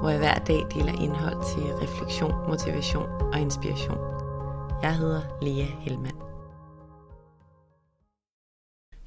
hvor 0.00 0.08
jeg 0.08 0.18
hver 0.18 0.34
dag 0.34 0.66
deler 0.74 1.02
indhold 1.02 1.54
til 1.54 1.62
refleksion, 1.62 2.34
motivation 2.48 3.08
og 3.32 3.40
inspiration. 3.40 3.98
Jeg 4.82 4.96
hedder 4.96 5.20
Lea 5.42 5.66
Helmand. 5.80 6.16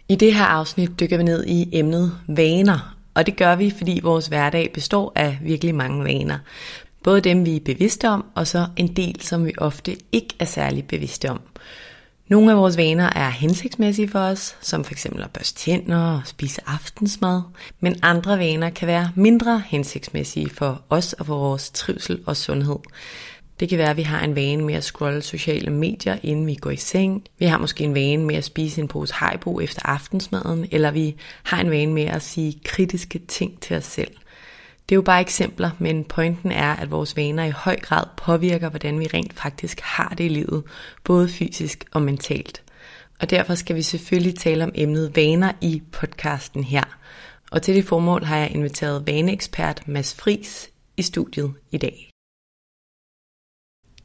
I 0.09 0.15
det 0.15 0.33
her 0.33 0.45
afsnit 0.45 0.99
dykker 0.99 1.17
vi 1.17 1.23
ned 1.23 1.45
i 1.45 1.69
emnet 1.71 2.11
vaner, 2.27 2.97
og 3.13 3.25
det 3.25 3.37
gør 3.37 3.55
vi, 3.55 3.73
fordi 3.77 3.99
vores 4.03 4.27
hverdag 4.27 4.71
består 4.73 5.11
af 5.15 5.39
virkelig 5.41 5.75
mange 5.75 6.03
vaner. 6.03 6.39
Både 7.03 7.21
dem, 7.21 7.45
vi 7.45 7.55
er 7.55 7.59
bevidste 7.65 8.09
om, 8.09 8.25
og 8.35 8.47
så 8.47 8.67
en 8.77 8.95
del, 8.95 9.21
som 9.21 9.45
vi 9.45 9.53
ofte 9.57 9.97
ikke 10.11 10.35
er 10.39 10.45
særlig 10.45 10.87
bevidste 10.87 11.29
om. 11.29 11.41
Nogle 12.27 12.51
af 12.51 12.57
vores 12.57 12.77
vaner 12.77 13.09
er 13.15 13.29
hensigtsmæssige 13.29 14.09
for 14.09 14.19
os, 14.19 14.57
som 14.61 14.85
f.eks. 14.85 15.05
at 15.05 15.29
børste 15.33 15.59
tænder 15.59 15.97
og 15.97 16.21
spise 16.25 16.61
aftensmad, 16.65 17.41
men 17.79 17.95
andre 18.01 18.39
vaner 18.39 18.69
kan 18.69 18.87
være 18.87 19.11
mindre 19.15 19.63
hensigtsmæssige 19.65 20.49
for 20.49 20.81
os 20.89 21.13
og 21.13 21.25
for 21.25 21.37
vores 21.37 21.71
trivsel 21.71 22.23
og 22.25 22.37
sundhed. 22.37 22.79
Det 23.59 23.69
kan 23.69 23.77
være, 23.77 23.89
at 23.89 23.97
vi 23.97 24.01
har 24.01 24.23
en 24.23 24.35
vane 24.35 24.63
med 24.63 24.73
at 24.73 24.83
scrolle 24.83 25.21
sociale 25.21 25.71
medier, 25.71 26.17
inden 26.23 26.47
vi 26.47 26.55
går 26.55 26.69
i 26.69 26.75
seng. 26.75 27.23
Vi 27.39 27.45
har 27.45 27.57
måske 27.57 27.83
en 27.83 27.95
vane 27.95 28.25
med 28.25 28.35
at 28.35 28.43
spise 28.43 28.81
en 28.81 28.87
pose 28.87 29.13
hejbo 29.19 29.59
efter 29.59 29.81
aftensmaden, 29.85 30.67
eller 30.71 30.91
vi 30.91 31.15
har 31.43 31.61
en 31.61 31.71
vane 31.71 31.93
med 31.93 32.05
at 32.05 32.21
sige 32.21 32.59
kritiske 32.65 33.19
ting 33.19 33.59
til 33.61 33.77
os 33.77 33.85
selv. 33.85 34.11
Det 34.89 34.95
er 34.95 34.97
jo 34.97 35.01
bare 35.01 35.21
eksempler, 35.21 35.71
men 35.79 36.03
pointen 36.03 36.51
er, 36.51 36.75
at 36.75 36.91
vores 36.91 37.17
vaner 37.17 37.43
i 37.43 37.51
høj 37.51 37.79
grad 37.79 38.03
påvirker, 38.17 38.69
hvordan 38.69 38.99
vi 38.99 39.07
rent 39.13 39.33
faktisk 39.33 39.81
har 39.81 40.09
det 40.17 40.23
i 40.23 40.27
livet, 40.27 40.63
både 41.03 41.29
fysisk 41.29 41.85
og 41.91 42.01
mentalt. 42.01 42.63
Og 43.21 43.29
derfor 43.29 43.55
skal 43.55 43.75
vi 43.75 43.81
selvfølgelig 43.81 44.39
tale 44.39 44.63
om 44.63 44.71
emnet 44.75 45.15
vaner 45.15 45.51
i 45.61 45.81
podcasten 45.91 46.63
her. 46.63 46.83
Og 47.51 47.61
til 47.61 47.75
det 47.75 47.85
formål 47.85 48.23
har 48.23 48.37
jeg 48.37 48.51
inviteret 48.51 49.07
vaneekspert 49.07 49.87
Mads 49.87 50.15
Fris 50.15 50.69
i 50.97 51.01
studiet 51.01 51.53
i 51.71 51.77
dag. 51.77 52.09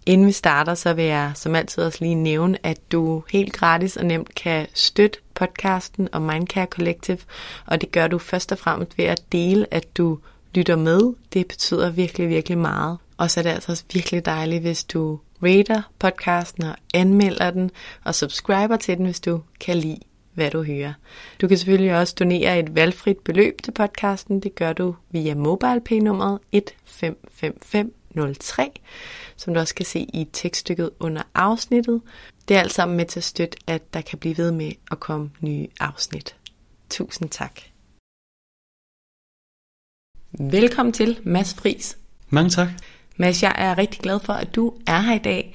Inden 0.07 0.27
vi 0.27 0.33
starter, 0.33 0.75
så 0.75 0.95
vil 0.95 1.05
jeg 1.05 1.33
som 1.35 1.55
altid 1.55 1.83
også 1.83 1.99
lige 2.01 2.15
nævne, 2.15 2.67
at 2.67 2.93
du 2.93 3.25
helt 3.31 3.53
gratis 3.53 3.97
og 3.97 4.07
nemt 4.07 4.35
kan 4.35 4.67
støtte 4.75 5.19
podcasten 5.35 6.09
og 6.13 6.23
Mindcare 6.23 6.67
Collective, 6.67 7.19
og 7.67 7.81
det 7.81 7.93
gør 7.93 8.07
du 8.07 8.19
først 8.19 8.53
og 8.53 8.59
fremmest 8.59 8.99
ved 8.99 9.05
at 9.05 9.23
dele, 9.33 9.75
at 9.75 9.97
du 9.97 10.19
lytter 10.55 10.77
med. 10.77 11.15
Det 11.33 11.47
betyder 11.47 11.91
virkelig, 11.91 12.29
virkelig 12.29 12.59
meget. 12.59 12.99
Og 13.17 13.31
så 13.31 13.41
er 13.41 13.43
det 13.43 13.51
altså 13.51 13.73
også 13.73 13.85
virkelig 13.93 14.25
dejligt, 14.25 14.63
hvis 14.63 14.85
du 14.85 15.21
rater 15.43 15.83
podcasten 15.99 16.65
og 16.65 16.77
anmelder 16.95 17.51
den, 17.51 17.71
og 18.05 18.15
subscriber 18.15 18.77
til 18.77 18.97
den, 18.97 19.05
hvis 19.05 19.21
du 19.21 19.41
kan 19.61 19.77
lide, 19.77 20.01
hvad 20.35 20.51
du 20.51 20.63
hører. 20.63 20.93
Du 21.41 21.49
kan 21.49 21.59
selvfølgelig 21.59 21.97
også 21.97 22.15
donere 22.19 22.59
et 22.59 22.75
valgfrit 22.75 23.19
beløb 23.19 23.63
til 23.63 23.73
podcasten. 23.73 24.41
Det 24.41 24.55
gør 24.55 24.73
du 24.73 24.95
via 25.11 25.35
MobilePay-nummeret 25.35 26.39
155503 26.53 28.73
som 29.39 29.55
du 29.55 29.61
også 29.61 29.75
kan 29.75 29.87
se 29.87 30.01
i 30.01 30.29
tekststykket 30.33 30.91
under 31.01 31.23
afsnittet. 31.35 32.03
Det 32.49 32.57
er 32.57 32.61
alt 32.61 32.73
sammen 32.73 32.97
med 32.97 33.07
til 33.07 33.21
at 33.21 33.25
støtte, 33.25 33.59
at 33.67 33.95
der 33.95 34.01
kan 34.01 34.19
blive 34.19 34.39
ved 34.39 34.53
med 34.53 34.73
at 34.91 35.01
komme 35.01 35.31
nye 35.41 35.67
afsnit. 35.81 36.37
Tusind 36.91 37.31
tak. 37.31 37.61
Velkommen 40.33 40.93
til, 40.93 41.19
Mads 41.25 41.55
Fris. 41.55 41.99
Mange 42.31 42.51
tak. 42.51 42.69
Mads, 43.17 43.43
jeg 43.43 43.55
er 43.59 43.79
rigtig 43.79 44.01
glad 44.01 44.21
for, 44.21 44.33
at 44.33 44.55
du 44.55 44.73
er 44.87 45.01
her 45.01 45.15
i 45.15 45.19
dag. 45.19 45.55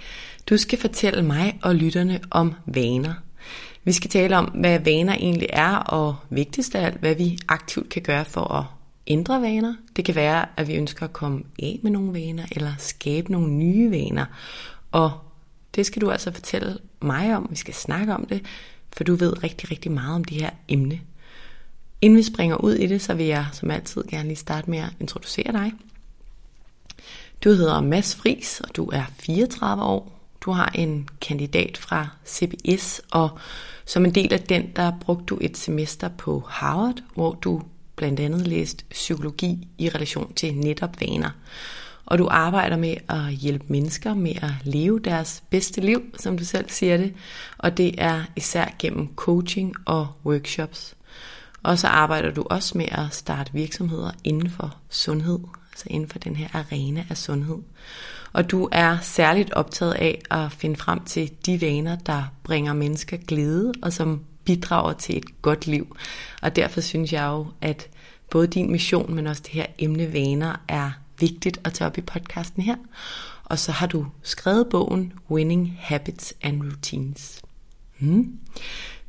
Du 0.49 0.57
skal 0.57 0.79
fortælle 0.79 1.21
mig 1.21 1.59
og 1.61 1.75
lytterne 1.75 2.19
om 2.31 2.53
vaner. 2.65 3.13
Vi 3.83 3.91
skal 3.91 4.09
tale 4.09 4.37
om, 4.37 4.45
hvad 4.45 4.79
vaner 4.79 5.13
egentlig 5.13 5.49
er, 5.53 5.75
og 5.75 6.15
vigtigst 6.29 6.75
af 6.75 6.85
alt, 6.85 6.99
hvad 6.99 7.15
vi 7.15 7.39
aktivt 7.47 7.89
kan 7.89 8.01
gøre 8.01 8.25
for 8.25 8.53
at 8.53 8.65
ændre 9.07 9.41
vaner. 9.41 9.75
Det 9.95 10.05
kan 10.05 10.15
være, 10.15 10.45
at 10.57 10.67
vi 10.67 10.75
ønsker 10.75 11.03
at 11.03 11.13
komme 11.13 11.43
af 11.59 11.79
med 11.83 11.91
nogle 11.91 12.13
vaner, 12.13 12.45
eller 12.51 12.73
skabe 12.77 13.31
nogle 13.31 13.53
nye 13.53 13.91
vaner. 13.91 14.25
Og 14.91 15.11
det 15.75 15.85
skal 15.85 16.01
du 16.01 16.11
altså 16.11 16.31
fortælle 16.31 16.77
mig 17.01 17.35
om. 17.35 17.47
Vi 17.49 17.55
skal 17.55 17.73
snakke 17.73 18.13
om 18.13 18.25
det, 18.25 18.45
for 18.93 19.03
du 19.03 19.15
ved 19.15 19.43
rigtig, 19.43 19.71
rigtig 19.71 19.91
meget 19.91 20.15
om 20.15 20.23
det 20.23 20.41
her 20.41 20.49
emne. 20.67 20.99
Inden 22.03 22.17
vi 22.17 22.23
springer 22.23 22.57
ud 22.57 22.73
i 22.73 22.87
det, 22.87 23.01
så 23.01 23.13
vil 23.13 23.25
jeg 23.25 23.45
som 23.51 23.71
altid 23.71 24.03
gerne 24.09 24.27
lige 24.27 24.37
starte 24.37 24.69
med 24.69 24.79
at 24.79 24.89
introducere 24.99 25.51
dig. 25.51 25.71
Du 27.43 27.49
hedder 27.49 27.81
Mads 27.81 28.15
Fris, 28.15 28.59
og 28.59 28.75
du 28.75 28.85
er 28.93 29.03
34 29.19 29.83
år. 29.83 30.19
Du 30.41 30.51
har 30.51 30.71
en 30.75 31.09
kandidat 31.21 31.77
fra 31.77 32.07
CBS, 32.27 33.01
og 33.11 33.29
som 33.85 34.05
en 34.05 34.15
del 34.15 34.33
af 34.33 34.39
den, 34.39 34.69
der 34.75 34.91
brugte 35.01 35.25
du 35.25 35.37
et 35.41 35.57
semester 35.57 36.07
på 36.07 36.43
Harvard, 36.47 37.03
hvor 37.15 37.33
du 37.33 37.61
blandt 37.95 38.19
andet 38.19 38.47
læste 38.47 38.85
psykologi 38.89 39.67
i 39.77 39.89
relation 39.89 40.33
til 40.33 40.55
netop 40.55 41.01
vaner. 41.01 41.29
Og 42.05 42.17
du 42.17 42.27
arbejder 42.31 42.77
med 42.77 42.95
at 43.09 43.33
hjælpe 43.33 43.65
mennesker 43.67 44.13
med 44.13 44.35
at 44.35 44.51
leve 44.63 44.99
deres 44.99 45.43
bedste 45.49 45.81
liv, 45.81 46.01
som 46.19 46.37
du 46.37 46.45
selv 46.45 46.69
siger 46.69 46.97
det. 46.97 47.13
Og 47.57 47.77
det 47.77 47.95
er 47.97 48.23
især 48.35 48.65
gennem 48.79 49.15
coaching 49.15 49.75
og 49.85 50.07
workshops. 50.25 50.92
Og 51.63 51.79
så 51.79 51.87
arbejder 51.87 52.31
du 52.31 52.45
også 52.49 52.77
med 52.77 52.85
at 52.91 53.07
starte 53.11 53.53
virksomheder 53.53 54.11
inden 54.23 54.49
for 54.49 54.77
sundhed, 54.89 55.39
altså 55.71 55.85
inden 55.87 56.09
for 56.09 56.19
den 56.19 56.35
her 56.35 56.47
arena 56.53 57.05
af 57.09 57.17
sundhed. 57.17 57.57
Og 58.33 58.51
du 58.51 58.69
er 58.71 58.97
særligt 59.01 59.53
optaget 59.53 59.93
af 59.93 60.21
at 60.31 60.51
finde 60.51 60.75
frem 60.75 60.99
til 60.99 61.31
de 61.45 61.61
vaner, 61.61 61.95
der 61.95 62.23
bringer 62.43 62.73
mennesker 62.73 63.17
glæde, 63.17 63.73
og 63.81 63.93
som 63.93 64.21
bidrager 64.45 64.93
til 64.93 65.17
et 65.17 65.41
godt 65.41 65.67
liv. 65.67 65.95
Og 66.41 66.55
derfor 66.55 66.81
synes 66.81 67.13
jeg 67.13 67.25
jo, 67.25 67.47
at 67.61 67.87
både 68.31 68.47
din 68.47 68.71
mission, 68.71 69.13
men 69.13 69.27
også 69.27 69.41
det 69.45 69.51
her 69.51 69.65
emne 69.79 70.13
vaner 70.13 70.55
er 70.67 70.91
vigtigt 71.19 71.59
at 71.63 71.73
tage 71.73 71.87
op 71.87 71.97
i 71.97 72.01
podcasten 72.01 72.63
her. 72.63 72.75
Og 73.43 73.59
så 73.59 73.71
har 73.71 73.87
du 73.87 74.05
skrevet 74.23 74.67
bogen 74.69 75.13
Winning 75.29 75.77
Habits 75.79 76.33
and 76.41 76.63
Routines. 76.63 77.41
Hmm. 77.99 78.39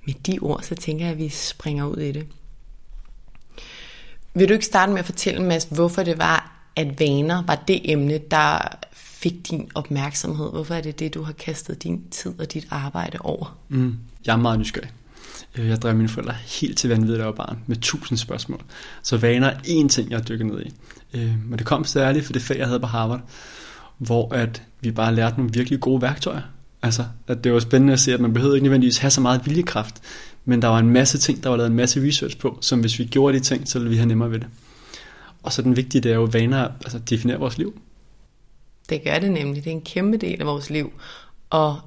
Med 0.07 0.15
de 0.15 0.39
ord, 0.39 0.62
så 0.62 0.75
tænker 0.75 1.05
jeg, 1.05 1.12
at 1.12 1.19
vi 1.19 1.29
springer 1.29 1.87
ud 1.87 1.97
i 1.97 2.12
det. 2.12 2.27
Vil 4.35 4.49
du 4.49 4.53
ikke 4.53 4.67
starte 4.67 4.93
med 4.93 4.99
at 4.99 5.05
fortælle, 5.05 5.43
Mads, 5.43 5.69
hvorfor 5.71 6.03
det 6.03 6.19
var, 6.19 6.69
at 6.77 7.01
vaner 7.01 7.43
var 7.47 7.55
det 7.55 7.93
emne, 7.93 8.21
der 8.31 8.59
fik 8.93 9.51
din 9.51 9.71
opmærksomhed? 9.75 10.51
Hvorfor 10.51 10.75
er 10.75 10.81
det 10.81 10.99
det, 10.99 11.15
du 11.15 11.23
har 11.23 11.33
kastet 11.33 11.83
din 11.83 12.03
tid 12.11 12.33
og 12.41 12.53
dit 12.53 12.67
arbejde 12.71 13.19
over? 13.21 13.59
Mm, 13.69 13.97
jeg 14.27 14.33
er 14.33 14.37
meget 14.37 14.59
nysgerrig. 14.59 14.91
Øh, 15.59 15.69
jeg 15.69 15.83
drev 15.83 15.97
mine 15.97 16.09
forældre 16.09 16.35
helt 16.61 16.79
til 16.79 16.91
vanvid, 16.91 17.13
da 17.13 17.19
jeg 17.19 17.27
var 17.27 17.33
barn, 17.33 17.59
med 17.67 17.77
tusind 17.77 18.19
spørgsmål. 18.19 18.61
Så 19.03 19.17
vaner 19.17 19.47
er 19.47 19.59
én 19.59 19.89
ting, 19.89 20.11
jeg 20.11 20.19
har 20.19 20.25
dykket 20.25 20.47
ned 20.47 20.63
i. 20.63 20.73
Øh, 21.15 21.45
men 21.45 21.59
det 21.59 21.67
kom 21.67 21.85
særligt 21.85 22.27
for 22.27 22.33
det 22.33 22.43
fag, 22.43 22.59
jeg 22.59 22.67
havde 22.67 22.81
på 22.81 22.87
Harvard, 22.87 23.21
hvor 23.99 24.35
at 24.35 24.63
vi 24.81 24.91
bare 24.91 25.15
lærte 25.15 25.37
nogle 25.37 25.53
virkelig 25.53 25.81
gode 25.81 26.03
værktøjer. 26.03 26.43
Altså, 26.83 27.05
at 27.29 27.45
det 27.45 27.53
var 27.53 27.61
spændende 27.61 27.93
at 27.93 28.01
se, 28.01 28.15
at 28.15 28.21
man 28.21 28.33
behøvede 28.33 28.57
ikke 28.57 28.65
nødvendigvis 28.65 28.99
have 28.99 29.11
så 29.11 29.21
meget 29.21 29.47
viljekraft, 29.47 30.03
men 30.44 30.62
der 30.62 30.69
var 30.69 30.79
en 30.79 30.91
masse 30.91 31.19
ting, 31.19 31.43
der 31.43 31.49
var 31.49 31.56
lavet 31.56 31.70
en 31.70 31.76
masse 31.76 32.06
research 32.06 32.38
på, 32.38 32.58
som 32.61 32.81
hvis 32.81 32.99
vi 32.99 33.05
gjorde 33.05 33.38
de 33.38 33.44
ting, 33.44 33.69
så 33.69 33.79
ville 33.79 33.91
vi 33.91 33.96
have 33.96 34.06
nemmere 34.06 34.31
ved 34.31 34.38
det. 34.38 34.49
Og 35.43 35.52
så 35.52 35.62
den 35.62 35.76
vigtige, 35.76 36.02
det 36.02 36.11
er 36.11 36.17
jo 36.17 36.29
vaner, 36.32 36.69
altså 36.85 36.99
definere 36.99 37.38
vores 37.38 37.58
liv. 37.58 37.81
Det 38.88 39.05
gør 39.05 39.19
det 39.19 39.31
nemlig. 39.31 39.64
Det 39.64 39.70
er 39.70 39.75
en 39.75 39.81
kæmpe 39.81 40.17
del 40.17 40.41
af 40.41 40.46
vores 40.46 40.70
liv. 40.70 40.93
Og 41.50 41.81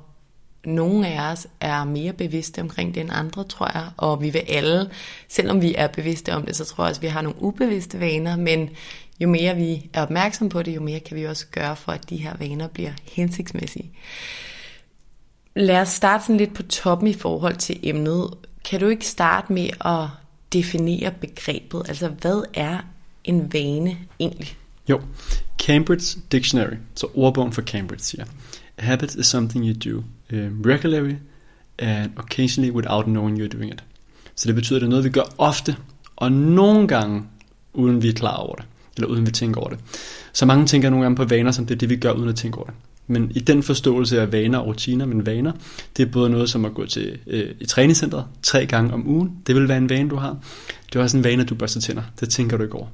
nogle 0.65 1.07
af 1.07 1.31
os 1.31 1.47
er 1.61 1.83
mere 1.83 2.13
bevidste 2.13 2.61
omkring 2.61 2.95
det 2.95 3.01
end 3.01 3.09
andre, 3.13 3.43
tror 3.43 3.71
jeg. 3.73 3.89
Og 3.97 4.21
vi 4.21 4.29
vil 4.29 4.43
alle, 4.47 4.89
selvom 5.29 5.61
vi 5.61 5.75
er 5.77 5.87
bevidste 5.87 6.33
om 6.33 6.45
det, 6.45 6.55
så 6.55 6.65
tror 6.65 6.83
jeg 6.83 6.89
også, 6.89 6.99
at 6.99 7.03
vi 7.03 7.07
har 7.07 7.21
nogle 7.21 7.41
ubevidste 7.41 7.99
vaner. 7.99 8.37
Men 8.37 8.69
jo 9.19 9.27
mere 9.27 9.55
vi 9.55 9.89
er 9.93 10.01
opmærksom 10.01 10.49
på 10.49 10.63
det, 10.63 10.75
jo 10.75 10.81
mere 10.81 10.99
kan 10.99 11.17
vi 11.17 11.23
også 11.23 11.45
gøre 11.51 11.75
for, 11.75 11.91
at 11.91 12.09
de 12.09 12.17
her 12.17 12.37
vaner 12.39 12.67
bliver 12.67 12.91
hensigtsmæssige. 13.03 13.91
Lad 15.57 15.81
os 15.81 15.89
starte 15.89 16.23
sådan 16.23 16.37
lidt 16.37 16.53
på 16.53 16.63
toppen 16.63 17.07
i 17.07 17.13
forhold 17.13 17.55
til 17.55 17.79
emnet. 17.83 18.29
Kan 18.65 18.79
du 18.79 18.87
ikke 18.87 19.07
starte 19.07 19.53
med 19.53 19.69
at 19.85 20.07
definere 20.53 21.11
begrebet? 21.11 21.81
Altså, 21.87 22.07
hvad 22.07 22.43
er 22.53 22.77
en 23.23 23.53
vane 23.53 23.97
egentlig? 24.19 24.57
Jo, 24.89 25.01
Cambridge 25.61 26.19
Dictionary, 26.31 26.75
så 26.95 27.07
ordbogen 27.15 27.53
for 27.53 27.61
Cambridge 27.61 28.03
siger, 28.03 28.25
A 28.77 28.85
habit 28.85 29.15
is 29.15 29.27
something 29.27 29.65
you 29.65 29.91
do 29.91 29.97
um, 30.33 30.61
regularly 30.65 31.15
and 31.79 32.11
occasionally 32.17 32.75
without 32.75 33.05
knowing 33.05 33.41
you're 33.41 33.57
doing 33.57 33.73
it. 33.73 33.83
Så 34.35 34.47
det 34.47 34.55
betyder, 34.55 34.77
at 34.77 34.81
det 34.81 34.87
er 34.87 34.89
noget, 34.89 35.03
vi 35.03 35.09
gør 35.09 35.33
ofte, 35.37 35.75
og 36.15 36.31
nogle 36.31 36.87
gange, 36.87 37.23
uden 37.73 38.03
vi 38.03 38.09
er 38.09 38.13
klar 38.13 38.35
over 38.35 38.55
det, 38.55 38.65
eller 38.95 39.07
uden 39.07 39.25
vi 39.25 39.31
tænker 39.31 39.61
over 39.61 39.69
det. 39.69 39.79
Så 40.33 40.45
mange 40.45 40.65
tænker 40.65 40.89
nogle 40.89 41.03
gange 41.03 41.15
på 41.15 41.25
vaner, 41.25 41.51
som 41.51 41.65
det 41.65 41.75
er 41.75 41.79
det, 41.79 41.89
vi 41.89 41.95
gør, 41.95 42.11
uden 42.11 42.29
at 42.29 42.35
tænke 42.35 42.57
over 42.57 42.67
det. 42.67 42.75
Men 43.07 43.31
i 43.35 43.39
den 43.39 43.63
forståelse 43.63 44.21
af 44.21 44.31
vaner 44.31 44.57
og 44.57 44.67
rutiner, 44.67 45.05
men 45.05 45.25
vaner, 45.25 45.51
det 45.97 46.07
er 46.07 46.11
både 46.11 46.29
noget 46.29 46.49
som 46.49 46.65
at 46.65 46.73
gå 46.73 46.85
til 46.85 47.17
øh, 47.27 47.55
i 47.59 47.65
træningscenteret 47.65 48.25
tre 48.43 48.65
gange 48.65 48.93
om 48.93 49.07
ugen. 49.07 49.31
Det 49.47 49.55
vil 49.55 49.67
være 49.67 49.77
en 49.77 49.89
vane, 49.89 50.09
du 50.09 50.15
har. 50.15 50.37
Det 50.93 50.99
er 50.99 51.03
også 51.03 51.17
en 51.17 51.23
vane, 51.23 51.41
at 51.41 51.49
du 51.49 51.55
børster 51.55 51.81
tænder. 51.81 52.03
Det 52.19 52.29
tænker 52.29 52.57
du 52.57 52.63
ikke 52.63 52.75
over. 52.75 52.87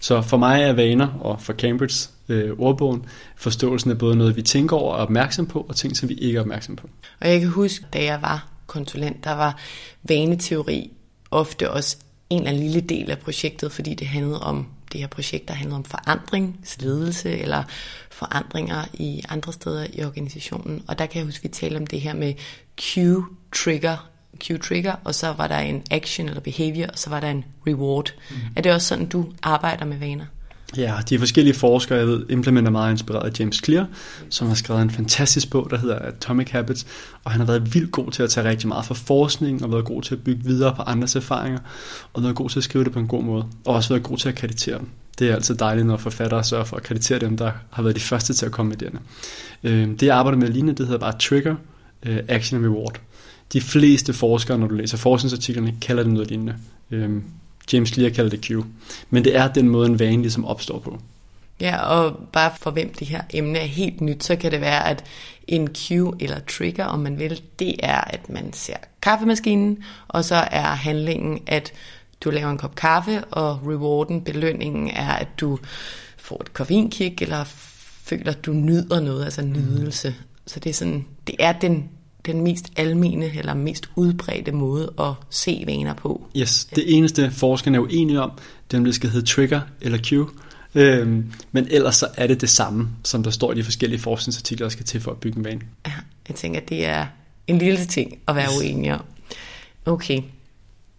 Så 0.00 0.22
for 0.22 0.36
mig 0.36 0.62
er 0.62 0.72
vaner, 0.72 1.06
og 1.06 1.42
for 1.42 1.52
Cambridge 1.52 2.08
øh, 2.28 2.50
ordbogen, 2.58 3.04
forståelsen 3.36 3.90
er 3.90 3.94
både 3.94 4.16
noget, 4.16 4.36
vi 4.36 4.42
tænker 4.42 4.76
over 4.76 4.92
og 4.92 4.98
er 4.98 5.02
opmærksom 5.02 5.46
på, 5.46 5.66
og 5.68 5.76
ting, 5.76 5.96
som 5.96 6.08
vi 6.08 6.14
ikke 6.14 6.36
er 6.36 6.40
opmærksom 6.40 6.76
på. 6.76 6.88
Og 7.20 7.28
jeg 7.28 7.40
kan 7.40 7.48
huske, 7.48 7.84
da 7.92 8.04
jeg 8.04 8.22
var 8.22 8.48
konsulent, 8.66 9.24
der 9.24 9.32
var 9.32 9.60
vaneteori 10.02 10.90
ofte 11.30 11.70
også 11.70 11.96
en 12.30 12.38
eller 12.38 12.50
anden 12.50 12.62
lille 12.62 12.80
del 12.80 13.10
af 13.10 13.18
projektet, 13.18 13.72
fordi 13.72 13.94
det 13.94 14.06
handlede 14.06 14.40
om 14.40 14.66
det 14.96 15.02
her 15.02 15.08
projekt, 15.08 15.48
der 15.48 15.54
handlede 15.54 15.76
om 15.76 15.84
forandring, 15.84 16.60
ledelse 16.80 17.38
eller 17.38 17.62
forandringer 18.10 18.84
i 18.94 19.22
andre 19.28 19.52
steder 19.52 19.86
i 19.92 20.04
organisationen. 20.04 20.82
Og 20.88 20.98
der 20.98 21.06
kan 21.06 21.18
jeg 21.18 21.24
huske, 21.24 21.40
at 21.40 21.44
vi 21.44 21.48
talte 21.48 21.76
om 21.76 21.86
det 21.86 22.00
her 22.00 22.14
med 22.14 22.34
Q-trigger, 22.80 24.08
Q-trigger, 24.44 24.94
og 25.04 25.14
så 25.14 25.32
var 25.32 25.46
der 25.46 25.58
en 25.58 25.82
action 25.90 26.28
eller 26.28 26.40
behavior, 26.40 26.86
og 26.86 26.98
så 26.98 27.10
var 27.10 27.20
der 27.20 27.30
en 27.30 27.44
reward. 27.66 28.14
Mm. 28.30 28.36
Er 28.56 28.62
det 28.62 28.72
også 28.72 28.88
sådan, 28.88 29.06
du 29.06 29.32
arbejder 29.42 29.84
med 29.84 29.98
vaner? 29.98 30.26
Ja, 30.76 30.94
de 31.08 31.14
er 31.14 31.18
forskellige 31.18 31.54
forskere, 31.54 31.98
jeg 31.98 32.06
ved, 32.06 32.26
implementer 32.30 32.70
meget 32.70 32.90
inspireret 32.90 33.30
af 33.30 33.40
James 33.40 33.60
Clear, 33.64 33.86
som 34.30 34.48
har 34.48 34.54
skrevet 34.54 34.82
en 34.82 34.90
fantastisk 34.90 35.50
bog, 35.50 35.70
der 35.70 35.78
hedder 35.78 35.98
Atomic 35.98 36.50
Habits, 36.50 36.86
og 37.24 37.30
han 37.30 37.40
har 37.40 37.46
været 37.46 37.74
vildt 37.74 37.92
god 37.92 38.10
til 38.10 38.22
at 38.22 38.30
tage 38.30 38.48
rigtig 38.48 38.68
meget 38.68 38.84
fra 38.84 38.94
forskning, 38.94 39.64
og 39.64 39.72
været 39.72 39.84
god 39.84 40.02
til 40.02 40.14
at 40.14 40.24
bygge 40.24 40.44
videre 40.44 40.74
på 40.76 40.82
andres 40.82 41.16
erfaringer, 41.16 41.58
og 42.12 42.22
været 42.22 42.34
god 42.34 42.50
til 42.50 42.58
at 42.58 42.64
skrive 42.64 42.84
det 42.84 42.92
på 42.92 42.98
en 42.98 43.06
god 43.06 43.22
måde, 43.22 43.46
og 43.64 43.74
også 43.74 43.88
været 43.88 44.02
god 44.02 44.18
til 44.18 44.28
at 44.28 44.34
kreditere 44.34 44.78
dem. 44.78 44.88
Det 45.18 45.30
er 45.30 45.34
altid 45.34 45.54
dejligt, 45.54 45.86
når 45.86 45.96
forfattere 45.96 46.44
sørger 46.44 46.64
for 46.64 46.76
at 46.76 46.82
kreditere 46.82 47.18
dem, 47.18 47.36
der 47.36 47.50
har 47.70 47.82
været 47.82 47.96
de 47.96 48.00
første 48.00 48.34
til 48.34 48.46
at 48.46 48.52
komme 48.52 48.68
med 48.68 48.76
det. 48.76 48.90
Øhm, 49.64 49.98
det 49.98 50.06
jeg 50.06 50.16
arbejder 50.16 50.38
med 50.38 50.48
lige 50.48 50.66
det 50.66 50.86
hedder 50.86 50.98
bare 50.98 51.18
Trigger, 51.18 51.56
øh, 52.02 52.18
Action 52.28 52.64
and 52.64 52.66
Reward. 52.66 53.00
De 53.52 53.60
fleste 53.60 54.12
forskere, 54.12 54.58
når 54.58 54.66
du 54.66 54.74
læser 54.74 54.96
forskningsartiklerne, 54.96 55.74
kalder 55.80 56.02
det 56.02 56.12
noget 56.12 56.28
lignende. 56.28 56.56
Øhm, 56.90 57.22
James 57.72 57.88
Clear 57.88 58.10
kalder 58.10 58.30
det 58.30 58.44
Q. 58.44 58.50
Men 59.10 59.24
det 59.24 59.36
er 59.36 59.48
den 59.48 59.68
måde, 59.68 59.86
en 59.86 59.98
vane 59.98 60.22
ligesom 60.22 60.44
opstår 60.44 60.78
på. 60.78 61.00
Ja, 61.60 61.76
og 61.76 62.16
bare 62.32 62.52
for 62.60 62.70
hvem 62.70 62.94
det 62.94 63.06
her 63.06 63.22
emne 63.30 63.58
er 63.58 63.66
helt 63.66 64.00
nyt, 64.00 64.24
så 64.24 64.36
kan 64.36 64.52
det 64.52 64.60
være, 64.60 64.88
at 64.88 65.04
en 65.48 65.68
cue 65.74 66.14
eller 66.20 66.38
trigger, 66.48 66.84
om 66.84 66.98
man 66.98 67.18
vil, 67.18 67.40
det 67.58 67.74
er, 67.82 68.00
at 68.00 68.28
man 68.28 68.52
ser 68.52 68.76
kaffemaskinen, 69.02 69.84
og 70.08 70.24
så 70.24 70.34
er 70.34 70.62
handlingen, 70.62 71.40
at 71.46 71.72
du 72.20 72.30
laver 72.30 72.50
en 72.50 72.58
kop 72.58 72.74
kaffe, 72.74 73.24
og 73.24 73.60
rewarden, 73.66 74.22
belønningen 74.22 74.90
er, 74.90 75.12
at 75.12 75.28
du 75.40 75.58
får 76.16 76.40
et 76.40 76.52
koffeinkick, 76.52 77.22
eller 77.22 77.44
føler, 78.04 78.32
at 78.32 78.46
du 78.46 78.52
nyder 78.52 79.00
noget, 79.00 79.24
altså 79.24 79.42
nydelse. 79.42 80.14
Så 80.46 80.60
det 80.60 80.70
er 80.70 80.74
sådan, 80.74 81.06
det 81.26 81.34
er 81.38 81.52
den 81.52 81.88
den 82.26 82.40
mest 82.40 82.72
almene 82.76 83.38
eller 83.38 83.54
mest 83.54 83.90
udbredte 83.96 84.52
måde 84.52 84.92
at 84.98 85.12
se 85.30 85.64
vaner 85.66 85.94
på. 85.94 86.26
Yes, 86.36 86.64
det 86.64 86.96
eneste 86.96 87.30
forskerne 87.30 87.76
er 87.76 87.80
uenige 87.80 88.20
om, 88.20 88.30
det 88.70 88.78
om 88.78 88.84
det 88.84 88.94
skal 88.94 89.10
hedde 89.10 89.26
trigger 89.26 89.60
eller 89.80 89.98
cue. 89.98 90.28
Øhm, 90.74 91.32
men 91.52 91.66
ellers 91.70 91.96
så 91.96 92.08
er 92.16 92.26
det 92.26 92.40
det 92.40 92.50
samme, 92.50 92.88
som 93.04 93.22
der 93.22 93.30
står 93.30 93.52
i 93.52 93.54
de 93.54 93.64
forskellige 93.64 94.00
forskningsartikler, 94.00 94.64
der 94.64 94.70
skal 94.70 94.84
til 94.84 95.00
for 95.00 95.10
at 95.10 95.16
bygge 95.16 95.38
en 95.38 95.44
vane. 95.44 95.60
Ja, 95.86 95.92
jeg 96.28 96.36
tænker, 96.36 96.60
at 96.60 96.68
det 96.68 96.86
er 96.86 97.06
en 97.46 97.58
lille 97.58 97.84
ting 97.84 98.18
at 98.28 98.36
være 98.36 98.48
uenig 98.58 98.94
om. 98.94 99.04
Okay. 99.86 100.22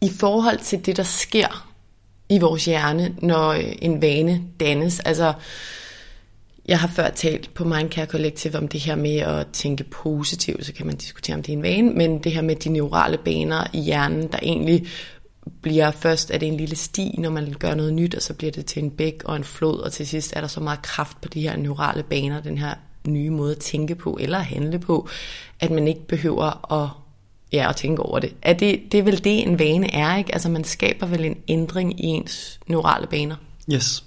I 0.02 0.10
forhold 0.10 0.60
til 0.60 0.86
det, 0.86 0.98
der 0.98 1.04
sker 1.04 1.68
i 2.30 2.40
vores 2.40 2.66
hjerne, 2.66 3.16
når 3.22 3.54
en 3.82 4.02
vane 4.02 4.44
dannes, 4.60 5.00
altså 5.00 5.34
jeg 6.68 6.80
har 6.80 6.88
før 6.88 7.10
talt 7.10 7.54
på 7.54 7.64
Mindcare 7.64 8.06
Collective 8.06 8.58
om 8.58 8.68
det 8.68 8.80
her 8.80 8.96
med 8.96 9.18
at 9.18 9.48
tænke 9.54 9.84
positivt, 9.84 10.66
så 10.66 10.74
kan 10.74 10.86
man 10.86 10.96
diskutere, 10.96 11.36
om 11.36 11.44
det 11.44 11.54
er 11.54 11.58
en 11.58 11.64
vane, 11.64 11.92
men 11.92 12.20
det 12.24 12.32
her 12.32 12.42
med 12.42 12.56
de 12.56 12.70
neurale 12.70 13.18
baner 13.18 13.64
i 13.74 13.80
hjernen, 13.80 14.32
der 14.32 14.40
egentlig 14.42 14.88
bliver 15.62 15.92
først, 15.92 16.32
er 16.32 16.38
det 16.38 16.48
en 16.48 16.58
lille 16.58 16.76
sti, 16.76 17.16
når 17.18 17.30
man 17.30 17.56
gør 17.60 17.76
noget 17.76 17.94
nyt, 17.94 18.16
og 18.16 18.22
så 18.22 18.34
bliver 18.34 18.52
det 18.52 18.66
til 18.66 18.84
en 18.84 18.92
bæk 18.92 19.22
og 19.26 19.36
en 19.36 19.44
flod, 19.44 19.80
og 19.80 19.92
til 19.92 20.08
sidst 20.08 20.34
er 20.36 20.42
der 20.42 20.48
så 20.48 20.60
meget 20.60 20.82
kraft 20.82 21.22
på 21.22 21.28
de 21.28 21.42
her 21.42 21.58
neurale 21.58 22.04
baner, 22.04 22.42
den 22.42 22.58
her 22.58 22.74
nye 23.08 23.30
måde 23.30 23.52
at 23.52 23.58
tænke 23.58 23.96
på 23.96 24.18
eller 24.22 24.38
at 24.38 24.46
handle 24.46 24.80
på, 24.80 25.10
at 25.60 25.72
man 25.72 25.88
ikke 25.88 26.08
behøver 26.08 26.74
at, 26.84 26.90
ja, 27.54 27.70
at 27.70 27.76
tænke 27.76 28.02
over 28.02 28.20
det. 28.20 28.34
Er 28.42 28.54
det. 28.54 28.82
Det 28.92 28.98
er 28.98 29.04
vel 29.04 29.24
det, 29.24 29.48
en 29.48 29.60
vane 29.60 29.94
er, 29.94 30.18
ikke? 30.18 30.34
Altså 30.34 30.50
man 30.50 30.64
skaber 30.64 31.06
vel 31.06 31.26
en 31.26 31.38
ændring 31.48 32.00
i 32.00 32.04
ens 32.04 32.60
neurale 32.68 33.08
baner? 33.08 33.36
Yes, 33.74 34.04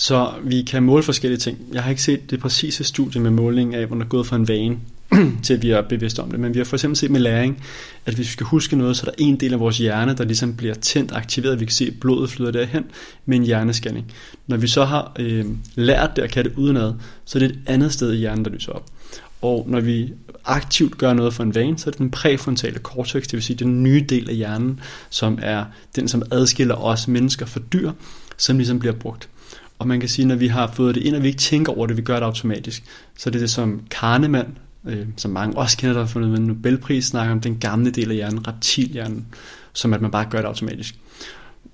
så 0.00 0.32
vi 0.44 0.62
kan 0.62 0.82
måle 0.82 1.02
forskellige 1.02 1.38
ting. 1.38 1.58
Jeg 1.72 1.82
har 1.82 1.90
ikke 1.90 2.02
set 2.02 2.30
det 2.30 2.40
præcise 2.40 2.84
studie 2.84 3.20
med 3.20 3.30
måling 3.30 3.74
af, 3.74 3.86
hvordan 3.86 4.00
det 4.00 4.06
er 4.06 4.08
gået 4.08 4.26
fra 4.26 4.36
en 4.36 4.48
vane 4.48 4.78
til 5.44 5.54
at 5.54 5.62
vi 5.62 5.70
er 5.70 5.82
bevidste 5.82 6.20
om 6.20 6.30
det. 6.30 6.40
Men 6.40 6.54
vi 6.54 6.58
har 6.58 6.64
for 6.64 6.76
eksempel 6.76 6.96
set 6.96 7.10
med 7.10 7.20
læring, 7.20 7.64
at 8.06 8.14
hvis 8.14 8.26
vi 8.26 8.32
skal 8.32 8.46
huske 8.46 8.76
noget, 8.76 8.96
så 8.96 9.06
er 9.06 9.10
der 9.10 9.16
en 9.18 9.36
del 9.36 9.52
af 9.52 9.60
vores 9.60 9.78
hjerne, 9.78 10.14
der 10.14 10.24
ligesom 10.24 10.56
bliver 10.56 10.74
tændt, 10.74 11.12
aktiveret. 11.12 11.60
Vi 11.60 11.64
kan 11.64 11.72
se, 11.72 11.86
at 11.86 12.00
blodet 12.00 12.30
flyder 12.30 12.50
derhen 12.50 12.84
med 13.26 13.36
en 13.36 13.42
hjernescanning. 13.42 14.12
Når 14.46 14.56
vi 14.56 14.68
så 14.68 14.84
har 14.84 15.12
øh, 15.18 15.44
lært 15.74 16.10
det 16.16 16.24
og 16.24 16.30
kan 16.30 16.44
det 16.44 16.52
udenad, 16.56 16.92
så 17.24 17.38
er 17.38 17.40
det 17.40 17.50
et 17.50 17.58
andet 17.66 17.92
sted 17.92 18.12
i 18.12 18.16
hjernen, 18.16 18.44
der 18.44 18.50
lyser 18.50 18.72
op. 18.72 18.86
Og 19.42 19.66
når 19.68 19.80
vi 19.80 20.12
aktivt 20.44 20.98
gør 20.98 21.12
noget 21.12 21.34
for 21.34 21.42
en 21.42 21.54
vane, 21.54 21.78
så 21.78 21.90
er 21.90 21.90
det 21.90 21.98
den 21.98 22.10
præfrontale 22.10 22.78
cortex, 22.78 23.22
det 23.22 23.32
vil 23.32 23.42
sige 23.42 23.56
den 23.56 23.82
nye 23.82 24.04
del 24.08 24.30
af 24.30 24.36
hjernen, 24.36 24.80
som 25.10 25.38
er 25.42 25.64
den, 25.96 26.08
som 26.08 26.22
adskiller 26.30 26.74
os 26.74 27.08
mennesker 27.08 27.46
fra 27.46 27.60
dyr, 27.72 27.92
som 28.36 28.56
ligesom 28.56 28.78
bliver 28.78 28.94
brugt. 28.94 29.28
Og 29.80 29.88
man 29.88 30.00
kan 30.00 30.08
sige, 30.08 30.26
når 30.26 30.34
vi 30.34 30.46
har 30.46 30.72
fået 30.74 30.94
det 30.94 31.02
ind, 31.02 31.16
og 31.16 31.22
vi 31.22 31.28
ikke 31.28 31.38
tænker 31.38 31.72
over 31.72 31.86
det, 31.86 31.96
vi 31.96 32.02
gør 32.02 32.14
det 32.14 32.22
automatisk, 32.22 32.84
så 33.18 33.30
er 33.30 33.32
det 33.32 33.40
det, 33.40 33.50
som 33.50 33.82
Kahneman, 33.90 34.58
øh, 34.86 35.06
som 35.16 35.30
mange 35.30 35.58
også 35.58 35.76
kender, 35.76 35.92
der 35.92 36.00
har 36.00 36.08
fundet 36.08 36.30
med 36.30 36.38
Nobelpris, 36.38 37.04
snakker 37.04 37.32
om 37.32 37.40
den 37.40 37.56
gamle 37.56 37.90
del 37.90 38.10
af 38.10 38.16
hjernen, 38.16 38.48
reptilhjernen, 38.48 39.26
som 39.72 39.94
at 39.94 40.00
man 40.00 40.10
bare 40.10 40.26
gør 40.30 40.38
det 40.38 40.48
automatisk. 40.48 40.94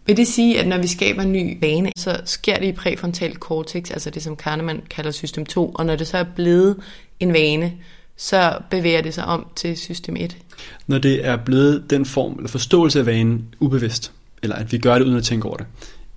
Vil 0.07 0.17
det 0.17 0.27
sige, 0.27 0.61
at 0.61 0.69
når 0.69 0.79
vi 0.79 0.87
skaber 0.87 1.23
en 1.23 1.33
ny 1.33 1.59
vane, 1.61 1.93
så 1.97 2.21
sker 2.25 2.57
det 2.57 2.67
i 2.67 2.73
præfrontal 2.73 3.35
cortex, 3.35 3.91
altså 3.91 4.11
det 4.11 4.23
som 4.23 4.37
Kahneman 4.37 4.83
kalder 4.91 5.11
system 5.11 5.47
2, 5.47 5.69
og 5.69 5.87
når 5.87 5.97
det 5.97 6.07
så 6.07 6.19
er 6.19 6.25
blevet 6.37 6.77
en 7.21 7.33
vane, 7.33 7.73
så 8.17 8.59
bevæger 8.71 9.03
det 9.03 9.15
sig 9.15 9.25
om 9.25 9.47
til 9.57 9.77
system 9.77 10.17
1? 10.17 10.37
Når 10.87 10.99
det 10.99 11.27
er 11.27 11.37
blevet 11.37 11.91
den 11.91 12.05
form 12.05 12.33
eller 12.33 12.49
forståelse 12.49 12.99
af 12.99 13.07
vanen 13.07 13.45
ubevidst, 13.61 14.13
eller 14.43 14.57
at 14.57 14.73
vi 14.73 14.79
gør 14.79 14.99
det 14.99 15.05
uden 15.05 15.17
at 15.17 15.25
tænke 15.25 15.49
over 15.49 15.57
det, 15.57 15.67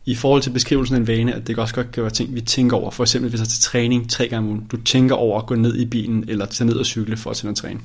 i 0.06 0.15
forhold 0.15 0.41
til 0.41 0.50
beskrivelsen 0.50 0.96
af 0.96 1.00
en 1.00 1.08
vane, 1.08 1.36
at 1.36 1.48
det 1.48 1.60
også 1.60 1.75
godt 1.75 1.91
kan 1.91 2.03
være 2.03 2.12
ting, 2.12 2.36
vi 2.36 2.41
tænker 2.41 2.77
over. 2.77 2.91
For 2.91 3.03
eksempel 3.03 3.29
hvis 3.29 3.39
du 3.39 3.44
er 3.44 3.48
til 3.48 3.62
træning 3.62 4.10
tre 4.10 4.27
gange 4.27 4.48
om 4.50 4.53
ugen. 4.56 4.68
Du 4.72 4.77
tænker 4.77 5.15
over 5.15 5.39
at 5.39 5.46
gå 5.46 5.56
ned 5.56 5.75
i 5.75 5.86
bilen 5.86 6.25
eller 6.27 6.46
tage 6.46 6.68
ned 6.68 6.75
og 6.75 6.86
cykle 6.86 7.18
for 7.18 7.29
at 7.29 7.38
til 7.38 7.48
at 7.48 7.56
træne. 7.56 7.79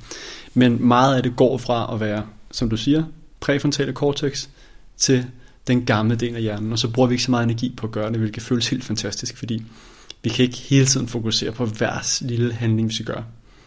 Men 0.54 0.86
meget 0.86 1.16
af 1.16 1.22
det 1.22 1.36
går 1.36 1.58
fra 1.58 1.94
at 1.94 2.00
være, 2.00 2.26
som 2.50 2.70
du 2.70 2.76
siger, 2.76 3.04
præfrontale 3.40 3.92
cortex 3.92 4.46
til 4.96 5.26
den 5.66 5.86
gamle 5.86 6.16
del 6.16 6.36
af 6.36 6.42
hjernen, 6.42 6.72
og 6.72 6.78
så 6.78 6.88
bruger 6.88 7.08
vi 7.08 7.12
ikke 7.14 7.24
så 7.24 7.30
meget 7.30 7.44
energi 7.44 7.74
på 7.76 7.86
at 7.86 7.92
gøre 7.92 8.10
det, 8.10 8.18
hvilket 8.18 8.42
føles 8.42 8.68
helt 8.68 8.84
fantastisk, 8.84 9.36
fordi 9.36 9.62
vi 10.22 10.30
kan 10.30 10.44
ikke 10.44 10.58
hele 10.58 10.86
tiden 10.86 11.08
fokusere 11.08 11.52
på 11.52 11.66
hver 11.66 12.22
lille 12.24 12.52
handling, 12.52 12.88
vi 12.88 12.94
skal 12.94 13.06
gøre. 13.06 13.24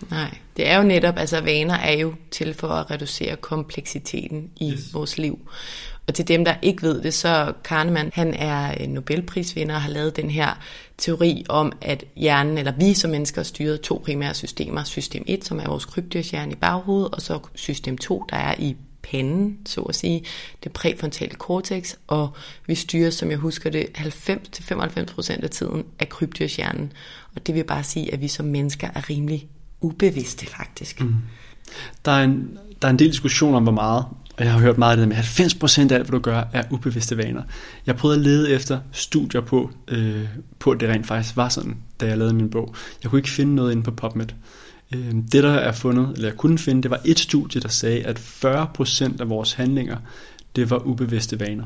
Nej, 0.09 0.37
det 0.57 0.67
er 0.67 0.77
jo 0.77 0.83
netop, 0.83 1.17
altså 1.17 1.41
vaner 1.41 1.73
er 1.73 1.97
jo 1.97 2.13
til 2.31 2.53
for 2.53 2.67
at 2.67 2.91
reducere 2.91 3.35
kompleksiteten 3.35 4.49
i 4.61 4.71
yes. 4.71 4.93
vores 4.93 5.17
liv. 5.17 5.39
Og 6.07 6.13
til 6.13 6.27
dem, 6.27 6.45
der 6.45 6.55
ikke 6.61 6.81
ved 6.81 7.01
det, 7.01 7.13
så 7.13 7.53
Kahneman, 7.63 8.11
han 8.13 8.33
er 8.33 8.87
Nobelprisvinder 8.87 9.75
og 9.75 9.81
har 9.81 9.89
lavet 9.89 10.15
den 10.15 10.29
her 10.29 10.59
teori 10.97 11.45
om, 11.49 11.71
at 11.81 12.03
hjernen, 12.15 12.57
eller 12.57 12.71
vi 12.71 12.93
som 12.93 13.11
mennesker, 13.11 13.43
styrer 13.43 13.77
to 13.77 14.01
primære 14.05 14.33
systemer. 14.33 14.83
System 14.83 15.23
1, 15.27 15.45
som 15.45 15.59
er 15.59 15.67
vores 15.67 15.85
krybdyrshjerne 15.85 16.51
i 16.51 16.55
baghovedet, 16.55 17.11
og 17.11 17.21
så 17.21 17.39
system 17.55 17.97
2, 17.97 18.25
der 18.29 18.37
er 18.37 18.55
i 18.59 18.75
panden, 19.03 19.57
så 19.65 19.81
at 19.81 19.95
sige, 19.95 20.23
det 20.63 20.71
præfrontale 20.71 21.31
cortex, 21.31 21.95
og 22.07 22.29
vi 22.67 22.75
styrer, 22.75 23.09
som 23.09 23.29
jeg 23.29 23.37
husker 23.37 23.69
det, 23.69 23.85
90-95% 23.97 25.43
af 25.43 25.49
tiden 25.49 25.83
af 25.99 26.09
krybdyrshjernen. 26.09 26.93
Og 27.35 27.47
det 27.47 27.55
vil 27.55 27.63
bare 27.63 27.83
sige, 27.83 28.13
at 28.13 28.21
vi 28.21 28.27
som 28.27 28.45
mennesker 28.45 28.89
er 28.95 29.09
rimelig 29.09 29.47
ubevidste 29.81 30.45
faktisk. 30.45 31.01
Mm. 31.01 31.15
Der, 32.05 32.11
er 32.11 32.23
en, 32.23 32.57
der 32.81 32.87
er 32.87 32.91
en 32.91 32.99
del 32.99 33.11
diskussion 33.11 33.55
om, 33.55 33.63
hvor 33.63 33.71
meget, 33.71 34.05
og 34.37 34.43
jeg 34.43 34.53
har 34.53 34.59
hørt 34.59 34.77
meget 34.77 34.91
af 34.91 34.97
det 34.97 35.07
med, 35.07 35.17
at 35.17 35.23
90% 35.23 35.79
af 35.79 35.95
alt, 35.95 36.09
hvad 36.09 36.19
du 36.19 36.19
gør, 36.19 36.43
er 36.53 36.63
ubevidste 36.71 37.17
vaner. 37.17 37.43
Jeg 37.85 37.95
prøvede 37.95 38.19
at 38.19 38.23
lede 38.25 38.51
efter 38.51 38.79
studier 38.91 39.41
på, 39.41 39.71
øh, 39.87 40.25
på 40.59 40.71
at 40.71 40.79
det 40.79 40.89
rent 40.89 41.07
faktisk 41.07 41.35
var 41.35 41.49
sådan, 41.49 41.77
da 41.99 42.05
jeg 42.05 42.17
lavede 42.17 42.33
min 42.33 42.49
bog. 42.49 42.75
Jeg 43.03 43.09
kunne 43.11 43.19
ikke 43.19 43.29
finde 43.29 43.55
noget 43.55 43.71
inde 43.71 43.83
på 43.83 43.91
PubMed. 43.91 44.27
Øh, 44.95 45.11
det, 45.31 45.43
der 45.43 45.51
er 45.51 45.71
fundet, 45.71 46.11
eller 46.15 46.27
jeg 46.27 46.37
kunne 46.37 46.57
finde, 46.57 46.83
det 46.83 46.91
var 46.91 47.01
et 47.05 47.19
studie, 47.19 47.61
der 47.61 47.67
sagde, 47.67 48.03
at 48.03 48.19
40% 48.19 49.21
af 49.21 49.29
vores 49.29 49.53
handlinger, 49.53 49.97
det 50.55 50.69
var 50.69 50.77
ubevidste 50.77 51.39
vaner. 51.39 51.65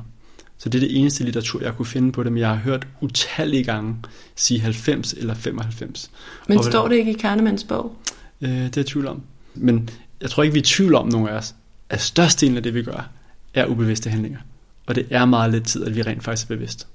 Så 0.58 0.70
det 0.70 0.84
er 0.84 0.88
det 0.88 1.00
eneste 1.00 1.24
litteratur, 1.24 1.62
jeg 1.62 1.76
kunne 1.76 1.86
finde 1.86 2.12
på 2.12 2.24
det, 2.24 2.32
men 2.32 2.40
jeg 2.40 2.50
har 2.50 2.56
hørt 2.56 2.88
utallige 3.02 3.64
gange 3.64 3.96
sige 4.36 4.60
90 4.60 5.14
eller 5.14 5.34
95. 5.34 6.12
Men 6.48 6.58
og 6.58 6.64
står 6.64 6.88
det 6.88 6.96
ikke 6.96 7.12
i 7.12 7.18
Kahnemans 7.18 7.64
bog? 7.64 7.96
Øh, 8.42 8.50
det 8.50 8.58
er 8.58 8.70
jeg 8.76 8.86
tvivl 8.86 9.08
om. 9.08 9.22
Men 9.56 9.90
jeg 10.22 10.30
tror 10.30 10.44
ikke, 10.44 10.54
vi 10.54 10.60
er 10.60 10.64
i 10.64 10.66
tvivl 10.66 10.96
om, 10.96 11.08
nogen 11.08 11.28
af 11.28 11.34
os, 11.34 11.56
at 11.92 12.02
størstedelen 12.02 12.58
af 12.58 12.64
det, 12.64 12.74
vi 12.74 12.84
gør, 12.84 13.10
er 13.54 13.66
ubevidste 13.66 14.10
handlinger. 14.10 14.40
Og 14.86 14.96
det 14.96 15.08
er 15.10 15.26
meget 15.26 15.52
lidt 15.52 15.68
tid, 15.68 15.86
at 15.86 15.96
vi 15.96 16.02
rent 16.02 16.24
faktisk 16.24 16.52
er 16.52 16.56
bevidst. 16.56 16.88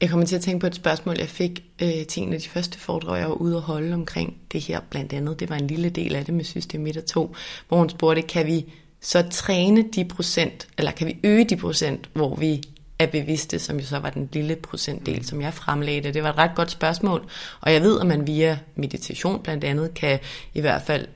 Jeg 0.00 0.10
kommer 0.10 0.26
til 0.26 0.36
at 0.36 0.42
tænke 0.42 0.60
på 0.60 0.66
et 0.66 0.74
spørgsmål, 0.74 1.16
jeg 1.18 1.28
fik 1.28 1.64
øh, 1.82 2.06
til 2.06 2.22
en 2.22 2.32
af 2.32 2.40
de 2.40 2.48
første 2.48 2.78
foredrag, 2.78 3.20
jeg 3.20 3.28
var 3.28 3.34
ude 3.34 3.56
og 3.56 3.62
holde 3.62 3.94
omkring 3.94 4.36
det 4.52 4.60
her 4.60 4.80
blandt 4.90 5.12
andet. 5.12 5.40
Det 5.40 5.50
var 5.50 5.56
en 5.56 5.66
lille 5.66 5.90
del 5.90 6.16
af 6.16 6.24
det 6.24 6.34
med 6.34 6.44
system 6.44 6.86
1 6.86 6.96
og 6.96 7.06
2, 7.06 7.34
hvor 7.68 7.78
hun 7.78 7.90
spurgte, 7.90 8.22
kan 8.22 8.46
vi 8.46 8.72
så 9.00 9.24
træne 9.30 9.84
de 9.94 10.04
procent, 10.04 10.68
eller 10.78 10.90
kan 10.90 11.06
vi 11.06 11.16
øge 11.24 11.44
de 11.44 11.56
procent, 11.56 12.08
hvor 12.12 12.36
vi 12.36 12.62
er 12.98 13.06
bevidste, 13.06 13.58
som 13.58 13.78
jo 13.78 13.86
så 13.86 13.98
var 13.98 14.10
den 14.10 14.28
lille 14.32 14.56
procentdel, 14.56 15.24
som 15.24 15.40
jeg 15.40 15.54
fremlagde. 15.54 16.12
Det 16.12 16.22
var 16.22 16.30
et 16.30 16.38
ret 16.38 16.54
godt 16.54 16.70
spørgsmål, 16.70 17.30
og 17.60 17.72
jeg 17.72 17.82
ved, 17.82 18.00
at 18.00 18.06
man 18.06 18.26
via 18.26 18.58
meditation 18.76 19.42
blandt 19.42 19.64
andet 19.64 19.94
kan 19.94 20.18
i 20.54 20.60
hvert 20.60 20.82
fald 20.82 21.06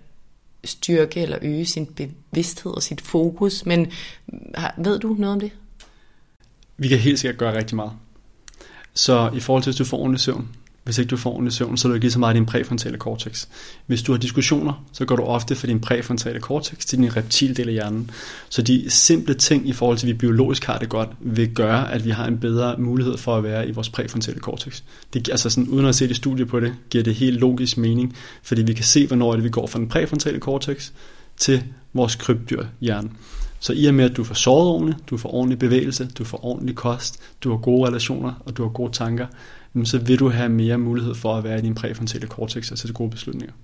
styrke 0.64 1.20
eller 1.20 1.38
øge 1.42 1.66
sin 1.66 1.86
bevidsthed 1.86 2.72
og 2.72 2.82
sit 2.82 3.00
fokus, 3.00 3.66
men 3.66 3.92
ved 4.76 4.98
du 4.98 5.16
noget 5.18 5.32
om 5.32 5.40
det? 5.40 5.50
Vi 6.76 6.88
kan 6.88 6.98
helt 6.98 7.18
sikkert 7.18 7.38
gøre 7.38 7.56
rigtig 7.56 7.76
meget. 7.76 7.92
Så 8.94 9.30
i 9.34 9.40
forhold 9.40 9.62
til, 9.62 9.70
hvis 9.70 9.78
du 9.78 9.84
får 9.84 9.98
ordentlig 9.98 10.20
søvn, 10.20 10.48
hvis 10.84 10.98
ikke 10.98 11.08
du 11.08 11.16
får 11.16 11.30
ordentlig 11.30 11.52
søvn, 11.52 11.76
så 11.76 11.88
er 11.88 11.90
du 11.90 11.94
ikke 11.94 12.04
lige 12.04 12.12
så 12.12 12.18
meget 12.18 12.34
i 12.34 12.38
din 12.38 12.46
præfrontale 12.46 12.98
cortex. 12.98 13.46
Hvis 13.86 14.02
du 14.02 14.12
har 14.12 14.18
diskussioner, 14.18 14.84
så 14.92 15.04
går 15.04 15.16
du 15.16 15.22
ofte 15.22 15.54
fra 15.54 15.66
din 15.66 15.80
præfrontale 15.80 16.40
cortex 16.40 16.78
til 16.78 16.98
din 16.98 17.16
reptildel 17.16 17.68
af 17.68 17.72
hjernen. 17.72 18.10
Så 18.48 18.62
de 18.62 18.90
simple 18.90 19.34
ting 19.34 19.68
i 19.68 19.72
forhold 19.72 19.98
til, 19.98 20.06
at 20.06 20.08
vi 20.08 20.18
biologisk 20.18 20.64
har 20.64 20.78
det 20.78 20.88
godt, 20.88 21.08
vil 21.20 21.54
gøre, 21.54 21.92
at 21.92 22.04
vi 22.04 22.10
har 22.10 22.26
en 22.26 22.38
bedre 22.38 22.76
mulighed 22.78 23.18
for 23.18 23.36
at 23.36 23.44
være 23.44 23.68
i 23.68 23.70
vores 23.70 23.88
præfrontale 23.88 24.40
cortex. 24.40 24.82
Det, 25.12 25.28
altså 25.28 25.50
sådan, 25.50 25.68
uden 25.68 25.86
at 25.86 25.94
se 25.94 26.08
det 26.08 26.16
studie 26.16 26.46
på 26.46 26.60
det, 26.60 26.74
giver 26.90 27.04
det 27.04 27.14
helt 27.14 27.40
logisk 27.40 27.76
mening, 27.76 28.16
fordi 28.42 28.62
vi 28.62 28.72
kan 28.72 28.84
se, 28.84 29.06
hvornår 29.06 29.34
det, 29.34 29.44
vi 29.44 29.50
går 29.50 29.66
fra 29.66 29.78
den 29.78 29.88
præfrontale 29.88 30.38
cortex 30.38 30.90
til 31.36 31.62
vores 31.92 32.14
krybdyr 32.14 32.64
hjerne. 32.80 33.10
Så 33.60 33.72
i 33.72 33.86
og 33.86 33.94
med, 33.94 34.04
at 34.10 34.16
du 34.16 34.24
får 34.24 34.34
sovet 34.34 34.68
ordentligt, 34.68 34.98
du 35.10 35.16
får 35.16 35.34
ordentlig 35.34 35.58
bevægelse, 35.58 36.08
du 36.18 36.24
får 36.24 36.44
ordentlig 36.44 36.76
kost, 36.76 37.20
du 37.44 37.50
har 37.50 37.56
gode 37.56 37.88
relationer, 37.88 38.32
og 38.46 38.56
du 38.56 38.62
har 38.62 38.70
gode 38.70 38.92
tanker, 38.92 39.26
så 39.84 39.98
vil 39.98 40.18
du 40.18 40.28
have 40.28 40.48
mere 40.48 40.78
mulighed 40.78 41.14
for 41.14 41.34
at 41.34 41.44
være 41.44 41.58
i 41.58 41.62
din 41.62 41.74
præfrontale 41.74 42.26
cortex 42.26 42.70
og 42.72 42.78
tage 42.78 42.92
gode 42.92 43.10
beslutninger. 43.10 43.54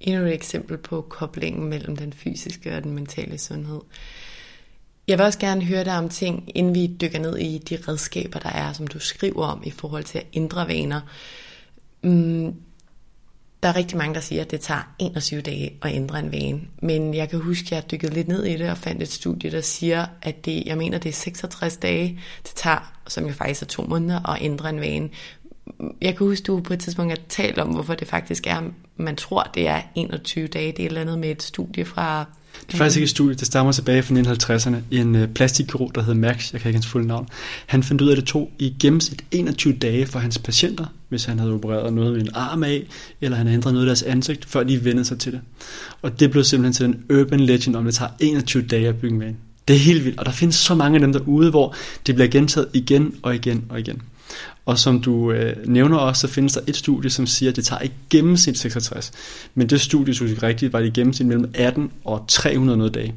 Endnu 0.00 0.24
et 0.24 0.34
eksempel 0.34 0.76
på 0.76 1.00
koblingen 1.00 1.70
mellem 1.70 1.96
den 1.96 2.12
fysiske 2.12 2.76
og 2.76 2.84
den 2.84 2.94
mentale 2.94 3.38
sundhed. 3.38 3.80
Jeg 5.08 5.18
vil 5.18 5.26
også 5.26 5.38
gerne 5.38 5.64
høre 5.64 5.84
dig 5.84 5.98
om 5.98 6.08
ting, 6.08 6.50
inden 6.54 6.74
vi 6.74 6.96
dykker 7.00 7.18
ned 7.18 7.36
i 7.38 7.58
de 7.58 7.78
redskaber, 7.88 8.38
der 8.38 8.48
er, 8.48 8.72
som 8.72 8.86
du 8.86 8.98
skriver 8.98 9.46
om 9.46 9.62
i 9.64 9.70
forhold 9.70 10.04
til 10.04 10.18
at 10.18 10.26
ændre 10.34 10.68
vaner. 10.68 11.00
Mm, 12.02 12.54
der 13.62 13.68
er 13.68 13.76
rigtig 13.76 13.96
mange, 13.96 14.14
der 14.14 14.20
siger, 14.20 14.42
at 14.42 14.50
det 14.50 14.60
tager 14.60 14.94
21 14.98 15.40
dage 15.40 15.78
at 15.82 15.94
ændre 15.94 16.18
en 16.18 16.32
vane. 16.32 16.60
Men 16.82 17.14
jeg 17.14 17.28
kan 17.28 17.38
huske, 17.38 17.66
at 17.66 17.72
jeg 17.72 17.90
dykkede 17.90 18.14
lidt 18.14 18.28
ned 18.28 18.44
i 18.44 18.56
det 18.56 18.70
og 18.70 18.78
fandt 18.78 19.02
et 19.02 19.08
studie, 19.08 19.50
der 19.50 19.60
siger, 19.60 20.06
at 20.22 20.44
det, 20.44 20.62
jeg 20.66 20.78
mener, 20.78 20.98
det 20.98 21.08
er 21.08 21.12
66 21.12 21.76
dage, 21.76 22.20
det 22.42 22.52
tager, 22.54 22.92
som 23.06 23.26
jo 23.26 23.32
faktisk 23.32 23.62
er 23.62 23.66
to 23.66 23.82
måneder, 23.82 24.30
at 24.30 24.42
ændre 24.42 24.68
en 24.68 24.80
vane. 24.80 25.08
Jeg 26.02 26.16
kan 26.16 26.26
huske, 26.26 26.44
du 26.44 26.60
på 26.60 26.72
et 26.72 26.80
tidspunkt 26.80 27.12
har 27.12 27.18
talt 27.28 27.58
om, 27.58 27.68
hvorfor 27.68 27.94
det 27.94 28.08
faktisk 28.08 28.46
er, 28.46 28.62
man 28.96 29.16
tror, 29.16 29.42
det 29.42 29.68
er 29.68 29.82
21 29.94 30.46
dage. 30.46 30.72
Det 30.72 30.80
er 30.80 30.84
et 30.84 30.86
eller 30.86 31.00
andet 31.00 31.18
med 31.18 31.30
et 31.30 31.42
studie 31.42 31.84
fra 31.84 32.24
det 32.66 32.74
er 32.74 32.78
faktisk 32.78 32.96
ikke 32.96 33.04
et 33.04 33.10
studie, 33.10 33.34
det 33.34 33.46
stammer 33.46 33.72
tilbage 33.72 34.02
fra 34.02 34.14
1950'erne. 34.14 34.76
En 34.90 35.14
øh, 35.14 35.28
plastikkirurg, 35.28 35.94
der 35.94 36.02
hed 36.02 36.14
Max, 36.14 36.52
jeg 36.52 36.60
kan 36.60 36.68
ikke 36.68 36.76
hans 36.76 36.86
fulde 36.86 37.06
navn, 37.06 37.28
han 37.66 37.82
fandt 37.82 38.02
ud 38.02 38.08
af, 38.08 38.12
at 38.12 38.16
det 38.16 38.26
tog 38.26 38.50
i 38.58 38.74
gennemsnit 38.80 39.24
21 39.30 39.72
dage 39.72 40.06
for 40.06 40.18
hans 40.18 40.38
patienter, 40.38 40.84
hvis 41.08 41.24
han 41.24 41.38
havde 41.38 41.52
opereret 41.52 41.92
noget 41.92 42.12
med 42.12 42.20
en 42.20 42.28
arm 42.34 42.64
af, 42.64 42.82
eller 43.20 43.36
han 43.36 43.46
havde 43.46 43.54
ændret 43.54 43.72
noget 43.72 43.86
af 43.86 43.88
deres 43.88 44.02
ansigt, 44.02 44.44
før 44.44 44.62
de 44.62 44.84
vendte 44.84 45.04
sig 45.04 45.18
til 45.18 45.32
det. 45.32 45.40
Og 46.02 46.20
det 46.20 46.30
blev 46.30 46.44
simpelthen 46.44 46.72
til 46.72 46.86
en 46.86 47.20
urban 47.20 47.40
legend 47.40 47.76
om, 47.76 47.84
det 47.84 47.94
tager 47.94 48.10
21 48.20 48.62
dage 48.62 48.88
at 48.88 48.96
bygge 48.96 49.14
en 49.14 49.20
vane. 49.20 49.36
Det 49.68 49.76
er 49.76 49.80
helt 49.80 50.04
vildt, 50.04 50.18
og 50.18 50.26
der 50.26 50.32
findes 50.32 50.56
så 50.56 50.74
mange 50.74 50.96
af 50.96 51.00
dem 51.00 51.12
derude, 51.12 51.50
hvor 51.50 51.74
det 52.06 52.14
bliver 52.14 52.28
gentaget 52.28 52.68
igen 52.72 53.14
og 53.22 53.34
igen 53.34 53.64
og 53.68 53.80
igen. 53.80 54.02
Og 54.66 54.78
som 54.78 55.00
du 55.00 55.32
øh, 55.32 55.56
nævner 55.66 55.96
også, 55.96 56.20
så 56.20 56.28
findes 56.28 56.52
der 56.52 56.60
et 56.66 56.76
studie, 56.76 57.10
som 57.10 57.26
siger, 57.26 57.50
at 57.50 57.56
det 57.56 57.64
tager 57.64 57.82
i 57.82 57.90
gennemsnit 58.10 58.58
66. 58.58 59.12
Men 59.54 59.68
det 59.68 59.80
studie, 59.80 60.14
synes 60.14 60.32
jeg 60.32 60.42
rigtigt, 60.42 60.72
var 60.72 60.80
det 60.80 60.86
i 60.86 60.90
gennemsnit 60.90 61.28
mellem 61.28 61.50
18 61.54 61.90
og 62.04 62.24
300 62.28 62.78
noget 62.78 62.94
dage. 62.94 63.14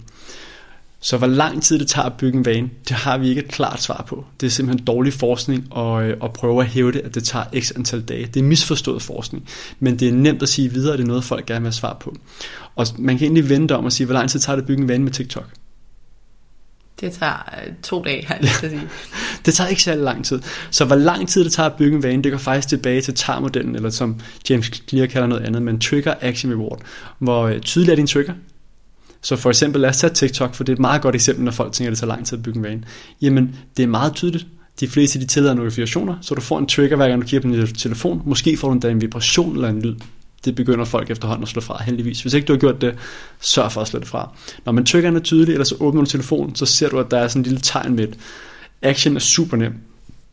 Så 1.01 1.17
hvor 1.17 1.27
lang 1.27 1.63
tid 1.63 1.79
det 1.79 1.87
tager 1.87 2.05
at 2.05 2.13
bygge 2.13 2.37
en 2.37 2.45
vane, 2.45 2.69
det 2.87 2.95
har 2.95 3.17
vi 3.17 3.29
ikke 3.29 3.41
et 3.41 3.47
klart 3.47 3.81
svar 3.81 4.05
på. 4.07 4.25
Det 4.41 4.47
er 4.47 4.51
simpelthen 4.51 4.85
dårlig 4.85 5.13
forskning 5.13 5.77
at, 5.77 6.03
øh, 6.03 6.17
at 6.23 6.33
prøve 6.33 6.61
at 6.61 6.67
hæve 6.67 6.91
det, 6.91 6.99
at 6.99 7.15
det 7.15 7.23
tager 7.23 7.45
x 7.59 7.71
antal 7.75 8.01
dage. 8.01 8.25
Det 8.25 8.39
er 8.39 8.43
misforstået 8.43 9.01
forskning, 9.01 9.47
men 9.79 9.99
det 9.99 10.07
er 10.07 10.13
nemt 10.13 10.43
at 10.43 10.49
sige 10.49 10.69
videre, 10.69 10.93
at 10.93 10.99
det 10.99 11.03
er 11.03 11.07
noget, 11.07 11.23
folk 11.23 11.45
gerne 11.45 11.61
vil 11.61 11.67
have 11.67 11.73
svar 11.73 11.97
på. 11.99 12.15
Og 12.75 12.87
man 12.97 13.17
kan 13.17 13.25
egentlig 13.25 13.49
vente 13.49 13.75
om 13.75 13.85
at 13.85 13.93
sige, 13.93 14.05
hvor 14.05 14.13
lang 14.13 14.29
tid 14.29 14.39
tager 14.39 14.55
det 14.55 14.63
at 14.63 14.67
bygge 14.67 14.81
en 14.81 14.89
vane 14.89 15.03
med 15.03 15.11
TikTok? 15.11 15.49
Det 17.01 17.11
tager 17.11 17.49
øh, 17.67 17.73
to 17.83 18.03
dage, 18.03 18.25
har 18.25 18.37
jeg 18.41 18.49
sige. 18.49 18.81
det 19.49 19.55
tager 19.55 19.67
ikke 19.67 19.81
særlig 19.81 20.03
lang 20.03 20.25
tid. 20.25 20.39
Så 20.71 20.85
hvor 20.85 20.95
lang 20.95 21.29
tid 21.29 21.43
det 21.43 21.51
tager 21.51 21.69
at 21.69 21.75
bygge 21.75 21.97
en 21.97 22.03
vane, 22.03 22.23
det 22.23 22.31
går 22.31 22.39
faktisk 22.39 22.67
tilbage 22.67 23.01
til 23.01 23.13
TAR-modellen, 23.13 23.75
eller 23.75 23.89
som 23.89 24.19
James 24.49 24.71
Clear 24.89 25.05
kalder 25.05 25.27
noget 25.27 25.43
andet, 25.43 25.61
men 25.61 25.79
Trigger 25.79 26.13
Action 26.21 26.51
Reward. 26.51 26.81
Hvor 27.19 27.43
øh, 27.43 27.49
tydeligt 27.49 27.65
tydelig 27.65 27.91
er 27.91 27.95
din 27.95 28.07
trigger. 28.07 28.33
Så 29.21 29.35
for 29.35 29.49
eksempel, 29.49 29.81
lad 29.81 29.89
os 29.89 29.97
tage 29.97 30.13
TikTok, 30.13 30.55
for 30.55 30.63
det 30.63 30.71
er 30.71 30.75
et 30.75 30.79
meget 30.79 31.01
godt 31.01 31.15
eksempel, 31.15 31.45
når 31.45 31.51
folk 31.51 31.73
tænker, 31.73 31.89
at 31.89 31.91
det 31.91 31.99
tager 31.99 32.13
lang 32.13 32.25
tid 32.25 32.37
at 32.37 32.43
bygge 32.43 32.57
en 32.57 32.63
vane. 32.63 32.83
Jamen, 33.21 33.55
det 33.77 33.83
er 33.83 33.87
meget 33.87 34.13
tydeligt. 34.15 34.47
De 34.79 34.87
fleste 34.87 35.19
de 35.19 35.25
tillader 35.25 35.53
notifikationer, 35.53 36.15
så 36.21 36.35
du 36.35 36.41
får 36.41 36.59
en 36.59 36.67
trigger, 36.67 36.95
hver 36.95 37.07
gang 37.07 37.21
du 37.21 37.27
kigger 37.27 37.49
på 37.49 37.55
din 37.55 37.67
telefon. 37.67 38.21
Måske 38.25 38.57
får 38.57 38.67
du 38.67 38.73
endda 38.73 38.89
en 38.89 39.01
vibration 39.01 39.55
eller 39.55 39.69
en 39.69 39.81
lyd 39.81 39.95
det 40.45 40.55
begynder 40.55 40.85
folk 40.85 41.11
efterhånden 41.11 41.43
at 41.43 41.49
slå 41.49 41.61
fra, 41.61 41.83
heldigvis. 41.83 42.21
Hvis 42.21 42.33
ikke 42.33 42.45
du 42.45 42.53
har 42.53 42.59
gjort 42.59 42.81
det, 42.81 42.95
sørg 43.39 43.71
for 43.71 43.81
at 43.81 43.87
slå 43.87 43.99
det 43.99 44.07
fra. 44.07 44.29
Når 44.65 44.71
man 44.73 44.85
trykker 44.85 45.11
er 45.11 45.19
tydelig, 45.19 45.53
eller 45.53 45.65
så 45.65 45.75
åbner 45.79 46.01
du 46.01 46.09
telefonen, 46.09 46.55
så 46.55 46.65
ser 46.65 46.89
du, 46.89 46.99
at 46.99 47.11
der 47.11 47.17
er 47.17 47.27
sådan 47.27 47.39
en 47.39 47.43
lille 47.43 47.59
tegn 47.59 47.95
med, 47.95 48.07
action 48.81 49.15
er 49.15 49.19
super 49.19 49.57
nem. 49.57 49.73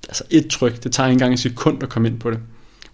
Altså 0.09 0.25
et 0.31 0.47
tryk, 0.47 0.85
det 0.85 0.93
tager 0.93 1.09
ikke 1.09 1.13
engang 1.13 1.33
en 1.33 1.39
sekund 1.39 1.83
at 1.83 1.89
komme 1.89 2.09
ind 2.09 2.19
på 2.19 2.31
det. 2.31 2.39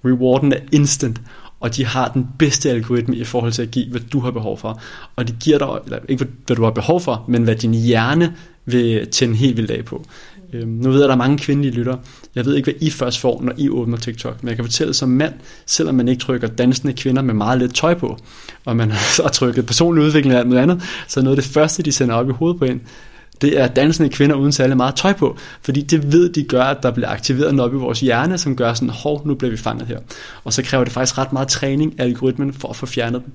Rewarden 0.04 0.52
er 0.52 0.59
instant, 0.73 1.21
og 1.61 1.76
de 1.76 1.85
har 1.85 2.09
den 2.09 2.28
bedste 2.38 2.71
algoritme 2.71 3.16
i 3.16 3.25
forhold 3.25 3.52
til 3.52 3.62
at 3.62 3.71
give, 3.71 3.90
hvad 3.90 4.00
du 4.00 4.21
har 4.21 4.30
behov 4.30 4.59
for. 4.59 4.80
Og 5.16 5.28
de 5.28 5.37
giver 5.40 5.59
dig, 5.59 5.68
eller 5.85 5.99
ikke 6.09 6.26
hvad 6.47 6.56
du 6.56 6.64
har 6.64 6.71
behov 6.71 7.00
for, 7.00 7.25
men 7.28 7.42
hvad 7.42 7.56
din 7.56 7.75
hjerne 7.75 8.35
vil 8.64 9.09
tænde 9.11 9.37
helt 9.37 9.56
vildt 9.56 9.71
af 9.71 9.85
på. 9.85 10.04
Øhm, 10.52 10.68
nu 10.68 10.90
ved 10.90 10.99
jeg, 10.99 11.04
at 11.04 11.09
der 11.09 11.14
er 11.14 11.18
mange 11.18 11.38
kvindelige 11.38 11.75
lytter. 11.75 11.97
Jeg 12.35 12.44
ved 12.44 12.56
ikke, 12.56 12.73
hvad 12.73 12.82
I 12.88 12.90
først 12.90 13.21
får, 13.21 13.42
når 13.42 13.52
I 13.56 13.68
åbner 13.68 13.97
TikTok. 13.97 14.42
Men 14.42 14.49
jeg 14.49 14.56
kan 14.56 14.64
fortælle 14.64 14.94
som 14.94 15.09
mand, 15.09 15.35
selvom 15.66 15.94
man 15.94 16.09
ikke 16.09 16.21
trykker 16.21 16.49
dansende 16.49 16.92
kvinder 16.92 17.23
med 17.23 17.35
meget 17.35 17.59
lidt 17.59 17.75
tøj 17.75 17.94
på, 17.94 18.18
og 18.64 18.76
man 18.76 18.90
har 19.23 19.28
trykket 19.28 19.66
personlig 19.66 20.04
udvikling 20.04 20.35
eller 20.35 20.49
noget 20.49 20.62
andet, 20.62 20.82
så 21.09 21.23
noget 21.23 21.37
af 21.37 21.42
det 21.42 21.52
første, 21.52 21.82
de 21.82 21.92
sender 21.92 22.14
op 22.14 22.28
i 22.28 22.32
hovedet 22.32 22.59
på 22.59 22.64
en, 22.64 22.80
det 23.42 23.61
er 23.61 23.66
dansende 23.66 24.08
kvinder 24.08 24.37
uden 24.37 24.52
særlig 24.52 24.76
meget 24.76 24.94
tøj 24.94 25.12
på. 25.12 25.37
Fordi 25.62 25.82
det 25.82 26.12
ved 26.12 26.28
de 26.32 26.44
gør, 26.44 26.62
at 26.62 26.82
der 26.82 26.90
bliver 26.90 27.08
aktiveret 27.08 27.54
noget 27.54 27.72
i 27.72 27.75
vores 27.75 28.00
hjerne, 28.00 28.38
som 28.38 28.56
gør 28.56 28.75
sådan, 28.75 28.90
hov, 28.90 29.26
nu 29.26 29.34
bliver 29.34 29.50
vi 29.50 29.56
fanget 29.56 29.87
her. 29.87 29.99
Og 30.44 30.52
så 30.52 30.62
kræver 30.62 30.84
det 30.84 30.92
faktisk 30.92 31.18
ret 31.18 31.32
meget 31.32 31.49
træning 31.49 32.00
af 32.00 32.04
algoritmen 32.04 32.52
for 32.52 32.68
at 32.68 32.76
få 32.76 32.87
fjernet 32.87 33.22
dem. 33.25 33.32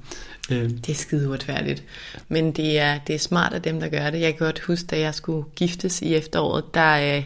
Øh, 0.58 0.70
Det 0.70 0.90
er 0.90 0.94
skide 0.94 1.30
uretfærdigt. 1.30 1.84
Men 2.30 2.52
det 2.52 2.80
er, 2.80 3.00
det 3.08 3.16
er 3.16 3.20
smart 3.20 3.54
af 3.54 3.62
dem, 3.62 3.80
der 3.80 3.88
gør 3.88 4.10
det. 4.10 4.22
Jeg 4.22 4.38
kan 4.38 4.46
godt 4.46 4.60
huske, 4.60 4.88
da 4.88 5.00
jeg 5.00 5.16
skulle 5.16 5.46
giftes 5.56 6.02
i 6.02 6.16
efteråret, 6.16 6.74
der 6.74 6.96
øh, 6.98 7.24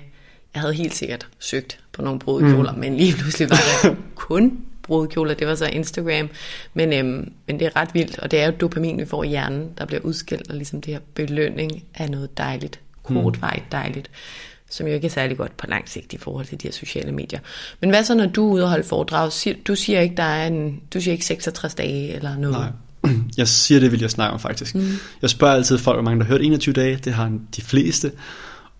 jeg 0.54 0.62
havde 0.62 0.74
helt 0.74 0.96
sikkert 0.96 1.28
søgt 1.40 1.80
på 1.94 2.02
nogle 2.02 2.20
brudekjoler, 2.20 2.72
mm. 2.72 2.80
men 2.80 2.98
lige 2.98 3.14
pludselig 3.14 3.50
var 3.50 3.58
der 3.84 3.96
kun 4.16 4.58
brudekjoler. 4.92 5.34
Det 5.34 5.48
var 5.48 5.56
så 5.56 5.66
Instagram. 5.66 6.30
Men, 6.74 6.94
øhm, 6.94 7.32
men 7.48 7.60
det 7.60 7.66
er 7.66 7.76
ret 7.76 7.90
vildt, 7.94 8.20
og 8.20 8.32
det 8.32 8.40
er 8.40 8.46
jo 8.46 8.54
dopamin, 8.62 8.98
vi 8.98 9.06
får 9.06 9.24
i 9.24 9.28
hjernen, 9.28 9.70
der 9.78 9.86
bliver 9.86 10.02
udskilt, 10.02 10.50
og 10.50 10.56
ligesom 10.56 10.82
det 10.82 10.94
her 10.94 11.02
belønning 11.14 11.84
af 11.96 12.12
noget 12.12 12.38
dejligt, 12.38 12.80
kortvarigt 13.04 13.72
dejligt, 13.72 14.12
som 14.70 14.88
jo 14.88 14.94
ikke 14.94 15.06
er 15.06 15.12
særlig 15.12 15.38
godt 15.38 15.58
på 15.58 15.66
lang 15.68 15.90
sigt 15.90 16.14
i 16.14 16.18
forhold 16.18 16.46
til 16.46 16.62
de 16.62 16.68
her 16.68 16.74
sociale 16.74 17.12
medier. 17.12 17.40
Men 17.82 17.90
hvad 17.90 18.04
så, 18.04 18.16
når 18.16 18.26
du 18.26 18.48
er 18.48 18.54
ude 18.54 18.64
og 18.64 18.70
holde 18.70 18.84
foredrag? 18.84 19.32
Du 19.68 19.76
siger 19.76 20.00
ikke, 20.00 20.16
der 20.18 20.24
er 20.24 20.48
en, 20.48 20.82
du 20.94 21.02
siger 21.02 21.12
ikke 21.12 21.26
66 21.26 21.76
dage 21.76 22.14
eller 22.14 22.38
noget? 22.38 22.74
Nej. 23.04 23.14
Jeg 23.38 23.48
siger 23.48 23.80
det, 23.80 23.92
vil 23.92 24.00
jeg 24.02 24.12
snakke 24.12 24.34
om 24.34 24.40
faktisk. 24.40 24.76
Mm. 24.76 24.88
Jeg 25.22 25.30
spørger 25.30 25.54
altid 25.54 25.78
folk, 25.78 25.96
hvor 25.96 26.04
mange 26.04 26.20
der 26.20 26.26
har 26.26 26.34
hørt 26.34 26.42
21 26.42 26.74
dage. 26.74 26.96
Det 26.96 27.14
har 27.14 27.40
de 27.56 27.62
fleste. 27.62 28.12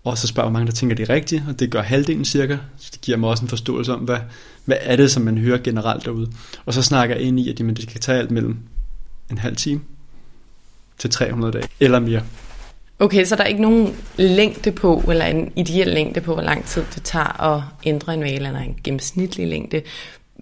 Og 0.04 0.18
så 0.18 0.26
spørger 0.26 0.46
jeg, 0.46 0.50
hvor 0.50 0.58
mange 0.58 0.66
der 0.66 0.76
tænker 0.76 0.96
det 0.96 1.10
er 1.10 1.14
rigtigt. 1.14 1.42
Og 1.48 1.60
det 1.60 1.70
gør 1.70 1.82
halvdelen 1.82 2.24
cirka. 2.24 2.56
Så 2.78 2.90
det 2.92 3.00
giver 3.00 3.18
mig 3.18 3.28
også 3.30 3.44
en 3.44 3.48
forståelse 3.48 3.92
om, 3.92 4.00
hvad, 4.00 4.18
hvad 4.64 4.76
er 4.80 4.96
det, 4.96 5.10
som 5.10 5.22
man 5.22 5.38
hører 5.38 5.58
generelt 5.58 6.04
derude. 6.04 6.32
Og 6.64 6.74
så 6.74 6.82
snakker 6.82 7.14
jeg 7.16 7.24
ind 7.24 7.40
i, 7.40 7.50
at 7.50 7.58
jamen, 7.58 7.76
det 7.76 7.88
kan 7.88 8.00
tage 8.00 8.18
alt 8.18 8.30
mellem 8.30 8.56
en 9.30 9.38
halv 9.38 9.56
time 9.56 9.80
til 10.98 11.10
300 11.10 11.52
dage. 11.52 11.68
Eller 11.80 11.98
mere. 11.98 12.22
Okay, 12.98 13.24
så 13.24 13.36
der 13.36 13.42
er 13.42 13.46
ikke 13.46 13.62
nogen 13.62 13.96
længde 14.16 14.72
på, 14.72 15.02
eller 15.08 15.24
en 15.24 15.52
ideel 15.56 15.86
længde 15.86 16.20
på, 16.20 16.34
hvor 16.34 16.42
lang 16.42 16.64
tid 16.64 16.84
det 16.94 17.02
tager 17.02 17.40
at 17.40 17.62
ændre 17.84 18.14
en 18.14 18.20
vane, 18.20 18.34
eller 18.34 18.60
en 18.60 18.76
gennemsnitlig 18.84 19.48
længde. 19.48 19.82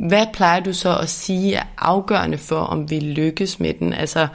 Hvad 0.08 0.26
plejer 0.34 0.60
du 0.60 0.72
så 0.72 0.98
at 0.98 1.08
sige 1.08 1.54
er 1.54 1.62
afgørende 1.78 2.38
for, 2.38 2.56
om 2.56 2.90
vi 2.90 3.00
lykkes 3.00 3.60
med 3.60 3.74
den? 3.74 3.92
Altså, 3.92 4.28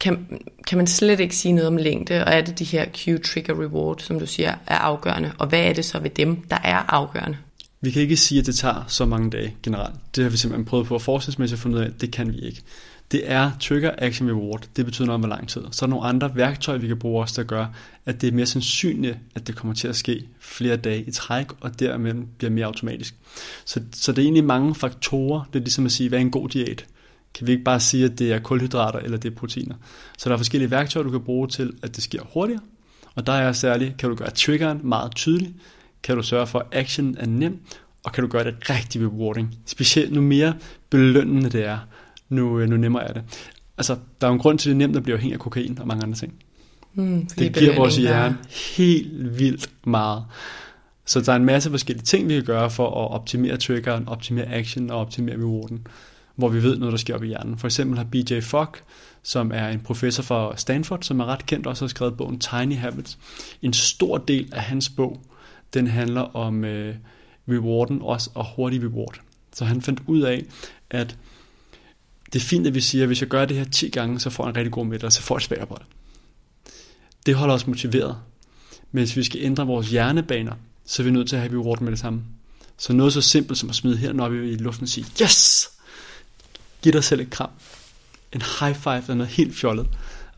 kan, 0.00 0.40
kan 0.66 0.78
man 0.78 0.86
slet 0.86 1.20
ikke 1.20 1.36
sige 1.36 1.52
noget 1.52 1.68
om 1.68 1.76
længde, 1.76 2.24
og 2.24 2.32
er 2.32 2.40
det 2.40 2.58
de 2.58 2.64
her 2.64 2.86
cue 3.04 3.18
trigger 3.18 3.62
reward, 3.62 3.98
som 3.98 4.18
du 4.18 4.26
siger, 4.26 4.54
er 4.66 4.78
afgørende? 4.78 5.32
Og 5.38 5.46
hvad 5.46 5.60
er 5.60 5.72
det 5.72 5.84
så 5.84 5.98
ved 5.98 6.10
dem, 6.10 6.36
der 6.36 6.58
er 6.64 6.94
afgørende? 6.94 7.36
Vi 7.80 7.90
kan 7.90 8.02
ikke 8.02 8.16
sige, 8.16 8.40
at 8.40 8.46
det 8.46 8.54
tager 8.54 8.84
så 8.88 9.04
mange 9.04 9.30
dage 9.30 9.56
generelt. 9.62 9.94
Det 10.16 10.24
har 10.24 10.30
vi 10.30 10.36
simpelthen 10.36 10.64
prøvet 10.64 10.86
på 10.86 10.94
at 10.94 11.02
forskningsmæssigt 11.02 11.60
finde 11.60 11.76
ud 11.76 11.82
af, 11.82 11.92
det 12.00 12.10
kan 12.10 12.32
vi 12.32 12.38
ikke. 12.38 12.62
Det 13.12 13.30
er 13.30 13.50
trigger 13.60 13.94
action 13.98 14.28
reward. 14.28 14.68
Det 14.76 14.84
betyder 14.84 15.06
noget 15.06 15.14
om, 15.14 15.20
hvor 15.20 15.28
lang 15.28 15.48
tid. 15.48 15.60
Så 15.70 15.84
er 15.84 15.86
der 15.86 15.90
nogle 15.90 16.06
andre 16.06 16.36
værktøjer, 16.36 16.78
vi 16.78 16.86
kan 16.86 16.98
bruge 16.98 17.22
også, 17.22 17.42
der 17.42 17.48
gør, 17.48 17.66
at 18.06 18.20
det 18.20 18.28
er 18.28 18.32
mere 18.32 18.46
sandsynligt, 18.46 19.18
at 19.34 19.46
det 19.46 19.56
kommer 19.56 19.74
til 19.74 19.88
at 19.88 19.96
ske 19.96 20.26
flere 20.40 20.76
dage 20.76 21.02
i 21.02 21.10
træk, 21.10 21.46
og 21.60 21.80
dermed 21.80 22.14
bliver 22.38 22.50
mere 22.50 22.66
automatisk. 22.66 23.14
Så, 23.64 23.80
så 23.92 24.12
det 24.12 24.18
er 24.18 24.22
egentlig 24.22 24.44
mange 24.44 24.74
faktorer. 24.74 25.44
Det 25.52 25.58
er 25.58 25.64
ligesom 25.64 25.86
at 25.86 25.92
sige, 25.92 26.08
hvad 26.08 26.18
er 26.18 26.22
en 26.22 26.30
god 26.30 26.48
diæt? 26.48 26.86
Kan 27.34 27.46
vi 27.46 27.52
ikke 27.52 27.64
bare 27.64 27.80
sige, 27.80 28.04
at 28.04 28.18
det 28.18 28.32
er 28.32 28.38
kulhydrater 28.38 28.98
eller 28.98 29.18
det 29.18 29.30
er 29.30 29.36
proteiner? 29.36 29.74
Så 30.18 30.28
der 30.28 30.34
er 30.34 30.38
forskellige 30.38 30.70
værktøjer, 30.70 31.04
du 31.04 31.10
kan 31.10 31.20
bruge 31.20 31.48
til, 31.48 31.72
at 31.82 31.96
det 31.96 32.04
sker 32.04 32.22
hurtigere. 32.32 32.62
Og 33.14 33.26
der 33.26 33.32
er 33.32 33.52
særligt, 33.52 33.96
kan 33.96 34.10
du 34.10 34.14
gøre 34.14 34.30
triggeren 34.30 34.80
meget 34.82 35.14
tydelig, 35.14 35.54
kan 36.02 36.16
du 36.16 36.22
sørge 36.22 36.46
for, 36.46 36.58
at 36.58 36.66
action 36.72 37.16
er 37.18 37.26
nem, 37.26 37.60
og 38.04 38.12
kan 38.12 38.24
du 38.24 38.30
gøre 38.30 38.44
det 38.44 38.70
rigtig 38.70 39.02
rewarding. 39.02 39.58
Specielt 39.66 40.12
nu 40.12 40.20
mere 40.20 40.54
belønnende 40.90 41.50
det 41.50 41.66
er, 41.66 41.78
nu, 42.28 42.58
øh, 42.58 42.68
nu 42.68 42.76
nemmere 42.76 43.08
er 43.08 43.12
det. 43.12 43.22
Altså, 43.78 43.96
der 44.20 44.26
er 44.26 44.30
jo 44.30 44.34
en 44.34 44.40
grund 44.40 44.58
til, 44.58 44.70
at 44.70 44.74
det 44.76 44.82
er 44.82 44.86
nemt 44.86 44.96
at 44.96 45.02
blive 45.02 45.14
afhængig 45.14 45.34
af 45.34 45.40
kokain 45.40 45.78
og 45.80 45.86
mange 45.86 46.02
andre 46.02 46.18
ting. 46.18 46.34
Fordi 46.94 47.44
Det 47.44 47.54
giver 47.54 47.76
vores 47.76 47.96
hjerne 47.96 48.38
helt 48.76 49.38
vildt 49.38 49.70
meget. 49.86 50.24
Så 51.06 51.20
der 51.20 51.32
er 51.32 51.36
en 51.36 51.44
masse 51.44 51.70
forskellige 51.70 52.04
ting, 52.04 52.28
vi 52.28 52.34
kan 52.34 52.44
gøre 52.44 52.70
for 52.70 52.86
at 52.86 53.10
optimere 53.10 53.56
triggeren, 53.56 54.08
optimere 54.08 54.46
action 54.46 54.90
og 54.90 54.98
optimere 54.98 55.36
rewarden, 55.36 55.86
hvor 56.36 56.48
vi 56.48 56.62
ved 56.62 56.78
noget, 56.78 56.92
der 56.92 56.98
sker 56.98 57.14
op 57.14 57.22
i 57.22 57.26
hjernen. 57.26 57.58
For 57.58 57.66
eksempel 57.66 57.98
har 57.98 58.04
BJ 58.04 58.40
Fogg, 58.40 58.76
som 59.22 59.50
er 59.54 59.68
en 59.68 59.80
professor 59.80 60.22
fra 60.22 60.56
Stanford, 60.56 61.02
som 61.02 61.20
er 61.20 61.24
ret 61.24 61.46
kendt, 61.46 61.66
også 61.66 61.84
har 61.84 61.88
skrevet 61.88 62.16
bogen 62.16 62.38
Tiny 62.38 62.76
Habits. 62.76 63.18
En 63.62 63.72
stor 63.72 64.18
del 64.18 64.48
af 64.52 64.62
hans 64.62 64.88
bog, 64.88 65.20
den 65.74 65.86
handler 65.86 66.20
om 66.20 66.64
øh, 66.64 66.94
rewarden 67.48 68.02
også, 68.02 68.30
og 68.34 68.46
hurtig 68.56 68.82
reward. 68.82 69.20
Så 69.52 69.64
han 69.64 69.82
fandt 69.82 70.02
ud 70.06 70.20
af, 70.20 70.44
at 70.90 71.16
det 72.32 72.38
er 72.38 72.44
fint, 72.44 72.66
at 72.66 72.74
vi 72.74 72.80
siger, 72.80 73.02
at 73.02 73.08
hvis 73.08 73.20
jeg 73.20 73.28
gør 73.28 73.44
det 73.44 73.56
her 73.56 73.64
10 73.64 73.88
gange, 73.88 74.20
så 74.20 74.30
får 74.30 74.44
jeg 74.44 74.50
en 74.50 74.56
rigtig 74.56 74.72
god 74.72 74.86
middag, 74.86 75.06
og 75.06 75.12
så 75.12 75.22
får 75.22 75.36
jeg 75.36 75.42
svært 75.42 75.68
på 75.68 75.78
det. 77.26 77.34
Holder 77.34 77.54
os 77.54 77.66
motiveret. 77.66 78.16
Men 78.92 79.04
hvis 79.04 79.16
vi 79.16 79.24
skal 79.24 79.40
ændre 79.42 79.66
vores 79.66 79.90
hjernebaner, 79.90 80.52
så 80.84 81.02
er 81.02 81.04
vi 81.04 81.10
nødt 81.10 81.28
til 81.28 81.36
at 81.36 81.42
have 81.42 81.52
reward 81.52 81.80
med 81.80 81.90
det 81.90 81.98
samme. 81.98 82.22
Så 82.76 82.92
noget 82.92 83.12
så 83.12 83.20
simpelt 83.20 83.58
som 83.58 83.68
at 83.68 83.74
smide 83.74 83.96
hænderne 83.96 84.22
op 84.22 84.34
i 84.34 84.54
luften 84.54 84.82
og 84.82 84.88
sige, 84.88 85.06
yes! 85.22 85.68
Giv 86.82 86.92
dig 86.92 87.04
selv 87.04 87.20
et 87.20 87.30
kram. 87.30 87.50
En 88.32 88.42
high 88.60 88.76
five 88.76 89.02
er 89.08 89.14
noget 89.14 89.32
helt 89.32 89.56
fjollet. 89.56 89.86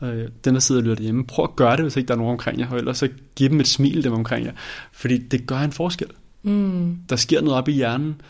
Øh, 0.01 0.27
Den, 0.45 0.53
der 0.53 0.59
sidder 0.59 0.81
og 0.81 0.87
lytter 0.87 1.03
hjemme, 1.03 1.25
prøv 1.25 1.43
at 1.43 1.55
gøre 1.55 1.75
det, 1.75 1.81
hvis 1.85 1.95
ikke 1.95 2.07
der 2.07 2.13
er 2.13 2.17
nogen 2.17 2.31
omkring 2.31 2.59
jer, 2.59 2.69
og 2.69 2.77
ellers 2.77 2.97
så 2.97 3.09
giv 3.35 3.49
dem 3.49 3.59
et 3.59 3.67
smil 3.67 4.03
dem 4.03 4.13
omkring 4.13 4.45
jer. 4.45 4.51
Fordi 4.91 5.17
det 5.17 5.47
gør 5.47 5.59
en 5.59 5.71
forskel. 5.71 6.07
Mm. 6.43 6.97
Der 7.09 7.15
sker 7.15 7.41
noget 7.41 7.57
op 7.57 7.67
i 7.67 7.71
hjernen. 7.71 8.21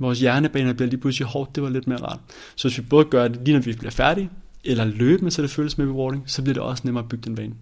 Vores 0.00 0.20
hjernebaner 0.20 0.72
bliver 0.72 0.90
lige 0.90 1.00
pludselig 1.00 1.28
hårdt, 1.28 1.54
det 1.54 1.62
var 1.62 1.68
lidt 1.68 1.86
mere 1.86 2.02
rart. 2.02 2.18
Så 2.56 2.68
hvis 2.68 2.78
vi 2.78 2.82
både 2.82 3.04
gør 3.04 3.28
det 3.28 3.40
lige 3.44 3.54
når 3.54 3.62
vi 3.62 3.72
bliver 3.72 3.90
færdige, 3.90 4.30
eller 4.64 4.84
løbende, 4.84 5.30
så 5.30 5.42
det 5.42 5.50
føles 5.50 5.78
med 5.78 5.86
rewarding, 5.86 6.22
så 6.26 6.42
bliver 6.42 6.54
det 6.54 6.62
også 6.62 6.82
nemmere 6.84 7.04
at 7.04 7.08
bygge 7.08 7.24
den 7.24 7.36
vane. 7.36 7.54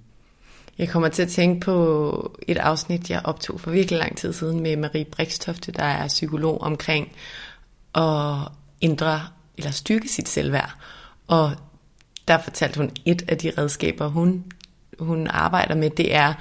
Jeg 0.79 0.89
kommer 0.89 1.09
til 1.09 1.23
at 1.23 1.29
tænke 1.29 1.61
på 1.61 2.39
et 2.49 2.57
afsnit, 2.57 3.11
jeg 3.11 3.21
optog 3.25 3.61
for 3.61 3.71
virkelig 3.71 3.99
lang 3.99 4.17
tid 4.17 4.33
siden 4.33 4.61
med 4.61 4.77
Marie 4.77 5.05
Brikstofte, 5.05 5.73
der 5.73 5.83
er 5.83 6.09
psykolog 6.09 6.61
omkring 6.61 7.13
at 7.95 8.39
ændre 8.83 9.21
eller 9.57 9.71
styrke 9.71 10.09
sit 10.09 10.29
selvværd. 10.29 10.75
Og 11.27 11.53
der 12.29 12.39
fortalte 12.39 12.79
hun, 12.79 12.91
et 13.05 13.25
af 13.29 13.39
de 13.39 13.53
redskaber, 13.59 14.09
hun, 14.09 14.45
hun 14.99 15.27
arbejder 15.27 15.75
med, 15.75 15.91
det 15.91 16.15
er 16.15 16.35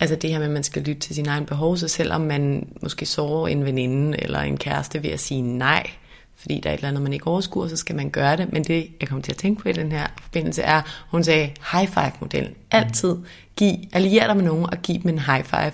altså 0.00 0.16
det 0.16 0.30
her 0.30 0.38
med, 0.38 0.46
at 0.46 0.52
man 0.52 0.62
skal 0.62 0.82
lytte 0.82 1.00
til 1.00 1.14
sine 1.14 1.28
egne 1.28 1.46
behov. 1.46 1.76
Så 1.76 1.88
selvom 1.88 2.20
man 2.20 2.68
måske 2.82 3.06
sover 3.06 3.48
en 3.48 3.64
veninde 3.64 4.22
eller 4.22 4.40
en 4.40 4.56
kæreste 4.56 5.02
ved 5.02 5.10
at 5.10 5.20
sige 5.20 5.42
nej, 5.42 5.90
fordi 6.36 6.60
der 6.60 6.70
er 6.70 6.74
et 6.74 6.78
eller 6.78 6.88
andet, 6.88 7.02
man 7.02 7.12
ikke 7.12 7.26
overskuer, 7.26 7.68
så 7.68 7.76
skal 7.76 7.96
man 7.96 8.10
gøre 8.10 8.36
det. 8.36 8.52
Men 8.52 8.64
det, 8.64 8.88
jeg 9.00 9.08
kommer 9.08 9.22
til 9.22 9.32
at 9.32 9.38
tænke 9.38 9.62
på 9.62 9.68
i 9.68 9.72
den 9.72 9.92
her 9.92 10.06
forbindelse, 10.22 10.62
er, 10.62 10.82
hun 11.10 11.24
sagde 11.24 11.50
high 11.72 11.88
five-modellen. 11.88 12.54
Altid 12.70 13.16
giv, 13.56 13.74
allier 13.92 14.26
dig 14.26 14.36
med 14.36 14.44
nogen 14.44 14.64
og 14.64 14.78
giv 14.82 15.02
dem 15.02 15.08
en 15.08 15.18
high 15.18 15.44
five. 15.44 15.72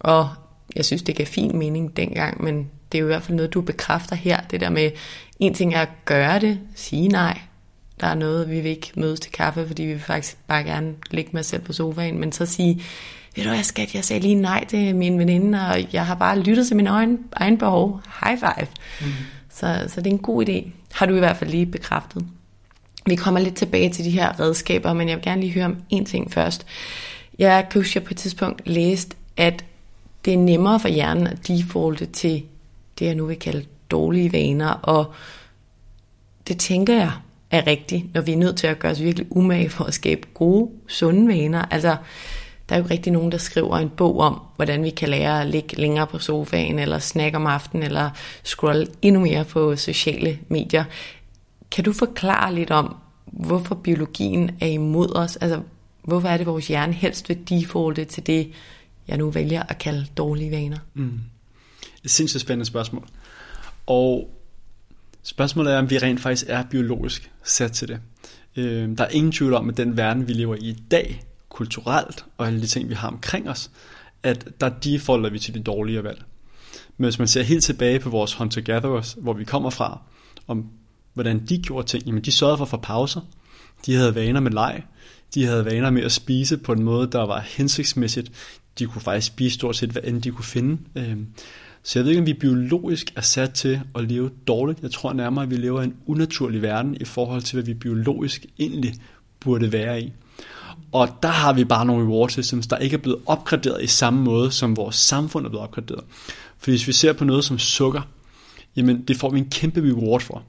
Og 0.00 0.28
jeg 0.76 0.84
synes, 0.84 1.02
det 1.02 1.16
gav 1.16 1.26
fin 1.26 1.58
mening 1.58 1.96
dengang, 1.96 2.44
men 2.44 2.70
det 2.92 2.98
er 2.98 3.00
jo 3.02 3.06
i 3.06 3.12
hvert 3.12 3.22
fald 3.22 3.36
noget, 3.36 3.54
du 3.54 3.60
bekræfter 3.60 4.16
her. 4.16 4.40
Det 4.40 4.60
der 4.60 4.70
med, 4.70 4.90
en 5.38 5.54
ting 5.54 5.74
er 5.74 5.82
at 5.82 5.88
gøre 6.04 6.38
det, 6.38 6.60
sige 6.74 7.08
nej. 7.08 7.40
Der 8.00 8.06
er 8.06 8.14
noget, 8.14 8.50
vi 8.50 8.60
vil 8.60 8.70
ikke 8.70 8.92
mødes 8.96 9.20
til 9.20 9.32
kaffe, 9.32 9.66
fordi 9.66 9.82
vi 9.82 9.92
vil 9.92 10.02
faktisk 10.02 10.36
bare 10.46 10.64
gerne 10.64 10.94
ligge 11.10 11.30
med 11.32 11.40
os 11.40 11.46
selv 11.46 11.62
på 11.62 11.72
sofaen, 11.72 12.18
men 12.18 12.32
så 12.32 12.46
sige, 12.46 12.82
ved 13.36 13.44
du 13.44 13.50
hvad 13.50 13.62
skat, 13.62 13.94
jeg 13.94 14.04
sagde 14.04 14.22
lige 14.22 14.34
nej 14.34 14.64
til 14.64 14.96
min 14.96 15.18
veninde, 15.18 15.66
og 15.66 15.92
jeg 15.92 16.06
har 16.06 16.14
bare 16.14 16.40
lyttet 16.40 16.66
til 16.66 16.76
min 16.76 16.86
egen, 16.86 17.18
egen 17.32 17.58
behov. 17.58 18.00
High 18.24 18.38
five. 18.38 18.66
Mm. 19.00 19.06
Så, 19.50 19.84
så 19.88 20.00
det 20.00 20.06
er 20.06 20.14
en 20.14 20.18
god 20.18 20.48
idé. 20.48 20.70
Har 20.92 21.06
du 21.06 21.14
i 21.14 21.18
hvert 21.18 21.36
fald 21.36 21.50
lige 21.50 21.66
bekræftet. 21.66 22.26
Vi 23.06 23.14
kommer 23.14 23.40
lidt 23.40 23.54
tilbage 23.54 23.90
til 23.90 24.04
de 24.04 24.10
her 24.10 24.40
redskaber, 24.40 24.92
men 24.92 25.08
jeg 25.08 25.16
vil 25.16 25.24
gerne 25.24 25.40
lige 25.40 25.52
høre 25.52 25.64
om 25.64 25.76
en 25.90 26.04
ting 26.04 26.32
først. 26.32 26.66
Jeg 27.38 27.66
kan 27.70 27.80
huske, 27.80 27.98
jeg 27.98 28.04
på 28.04 28.14
et 28.14 28.16
tidspunkt 28.16 28.62
læste, 28.68 29.16
at 29.36 29.64
det 30.24 30.34
er 30.34 30.38
nemmere 30.38 30.80
for 30.80 30.88
hjernen 30.88 31.26
at 31.26 31.48
defaulte 31.48 32.06
til 32.06 32.42
det, 32.98 33.06
jeg 33.06 33.14
nu 33.14 33.26
vil 33.26 33.38
kalde 33.38 33.64
dårlige 33.90 34.32
vaner, 34.32 34.68
og 34.70 35.12
det 36.48 36.58
tænker 36.58 36.94
jeg 36.94 37.12
er 37.50 37.66
rigtigt, 37.66 38.14
når 38.14 38.20
vi 38.20 38.32
er 38.32 38.36
nødt 38.36 38.56
til 38.56 38.66
at 38.66 38.78
gøre 38.78 38.92
os 38.92 39.00
virkelig 39.00 39.26
umage 39.30 39.70
for 39.70 39.84
at 39.84 39.94
skabe 39.94 40.26
gode, 40.34 40.70
sunde 40.88 41.28
vaner. 41.28 41.64
Altså, 41.70 41.96
der 42.68 42.74
er 42.74 42.78
jo 42.78 42.84
ikke 42.84 42.94
rigtig 42.94 43.12
nogen, 43.12 43.32
der 43.32 43.38
skriver 43.38 43.78
en 43.78 43.90
bog 43.90 44.18
om, 44.18 44.40
hvordan 44.56 44.82
vi 44.82 44.90
kan 44.90 45.08
lære 45.08 45.40
at 45.40 45.46
ligge 45.46 45.76
længere 45.76 46.06
på 46.06 46.18
sofaen, 46.18 46.78
eller 46.78 46.98
snakke 46.98 47.36
om 47.36 47.46
aftenen, 47.46 47.82
eller 47.82 48.10
scrolle 48.44 48.86
endnu 49.02 49.20
mere 49.20 49.44
på 49.44 49.76
sociale 49.76 50.38
medier. 50.48 50.84
Kan 51.70 51.84
du 51.84 51.92
forklare 51.92 52.54
lidt 52.54 52.70
om, 52.70 52.96
hvorfor 53.26 53.74
biologien 53.74 54.50
er 54.60 54.66
imod 54.66 55.16
os? 55.16 55.36
Altså, 55.36 55.60
hvorfor 56.02 56.28
er 56.28 56.36
det, 56.36 56.46
vores 56.46 56.68
hjerne 56.68 56.92
helst 56.92 57.28
vil 57.28 57.38
defaulte 57.48 58.04
til 58.04 58.26
det, 58.26 58.50
jeg 59.08 59.18
nu 59.18 59.30
vælger 59.30 59.62
at 59.68 59.78
kalde 59.78 60.06
dårlige 60.16 60.50
vaner? 60.50 60.78
Mm. 60.94 61.20
Et 62.04 62.10
sindssygt 62.10 62.40
spændende 62.40 62.64
spørgsmål. 62.64 63.08
Og 63.86 64.30
spørgsmålet 65.22 65.72
er, 65.72 65.78
om 65.78 65.90
vi 65.90 65.98
rent 65.98 66.20
faktisk 66.20 66.46
er 66.48 66.64
biologisk 66.70 67.30
sat 67.42 67.72
til 67.72 67.88
det. 67.88 68.00
Øh, 68.56 68.98
der 68.98 69.04
er 69.04 69.08
ingen 69.08 69.32
tvivl 69.32 69.54
om, 69.54 69.68
at 69.68 69.76
den 69.76 69.96
verden, 69.96 70.28
vi 70.28 70.32
lever 70.32 70.54
i 70.54 70.58
i 70.58 70.82
dag, 70.90 71.24
kulturelt 71.48 72.24
og 72.38 72.46
alle 72.46 72.60
de 72.60 72.66
ting, 72.66 72.88
vi 72.88 72.94
har 72.94 73.08
omkring 73.08 73.50
os, 73.50 73.70
at 74.22 74.48
der 74.60 74.68
defaulter 74.68 75.30
vi 75.30 75.38
til 75.38 75.54
de 75.54 75.60
dårlige 75.60 76.04
valg. 76.04 76.22
Men 76.96 77.04
hvis 77.04 77.18
man 77.18 77.28
ser 77.28 77.42
helt 77.42 77.64
tilbage 77.64 77.98
på 77.98 78.10
vores 78.10 78.34
hunter-gatherers, 78.34 79.16
hvor 79.18 79.32
vi 79.32 79.44
kommer 79.44 79.70
fra, 79.70 80.00
om 80.46 80.66
hvordan 81.14 81.46
de 81.46 81.58
gjorde 81.58 81.86
ting, 81.86 82.06
jamen 82.06 82.22
de 82.22 82.32
sørgede 82.32 82.56
for 82.56 82.64
at 82.64 82.70
få 82.70 82.76
pauser, 82.76 83.20
de 83.86 83.94
havde 83.94 84.14
vaner 84.14 84.40
med 84.40 84.50
leg, 84.50 84.82
de 85.34 85.44
havde 85.44 85.64
vaner 85.64 85.90
med 85.90 86.02
at 86.02 86.12
spise 86.12 86.56
på 86.56 86.72
en 86.72 86.82
måde, 86.82 87.10
der 87.12 87.26
var 87.26 87.40
hensigtsmæssigt, 87.40 88.32
de 88.78 88.86
kunne 88.86 89.02
faktisk 89.02 89.26
spise 89.26 89.54
stort 89.54 89.76
set, 89.76 89.90
hvad 89.90 90.02
end 90.04 90.22
de 90.22 90.30
kunne 90.30 90.44
finde. 90.44 90.78
Øh, 90.96 91.16
så 91.82 91.98
jeg 91.98 92.04
ved 92.04 92.10
ikke, 92.10 92.20
om 92.20 92.26
vi 92.26 92.34
biologisk 92.34 93.12
er 93.16 93.20
sat 93.20 93.52
til 93.52 93.80
at 93.94 94.04
leve 94.04 94.30
dårligt. 94.46 94.82
Jeg 94.82 94.90
tror 94.90 95.12
nærmere, 95.12 95.42
at 95.42 95.50
vi 95.50 95.56
lever 95.56 95.80
i 95.80 95.84
en 95.84 95.96
unaturlig 96.06 96.62
verden 96.62 96.96
i 97.00 97.04
forhold 97.04 97.42
til, 97.42 97.56
hvad 97.56 97.64
vi 97.64 97.74
biologisk 97.74 98.46
egentlig 98.58 98.94
burde 99.40 99.72
være 99.72 100.02
i. 100.02 100.12
Og 100.92 101.08
der 101.22 101.28
har 101.28 101.52
vi 101.52 101.64
bare 101.64 101.86
nogle 101.86 102.04
reward 102.04 102.30
systems, 102.30 102.66
der 102.66 102.76
ikke 102.76 102.94
er 102.94 103.00
blevet 103.00 103.20
opgraderet 103.26 103.82
i 103.82 103.86
samme 103.86 104.22
måde, 104.22 104.50
som 104.50 104.76
vores 104.76 104.96
samfund 104.96 105.46
er 105.46 105.50
blevet 105.50 105.64
opgraderet. 105.64 106.04
For 106.58 106.70
hvis 106.70 106.86
vi 106.86 106.92
ser 106.92 107.12
på 107.12 107.24
noget 107.24 107.44
som 107.44 107.58
sukker, 107.58 108.02
jamen 108.76 109.02
det 109.02 109.16
får 109.16 109.30
vi 109.30 109.38
en 109.38 109.50
kæmpe 109.50 109.80
reward 109.80 110.20
for. 110.20 110.42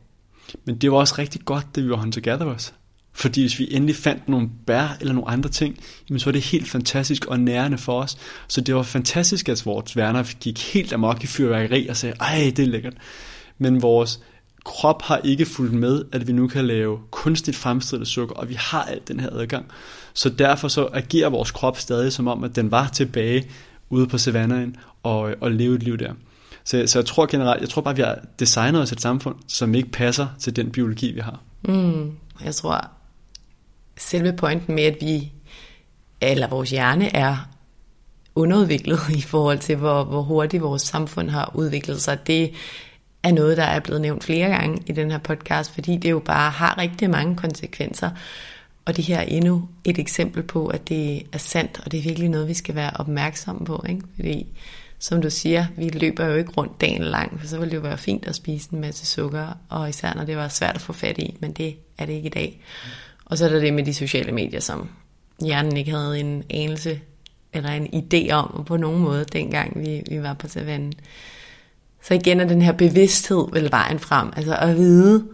Men 0.66 0.78
det 0.78 0.92
var 0.92 0.98
også 0.98 1.16
rigtig 1.18 1.42
godt, 1.46 1.76
det 1.76 1.84
vi 1.84 1.90
var 1.90 1.96
hunter 1.96 2.22
gatherers. 2.22 2.74
Fordi 3.14 3.42
hvis 3.42 3.60
vi 3.60 3.68
endelig 3.72 3.96
fandt 3.96 4.30
nogle 4.30 4.50
bær 4.68 4.98
eller 5.00 5.14
nogle 5.14 5.30
andre 5.30 5.50
ting, 5.50 5.80
jamen 6.10 6.20
så 6.20 6.26
var 6.26 6.32
det 6.32 6.42
helt 6.42 6.70
fantastisk 6.70 7.26
og 7.26 7.40
nærende 7.40 7.78
for 7.78 8.02
os. 8.02 8.18
Så 8.48 8.62
det 8.62 8.76
var 8.76 8.84
fantastisk, 8.84 9.50
at 9.50 9.66
vores 9.66 9.98
værner 9.98 10.24
gik 10.40 10.74
helt 10.74 10.94
amok 10.94 11.24
i 11.24 11.28
fyrværkeri 11.28 11.88
og 11.88 11.98
sagde, 11.98 12.16
ej, 12.20 12.54
det 12.56 12.64
er 12.64 12.70
lækkert. 12.70 12.94
Men 13.58 13.82
vores 13.82 14.20
krop 14.66 15.02
har 15.02 15.18
ikke 15.24 15.46
fulgt 15.46 15.74
med, 15.74 16.04
at 16.12 16.28
vi 16.28 16.34
nu 16.34 16.48
kan 16.48 16.68
lave 16.68 17.00
kunstigt 17.12 17.58
fremstillet 17.58 18.08
sukker, 18.08 18.36
og 18.36 18.50
vi 18.50 18.54
har 18.54 18.84
alt 18.84 19.08
den 19.08 19.20
her 19.20 19.30
adgang. 19.30 19.66
Så 20.14 20.30
derfor 20.30 20.68
så 20.68 20.90
agerer 20.94 21.30
vores 21.30 21.52
krop 21.52 21.78
stadig 21.78 22.14
som 22.14 22.28
om, 22.28 22.44
at 22.44 22.56
den 22.56 22.72
var 22.72 22.88
tilbage 22.88 23.48
ude 23.90 24.08
på 24.08 24.18
savannaen 24.18 24.76
og, 25.04 25.36
og 25.42 25.52
leve 25.52 25.76
et 25.76 25.84
liv 25.84 25.98
der. 25.98 26.14
Så, 26.64 26.84
så 26.88 27.00
jeg 27.00 27.06
tror 27.06 27.26
generelt, 27.26 27.62
jeg 27.62 27.70
tror 27.70 27.82
bare, 27.82 27.92
at 27.92 27.98
vi 27.98 28.02
har 28.02 28.20
designet 28.40 28.82
os 28.82 28.92
et 28.92 29.02
samfund, 29.02 29.36
som 29.48 29.76
ikke 29.76 29.90
passer 29.90 30.28
til 30.40 30.56
den 30.56 30.72
biologi, 30.72 31.12
vi 31.12 31.20
har. 31.20 31.40
Mm, 31.62 32.12
jeg 32.46 32.56
tror, 32.56 32.90
selve 33.98 34.34
pointen 34.34 34.76
med, 34.76 34.84
at 34.84 34.98
vi, 35.02 35.32
eller 36.22 36.48
vores 36.48 36.70
hjerne 36.70 37.16
er 37.16 37.50
underudviklet 38.36 39.00
i 39.18 39.22
forhold 39.22 39.60
til, 39.60 39.76
hvor, 39.76 40.04
hvor 40.04 40.22
hurtigt 40.22 40.64
vores 40.64 40.82
samfund 40.82 41.30
har 41.30 41.52
udviklet 41.56 42.02
sig, 42.02 42.28
det 42.28 42.54
er 43.24 43.32
noget, 43.32 43.58
der 43.58 43.64
er 43.64 43.80
blevet 43.80 44.02
nævnt 44.02 44.24
flere 44.24 44.50
gange 44.50 44.84
i 44.86 44.92
den 44.92 45.12
her 45.12 45.18
podcast, 45.18 45.74
fordi 45.74 45.98
det 45.98 46.12
jo 46.12 46.20
bare 46.20 46.52
har 46.52 46.78
rigtig 46.78 47.10
mange 47.10 47.36
konsekvenser. 47.36 48.10
Og 48.86 48.98
det 48.98 49.06
her 49.06 49.18
er 49.18 49.24
endnu 49.24 49.70
et 49.84 50.00
eksempel 50.00 50.44
på, 50.44 50.68
at 50.68 50.90
det 50.90 51.24
er 51.34 51.38
sandt, 51.38 51.82
og 51.86 51.92
det 51.92 51.98
er 51.98 52.04
virkelig 52.04 52.30
noget, 52.30 52.48
vi 52.48 52.54
skal 52.54 52.76
være 52.76 52.92
opmærksomme 53.00 53.66
på. 53.66 53.84
Ikke? 53.90 54.02
Fordi, 54.16 54.48
som 55.00 55.22
du 55.22 55.30
siger, 55.30 55.66
vi 55.78 55.90
løber 55.90 56.26
jo 56.26 56.36
ikke 56.36 56.52
rundt 56.52 56.82
dagen 56.82 57.04
lang, 57.04 57.40
for 57.40 57.48
så 57.48 57.58
ville 57.58 57.72
det 57.72 57.78
jo 57.78 57.82
være 57.82 57.98
fint 57.98 58.28
at 58.28 58.36
spise 58.36 58.70
en 58.74 58.82
masse 58.82 59.06
sukker, 59.06 59.58
og 59.70 59.90
især 59.90 60.14
når 60.14 60.24
det 60.24 60.38
var 60.38 60.48
svært 60.48 60.76
at 60.76 60.82
få 60.82 60.94
fat 60.94 61.18
i, 61.18 61.38
men 61.40 61.52
det 61.52 61.76
er 61.98 62.06
det 62.06 62.14
ikke 62.14 62.28
i 62.28 62.30
dag. 62.30 62.62
Og 63.32 63.38
så 63.38 63.46
er 63.46 63.50
der 63.50 63.60
det 63.60 63.74
med 63.74 63.84
de 63.84 63.94
sociale 63.94 64.32
medier, 64.32 64.60
som 64.60 64.90
hjernen 65.44 65.78
ikke 65.78 65.92
havde 65.92 66.20
en 66.20 66.44
anelse 66.50 67.02
eller 67.54 67.70
en 67.70 67.88
idé 67.88 68.32
om 68.32 68.64
på 68.66 68.78
nogen 68.78 69.02
måde, 69.02 69.26
dengang 69.26 69.80
vi, 69.80 70.04
vi 70.10 70.22
var 70.22 70.34
på 70.34 70.48
savannen. 70.48 70.94
Så 72.02 72.14
igen 72.14 72.40
er 72.40 72.48
den 72.48 72.62
her 72.62 72.72
bevidsthed 72.72 73.52
vel 73.54 73.72
vejen 73.72 74.00
frem. 74.00 74.34
Altså 74.36 74.56
at 74.56 74.76
vide, 74.76 75.28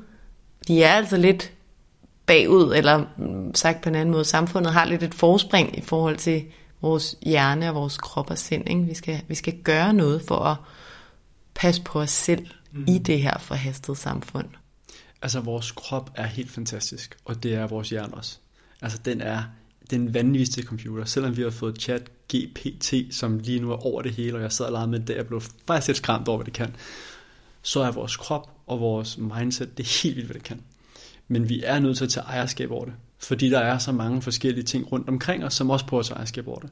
de 0.68 0.84
er 0.84 0.94
altså 0.94 1.18
lidt 1.18 1.52
bagud, 2.26 2.74
eller 2.76 3.06
sagt 3.54 3.82
på 3.82 3.90
en 3.90 3.96
anden 3.96 4.12
måde, 4.12 4.26
samfundet 4.26 4.74
har 4.74 4.86
lidt 4.86 5.04
et 5.04 5.14
forspring 5.14 5.78
i 5.78 5.82
forhold 5.82 6.18
til 6.18 6.44
vores 6.82 7.16
hjerne 7.22 7.70
og 7.70 7.76
vores 7.76 7.98
krop 7.98 8.30
og 8.30 8.38
sind. 8.38 8.70
Ikke? 8.70 8.82
Vi, 8.82 8.94
skal, 8.94 9.22
vi 9.28 9.36
skal 9.36 9.54
gøre 9.64 9.94
noget 9.94 10.22
for 10.28 10.40
at 10.40 10.56
passe 11.56 11.82
på 11.82 12.02
os 12.02 12.12
selv 12.12 12.48
mm. 12.72 12.86
i 12.88 12.98
det 12.98 13.22
her 13.22 13.38
forhastede 13.40 13.98
samfund. 13.98 14.48
Altså 15.22 15.40
vores 15.40 15.72
krop 15.72 16.12
er 16.16 16.26
helt 16.26 16.52
fantastisk, 16.52 17.18
og 17.26 17.44
det 17.44 17.54
er 17.54 17.68
vores 17.68 17.90
hjerne 17.90 18.14
også. 18.14 18.38
Altså 18.82 18.98
den 19.06 19.22
er 19.22 19.44
den 19.90 20.14
vanvittigste 20.14 20.64
computer, 20.64 21.06
selvom 21.06 21.38
vi 21.38 21.42
har 21.42 21.50
fået 21.50 21.82
chat 21.82 22.12
GPT, 22.36 22.94
som 23.12 23.40
lige 23.40 23.60
nu 23.60 23.72
er 23.72 23.86
over 23.86 24.02
det 24.02 24.12
hele, 24.12 24.38
og 24.38 24.42
jeg 24.42 24.52
sidder 24.52 24.72
og 24.72 24.74
legede 24.74 24.88
med 24.88 25.00
det, 25.00 25.16
jeg 25.16 25.28
blev 25.28 25.42
faktisk 25.68 25.88
lidt 25.88 25.98
skræmt 25.98 26.28
over, 26.28 26.38
hvad 26.38 26.46
det 26.46 26.54
kan, 26.54 26.76
så 27.62 27.80
er 27.80 27.92
vores 27.92 28.18
krop 28.18 28.50
og 28.68 28.80
vores 28.80 29.18
mindset, 29.18 29.78
det 29.78 29.84
er 29.84 30.04
helt 30.04 30.16
vildt, 30.16 30.28
hvad 30.28 30.34
det 30.34 30.44
kan. 30.44 30.62
Men 31.28 31.50
vi 31.50 31.64
er 31.64 31.80
nødt 31.80 31.98
til 31.98 32.04
at 32.04 32.10
tage 32.10 32.26
ejerskab 32.26 32.72
over 32.72 32.86
det, 32.86 32.94
fordi 33.20 33.50
der 33.50 33.60
er 33.60 33.78
så 33.78 33.92
mange 33.92 34.22
forskellige 34.22 34.64
ting 34.64 34.92
rundt 34.92 35.10
omkring 35.10 35.46
os, 35.46 35.54
som 35.54 35.70
også 35.70 35.86
prøver 35.86 36.00
at 36.00 36.06
tage 36.06 36.16
ejerskab 36.16 36.48
over 36.48 36.60
det. 36.60 36.70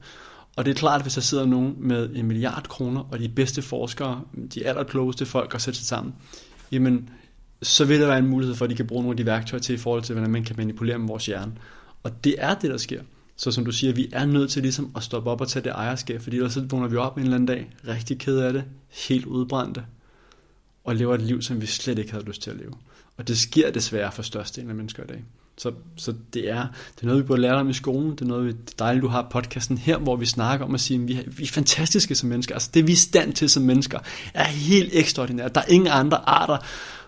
Og 0.55 0.65
det 0.65 0.71
er 0.71 0.75
klart, 0.75 0.95
at 0.95 1.01
hvis 1.01 1.13
der 1.13 1.21
sidder 1.21 1.45
nogen 1.45 1.75
med 1.79 2.09
en 2.15 2.25
milliard 2.25 2.67
kroner, 2.67 3.01
og 3.11 3.19
de 3.19 3.29
bedste 3.29 3.61
forskere, 3.61 4.21
de 4.53 4.65
allerklogeste 4.67 5.25
folk 5.25 5.55
at 5.55 5.61
sætte 5.61 5.79
sig 5.79 5.87
sammen, 5.87 6.15
jamen, 6.71 7.09
så 7.61 7.85
vil 7.85 7.99
der 7.99 8.07
være 8.07 8.19
en 8.19 8.27
mulighed 8.27 8.55
for, 8.55 8.65
at 8.65 8.71
de 8.71 8.75
kan 8.75 8.87
bruge 8.87 9.03
nogle 9.03 9.13
af 9.13 9.17
de 9.17 9.25
værktøjer 9.25 9.61
til 9.61 9.75
i 9.75 9.77
forhold 9.77 10.03
til, 10.03 10.15
hvordan 10.15 10.31
man 10.31 10.43
kan 10.43 10.55
manipulere 10.57 10.97
med 10.97 11.07
vores 11.07 11.25
hjerne. 11.25 11.53
Og 12.03 12.23
det 12.23 12.35
er 12.37 12.53
det, 12.53 12.69
der 12.69 12.77
sker. 12.77 13.01
Så 13.37 13.51
som 13.51 13.65
du 13.65 13.71
siger, 13.71 13.93
vi 13.93 14.09
er 14.13 14.25
nødt 14.25 14.51
til 14.51 14.61
ligesom 14.61 14.91
at 14.95 15.03
stoppe 15.03 15.29
op 15.29 15.41
og 15.41 15.47
tage 15.47 15.63
det 15.63 15.71
ejerskab, 15.71 16.21
fordi 16.21 16.35
ellers 16.35 16.53
så 16.53 16.65
vågner 16.69 16.87
vi 16.87 16.95
op 16.95 17.17
en 17.17 17.23
eller 17.23 17.35
anden 17.35 17.47
dag, 17.47 17.71
rigtig 17.87 18.19
ked 18.19 18.37
af 18.37 18.53
det, 18.53 18.63
helt 19.07 19.25
udbrændte, 19.25 19.83
og 20.83 20.95
lever 20.95 21.15
et 21.15 21.21
liv, 21.21 21.41
som 21.41 21.61
vi 21.61 21.65
slet 21.65 21.99
ikke 21.99 22.11
havde 22.11 22.25
lyst 22.25 22.41
til 22.41 22.51
at 22.51 22.57
leve. 22.57 22.73
Og 23.17 23.27
det 23.27 23.37
sker 23.37 23.71
desværre 23.71 24.11
for 24.11 24.21
størstedelen 24.21 24.69
af 24.69 24.75
mennesker 24.75 25.03
i 25.03 25.07
dag. 25.07 25.23
Så, 25.57 25.71
så 25.95 26.13
det, 26.33 26.49
er, 26.49 26.67
det 26.95 27.01
er 27.01 27.05
noget, 27.05 27.23
vi 27.23 27.27
burde 27.27 27.41
lære 27.41 27.53
om 27.55 27.69
i 27.69 27.73
skolen. 27.73 28.11
Det 28.11 28.21
er 28.21 28.25
noget, 28.25 28.45
det 28.45 28.73
er 28.73 28.75
dejligt, 28.79 29.03
du 29.03 29.07
har 29.07 29.27
podcasten 29.31 29.77
her, 29.77 29.97
hvor 29.97 30.15
vi 30.15 30.25
snakker 30.25 30.65
om 30.65 30.73
at 30.73 30.81
sige, 30.81 31.01
at 31.01 31.07
vi 31.07 31.13
er, 31.13 31.23
vi 31.27 31.43
er 31.43 31.47
fantastiske 31.47 32.15
som 32.15 32.29
mennesker. 32.29 32.55
Altså 32.55 32.69
det, 32.73 32.87
vi 32.87 32.91
er 32.91 32.95
stand 32.95 33.33
til 33.33 33.49
som 33.49 33.63
mennesker, 33.63 33.99
er 34.33 34.43
helt 34.43 34.89
ekstraordinært. 34.93 35.55
Der 35.55 35.61
er 35.61 35.65
ingen 35.67 35.87
andre 35.91 36.29
arter, 36.29 36.57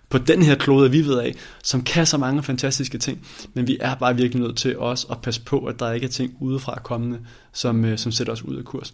på 0.10 0.18
den 0.18 0.44
her 0.44 0.56
klode, 0.56 0.92
vi 0.92 1.06
ved 1.06 1.20
af, 1.20 1.36
som 1.64 1.84
kan 1.84 2.06
så 2.06 2.18
mange 2.18 2.44
fantastiske 2.44 2.98
ting. 2.98 3.28
Men 3.54 3.68
vi 3.68 3.78
er 3.82 3.96
bare 3.96 4.16
virkelig 4.16 4.44
nødt 4.44 4.58
til 4.58 4.78
også 4.78 5.08
at 5.12 5.22
passe 5.22 5.42
på, 5.42 5.66
at 5.66 5.80
der 5.80 5.92
ikke 5.92 6.06
er 6.06 6.12
ting 6.12 6.34
udefra 6.40 6.80
kommende, 6.84 7.20
som, 7.54 7.86
øh, 7.86 7.98
som 7.98 8.12
sætter 8.12 8.34
os 8.34 8.44
ud 8.44 8.56
af 8.56 8.66
kurs. 8.66 8.94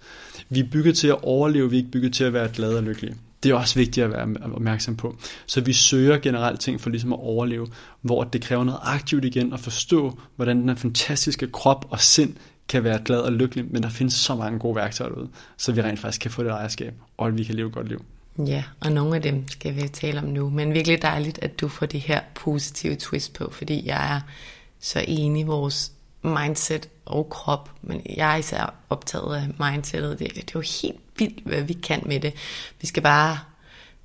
Vi 0.50 0.60
er 0.60 0.68
bygget 0.72 0.98
til 0.98 1.08
at 1.08 1.24
overleve, 1.24 1.70
vi 1.70 1.76
er 1.76 1.80
ikke 1.80 1.92
bygget 1.92 2.14
til 2.14 2.24
at 2.24 2.34
være 2.34 2.50
glade 2.54 2.78
og 2.78 2.84
lykkelige. 2.84 3.16
Det 3.44 3.52
er 3.52 3.56
også 3.56 3.80
vigtigt 3.80 4.04
at 4.04 4.12
være 4.12 4.28
opmærksom 4.54 4.96
på. 4.96 5.18
Så 5.46 5.62
vi 5.62 5.74
søger 5.74 6.18
generelt 6.18 6.60
ting 6.60 6.82
for 6.82 6.90
ligesom 6.90 7.14
at 7.14 7.20
overleve, 7.20 7.68
hvor 8.02 8.24
det 8.24 8.42
kræver 8.42 8.64
noget 8.64 8.80
aktivt 8.84 9.26
igen 9.26 9.54
at 9.54 9.60
forstå, 9.60 10.20
hvordan 10.36 10.58
den 10.58 10.70
her 10.70 10.76
fantastiske 10.76 11.48
krop 11.48 11.86
og 11.90 12.00
sind 12.00 12.36
kan 12.68 12.84
være 12.84 13.00
glad 13.06 13.20
og 13.20 13.32
lykkelig, 13.32 13.66
men 13.72 13.84
der 13.84 13.90
findes 13.90 14.14
så 14.14 14.36
mange 14.36 14.60
gode 14.60 14.76
værktøjer 14.76 15.12
derude, 15.12 15.30
så 15.58 15.72
vi 15.72 15.82
rent 15.82 16.00
faktisk 16.00 16.22
kan 16.22 16.32
få 16.32 16.44
det 16.44 16.50
ejerskab, 16.50 16.94
og 17.18 17.28
at 17.28 17.38
vi 17.38 17.44
kan 17.44 17.56
leve 17.56 17.68
et 17.68 17.74
godt 17.74 17.90
liv. 17.90 18.06
Ja, 18.38 18.64
og 18.80 18.92
nogle 18.92 19.16
af 19.16 19.22
dem 19.22 19.48
skal 19.48 19.76
vi 19.76 19.88
tale 19.88 20.20
om 20.20 20.26
nu. 20.26 20.50
Men 20.50 20.74
virkelig 20.74 21.02
dejligt, 21.02 21.40
at 21.42 21.60
du 21.60 21.68
får 21.68 21.86
det 21.86 22.00
her 22.00 22.22
positive 22.36 22.96
twist 22.96 23.34
på, 23.34 23.50
fordi 23.52 23.86
jeg 23.86 24.16
er 24.16 24.22
så 24.80 25.06
enig 25.08 25.42
i 25.42 25.44
vores 25.44 25.92
mindset 26.24 26.90
og 27.06 27.30
krop, 27.30 27.72
men 27.82 28.02
jeg 28.16 28.34
er 28.34 28.38
især 28.38 28.74
optaget 28.90 29.36
af 29.36 29.72
mindsetet. 29.72 30.20
Det, 30.20 30.36
det 30.36 30.42
er 30.42 30.52
jo 30.56 30.64
helt 30.82 31.00
vildt, 31.18 31.46
hvad 31.46 31.62
vi 31.62 31.74
kan 31.74 32.04
med 32.06 32.20
det. 32.20 32.34
Vi 32.82 32.88
skal 32.88 33.04
bare, 33.04 33.40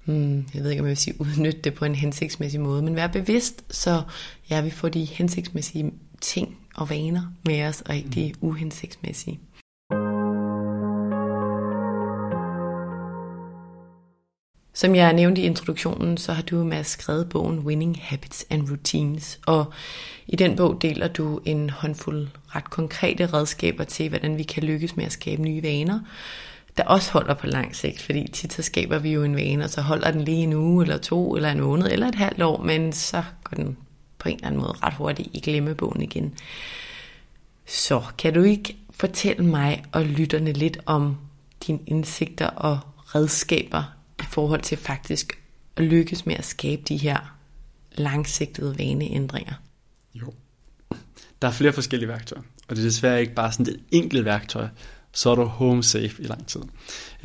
hmm, 0.05 0.47
jeg 0.55 0.62
ved 0.62 0.71
ikke 0.71 0.81
om 0.81 0.87
jeg 0.87 0.91
vil 0.91 0.97
sige, 0.97 1.21
udnytte 1.21 1.61
det 1.61 1.75
på 1.75 1.85
en 1.85 1.95
hensigtsmæssig 1.95 2.61
måde, 2.61 2.83
men 2.83 2.97
være 2.97 3.09
bevidst, 3.09 3.64
så 3.71 4.03
ja, 4.51 4.61
vi 4.61 4.71
får 4.71 4.88
de 4.88 5.05
hensigtsmæssige 5.05 5.93
ting 6.21 6.57
og 6.75 6.91
vaner 6.91 7.23
med 7.45 7.64
os, 7.64 7.81
og 7.81 7.97
ikke 7.97 8.09
de 8.09 8.33
uhensigtsmæssige. 8.41 9.41
Som 14.79 14.95
jeg 14.95 15.12
nævnte 15.12 15.41
i 15.41 15.45
introduktionen, 15.45 16.17
så 16.17 16.33
har 16.33 16.43
du 16.43 16.64
med 16.64 16.85
skrevet 16.85 17.29
bogen 17.29 17.59
Winning 17.59 17.99
Habits 18.03 18.47
and 18.51 18.71
Routines, 18.71 19.41
og 19.47 19.73
i 20.27 20.37
den 20.37 20.57
bog 20.57 20.83
deler 20.83 21.09
du 21.09 21.41
en 21.45 21.71
håndfuld 21.71 22.29
ret 22.47 22.71
konkrete 22.71 23.27
redskaber 23.27 23.85
til, 23.85 24.09
hvordan 24.09 24.38
vi 24.38 24.43
kan 24.43 24.62
lykkes 24.62 24.97
med 24.97 25.05
at 25.05 25.12
skabe 25.12 25.43
nye 25.43 25.62
vaner, 25.62 26.01
der 26.77 26.85
også 26.85 27.12
holder 27.12 27.35
på 27.35 27.47
lang 27.47 27.77
sigt, 27.77 28.03
fordi 28.03 28.29
tit 28.33 28.53
så 28.53 28.62
skaber 28.62 28.99
vi 28.99 29.12
jo 29.12 29.23
en 29.23 29.37
vane, 29.37 29.64
og 29.64 29.71
så 29.71 29.81
holder 29.81 30.11
den 30.11 30.25
lige 30.25 30.43
en 30.43 30.53
uge, 30.53 30.85
eller 30.85 30.99
to, 30.99 31.37
eller 31.37 31.51
en 31.51 31.61
måned, 31.61 31.91
eller 31.91 32.09
et 32.09 32.14
halvt 32.14 32.43
år, 32.43 32.62
men 32.62 32.93
så 32.93 33.23
går 33.45 33.57
den 33.57 33.77
på 34.19 34.29
en 34.29 34.35
eller 34.35 34.47
anden 34.47 34.61
måde 34.61 34.75
ret 34.83 34.95
hurtigt 34.95 35.29
i 35.33 35.41
glemmebogen 35.41 36.03
igen. 36.03 36.35
Så 37.67 38.03
kan 38.19 38.35
du 38.35 38.43
ikke 38.43 38.77
fortælle 38.91 39.45
mig 39.45 39.85
og 39.93 40.05
lytterne 40.05 40.53
lidt 40.53 40.79
om 40.87 41.17
dine 41.67 41.81
indsigter 41.87 42.47
og 42.47 42.79
redskaber 43.14 43.98
forhold 44.29 44.62
til 44.62 44.79
faktisk 44.79 45.43
at 45.77 45.85
lykkes 45.85 46.27
med 46.27 46.35
at 46.35 46.45
skabe 46.45 46.83
de 46.88 46.97
her 46.97 47.38
langsigtede 47.93 48.79
vaneændringer? 48.79 49.55
Jo. 50.14 50.33
Der 51.43 51.49
er 51.49 51.53
flere 51.53 51.73
forskellige 51.73 52.09
værktøjer, 52.09 52.43
og 52.69 52.77
det 52.77 52.83
er 52.83 52.87
desværre 52.87 53.21
ikke 53.21 53.35
bare 53.35 53.53
sådan 53.53 53.67
et 53.67 53.81
enkelt 53.91 54.25
værktøj, 54.25 54.69
så 55.12 55.31
er 55.31 55.35
du 55.35 55.45
home 55.45 55.83
safe 55.83 56.23
i 56.23 56.27
lang 56.27 56.47
tid. 56.47 56.61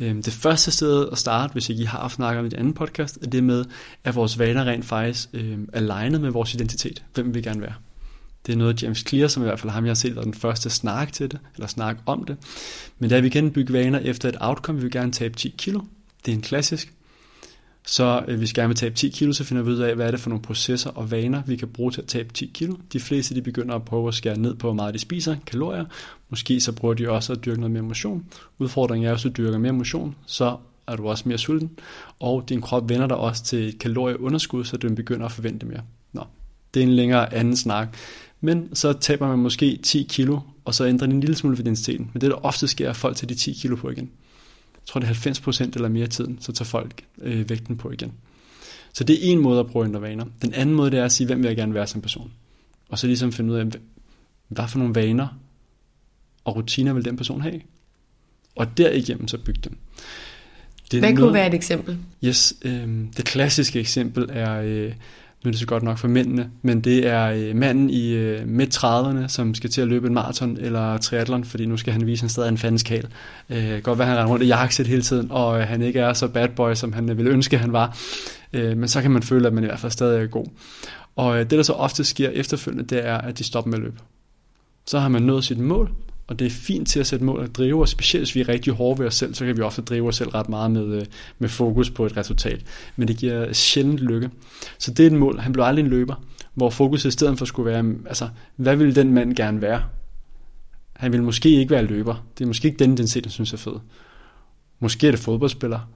Øhm, 0.00 0.22
det 0.22 0.32
første 0.32 0.70
sted 0.70 1.08
at 1.12 1.18
starte, 1.18 1.52
hvis 1.52 1.68
ikke 1.68 1.82
I 1.82 1.86
har 1.86 2.08
snakket 2.08 2.38
om 2.38 2.44
i 2.44 2.46
et 2.46 2.54
andet 2.54 2.74
podcast, 2.74 3.18
er 3.22 3.26
det 3.26 3.44
med, 3.44 3.64
at 4.04 4.14
vores 4.14 4.38
vaner 4.38 4.64
rent 4.64 4.84
faktisk 4.84 5.28
øh, 5.32 5.58
er 5.72 5.80
legnet 5.80 6.20
med 6.20 6.30
vores 6.30 6.54
identitet. 6.54 7.04
Hvem 7.14 7.34
vi 7.34 7.42
gerne 7.42 7.60
være. 7.60 7.74
Det 8.46 8.52
er 8.52 8.56
noget, 8.56 8.82
James 8.82 9.04
Clear, 9.08 9.28
som 9.28 9.42
i 9.42 9.46
hvert 9.46 9.60
fald 9.60 9.72
ham, 9.72 9.84
jeg 9.84 9.90
har 9.90 9.94
set, 9.94 10.16
var 10.16 10.22
den 10.22 10.34
første 10.34 10.70
snak 10.70 11.12
til 11.12 11.30
det, 11.30 11.40
eller 11.54 11.66
snak 11.66 11.96
om 12.06 12.24
det. 12.24 12.36
Men 12.98 13.10
da 13.10 13.20
vi 13.20 13.28
kan 13.28 13.50
bygge 13.50 13.72
vaner 13.72 13.98
efter 13.98 14.28
et 14.28 14.36
outcome, 14.40 14.78
vi 14.78 14.82
vil 14.82 14.92
gerne 14.92 15.12
tabe 15.12 15.36
10 15.36 15.54
kilo, 15.58 15.80
det 16.24 16.32
er 16.32 16.36
en 16.36 16.42
klassisk. 16.42 16.94
Så 17.86 18.24
øh, 18.28 18.38
hvis 18.38 18.50
vi 18.50 18.60
gerne 18.60 18.68
vil 18.68 18.76
tabe 18.76 18.94
10 18.94 19.08
kilo, 19.08 19.32
så 19.32 19.44
finder 19.44 19.62
vi 19.62 19.70
ud 19.70 19.78
af, 19.78 19.94
hvad 19.94 20.06
er 20.06 20.10
det 20.10 20.20
for 20.20 20.30
nogle 20.30 20.42
processer 20.42 20.90
og 20.90 21.10
vaner, 21.10 21.42
vi 21.46 21.56
kan 21.56 21.68
bruge 21.68 21.92
til 21.92 22.00
at 22.00 22.06
tabe 22.06 22.32
10 22.32 22.50
kilo. 22.54 22.74
De 22.92 23.00
fleste 23.00 23.34
de 23.34 23.42
begynder 23.42 23.74
at 23.74 23.84
prøve 23.84 24.08
at 24.08 24.14
skære 24.14 24.38
ned 24.38 24.54
på, 24.54 24.66
hvor 24.66 24.74
meget 24.74 24.94
de 24.94 24.98
spiser, 24.98 25.36
kalorier. 25.46 25.84
Måske 26.30 26.60
så 26.60 26.72
prøver 26.72 26.94
de 26.94 27.10
også 27.10 27.32
at 27.32 27.44
dyrke 27.44 27.60
noget 27.60 27.70
mere 27.70 27.82
motion. 27.82 28.26
Udfordringen 28.58 29.06
er, 29.06 29.10
at 29.10 29.16
hvis 29.16 29.32
du 29.32 29.42
dyrker 29.42 29.58
mere 29.58 29.72
motion, 29.72 30.16
så 30.26 30.56
er 30.86 30.96
du 30.96 31.08
også 31.08 31.28
mere 31.28 31.38
sulten, 31.38 31.70
og 32.20 32.48
din 32.48 32.60
krop 32.60 32.88
vender 32.88 33.06
dig 33.06 33.16
også 33.16 33.44
til 33.44 33.68
et 33.68 33.78
kalorieunderskud, 33.78 34.64
så 34.64 34.76
den 34.76 34.94
begynder 34.94 35.26
at 35.26 35.32
forvente 35.32 35.66
mere. 35.66 35.80
Nå, 36.12 36.24
det 36.74 36.82
er 36.82 36.86
en 36.86 36.92
længere 36.92 37.34
anden 37.34 37.56
snak. 37.56 37.96
Men 38.40 38.74
så 38.74 38.92
taber 38.92 39.28
man 39.28 39.38
måske 39.38 39.78
10 39.82 40.06
kilo, 40.10 40.40
og 40.64 40.74
så 40.74 40.86
ændrer 40.86 41.06
det 41.06 41.14
en 41.14 41.20
lille 41.20 41.36
smule 41.36 41.58
ved 41.58 41.64
densiteten. 41.64 42.10
Men 42.12 42.20
det, 42.20 42.30
der 42.30 42.44
ofte 42.44 42.68
sker, 42.68 42.86
er, 42.86 42.90
at 42.90 42.96
folk 42.96 43.16
tager 43.16 43.26
de 43.26 43.34
10 43.34 43.52
kilo 43.52 43.76
på 43.76 43.90
igen. 43.90 44.10
Jeg 44.84 44.88
tror, 44.88 45.00
det 45.00 45.08
er 45.08 45.70
90% 45.70 45.70
eller 45.74 45.88
mere 45.88 46.06
tiden, 46.06 46.38
så 46.40 46.52
tager 46.52 46.66
folk 46.66 47.04
øh, 47.22 47.50
vægten 47.50 47.76
på 47.76 47.90
igen. 47.90 48.12
Så 48.92 49.04
det 49.04 49.14
er 49.14 49.32
en 49.32 49.38
måde 49.38 49.60
at 49.60 49.66
prøve 49.66 49.84
at 49.84 49.88
ændre 49.88 50.02
vaner. 50.02 50.24
Den 50.42 50.54
anden 50.54 50.74
måde, 50.74 50.90
det 50.90 50.98
er 50.98 51.04
at 51.04 51.12
sige, 51.12 51.26
hvem 51.26 51.38
vil 51.42 51.48
jeg 51.48 51.56
gerne 51.56 51.74
være 51.74 51.86
som 51.86 52.00
person? 52.00 52.32
Og 52.88 52.98
så 52.98 53.06
ligesom 53.06 53.32
finde 53.32 53.52
ud 53.52 53.58
af, 53.58 53.66
hvad 54.48 54.68
for 54.68 54.78
nogle 54.78 54.94
vaner 54.94 55.28
og 56.44 56.56
rutiner 56.56 56.92
vil 56.92 57.04
den 57.04 57.16
person 57.16 57.40
have? 57.40 57.60
Og 58.56 58.78
derigennem 58.78 59.28
så 59.28 59.38
bygge 59.38 59.60
dem. 59.64 59.76
Det 60.90 61.00
hvad 61.00 61.12
noget, 61.12 61.18
kunne 61.18 61.34
være 61.34 61.46
et 61.46 61.54
eksempel? 61.54 61.98
Yes, 62.24 62.54
øh, 62.62 62.88
det 63.16 63.24
klassiske 63.24 63.80
eksempel 63.80 64.26
er, 64.32 64.60
øh, 64.60 64.92
nu 65.44 65.48
er 65.48 65.52
det 65.52 65.60
så 65.60 65.66
godt 65.66 65.82
nok 65.82 65.98
for 65.98 66.08
mændene, 66.08 66.50
men 66.62 66.80
det 66.80 67.06
er 67.06 67.24
øh, 67.24 67.56
manden 67.56 67.90
i 67.90 68.12
øh, 68.12 68.48
midt 68.48 68.76
30'erne, 68.76 69.28
som 69.28 69.54
skal 69.54 69.70
til 69.70 69.80
at 69.80 69.88
løbe 69.88 70.06
en 70.06 70.14
maraton 70.14 70.56
eller 70.60 70.98
triathlon, 70.98 71.44
fordi 71.44 71.66
nu 71.66 71.76
skal 71.76 71.92
han 71.92 72.06
vise, 72.06 72.20
at 72.20 72.22
han 72.22 72.28
stadig 72.28 72.46
er 72.46 72.50
en 72.50 72.58
fandenskal. 72.58 73.06
Øh, 73.50 73.78
godt 73.82 73.98
være, 73.98 74.08
at 74.08 74.10
han 74.10 74.18
render 74.18 74.32
rundt 74.32 74.44
i 74.44 74.46
jakkesæt 74.46 74.86
hele 74.86 75.02
tiden, 75.02 75.26
og 75.30 75.60
øh, 75.60 75.66
han 75.66 75.82
ikke 75.82 76.00
er 76.00 76.12
så 76.12 76.28
bad 76.28 76.48
boy, 76.48 76.74
som 76.74 76.92
han 76.92 77.10
øh, 77.10 77.16
ville 77.16 77.32
ønske, 77.32 77.58
han 77.58 77.72
var. 77.72 77.98
Øh, 78.52 78.76
men 78.76 78.88
så 78.88 79.02
kan 79.02 79.10
man 79.10 79.22
føle, 79.22 79.46
at 79.46 79.52
man 79.52 79.64
i 79.64 79.66
hvert 79.66 79.78
fald 79.78 79.92
stadig 79.92 80.22
er 80.22 80.26
god. 80.26 80.46
Og 81.16 81.34
øh, 81.34 81.40
det, 81.40 81.50
der 81.50 81.62
så 81.62 81.72
ofte 81.72 82.04
sker 82.04 82.30
efterfølgende, 82.30 82.84
det 82.84 83.06
er, 83.06 83.18
at 83.18 83.38
de 83.38 83.44
stopper 83.44 83.70
med 83.70 83.78
at 83.78 83.84
løbe. 83.84 83.96
Så 84.86 84.98
har 84.98 85.08
man 85.08 85.22
nået 85.22 85.44
sit 85.44 85.58
mål, 85.58 85.90
og 86.26 86.38
det 86.38 86.46
er 86.46 86.50
fint 86.50 86.88
til 86.88 87.00
at 87.00 87.06
sætte 87.06 87.24
mål 87.24 87.40
og 87.40 87.54
drive, 87.54 87.80
og 87.80 87.88
specielt 87.88 88.26
hvis 88.26 88.34
vi 88.34 88.40
er 88.40 88.48
rigtig 88.48 88.72
hårde 88.72 88.98
ved 88.98 89.06
os 89.06 89.14
selv, 89.14 89.34
så 89.34 89.44
kan 89.44 89.56
vi 89.56 89.62
ofte 89.62 89.82
drive 89.82 90.08
os 90.08 90.16
selv 90.16 90.28
ret 90.28 90.48
meget 90.48 90.70
med, 90.70 90.86
øh, 90.86 91.06
med 91.38 91.48
fokus 91.48 91.90
på 91.90 92.06
et 92.06 92.16
resultat. 92.16 92.60
Men 92.96 93.08
det 93.08 93.16
giver 93.16 93.52
sjældent 93.52 93.98
lykke. 93.98 94.30
Så 94.78 94.90
det 94.90 95.02
er 95.02 95.06
et 95.06 95.12
mål. 95.16 95.38
Han 95.38 95.52
blev 95.52 95.64
aldrig 95.64 95.82
en 95.84 95.90
løber, 95.90 96.24
hvor 96.54 96.70
fokuset 96.70 97.08
i 97.08 97.12
stedet 97.12 97.38
for 97.38 97.44
skulle 97.44 97.70
være, 97.70 97.82
mm, 97.82 98.06
altså, 98.08 98.28
hvad 98.56 98.76
ville 98.76 98.94
den 98.94 99.12
mand 99.12 99.34
gerne 99.34 99.60
være? 99.60 99.82
Han 100.96 101.12
ville 101.12 101.24
måske 101.24 101.48
ikke 101.48 101.70
være 101.70 101.84
løber. 101.84 102.26
Det 102.38 102.44
er 102.44 102.48
måske 102.48 102.68
ikke 102.68 102.78
den, 102.78 102.96
den 102.96 103.08
set, 103.08 103.32
synes 103.32 103.52
er 103.52 103.56
fed. 103.56 103.74
Måske 104.80 105.06
er 105.06 105.10
det 105.10 105.20
fodboldspiller. 105.20 105.90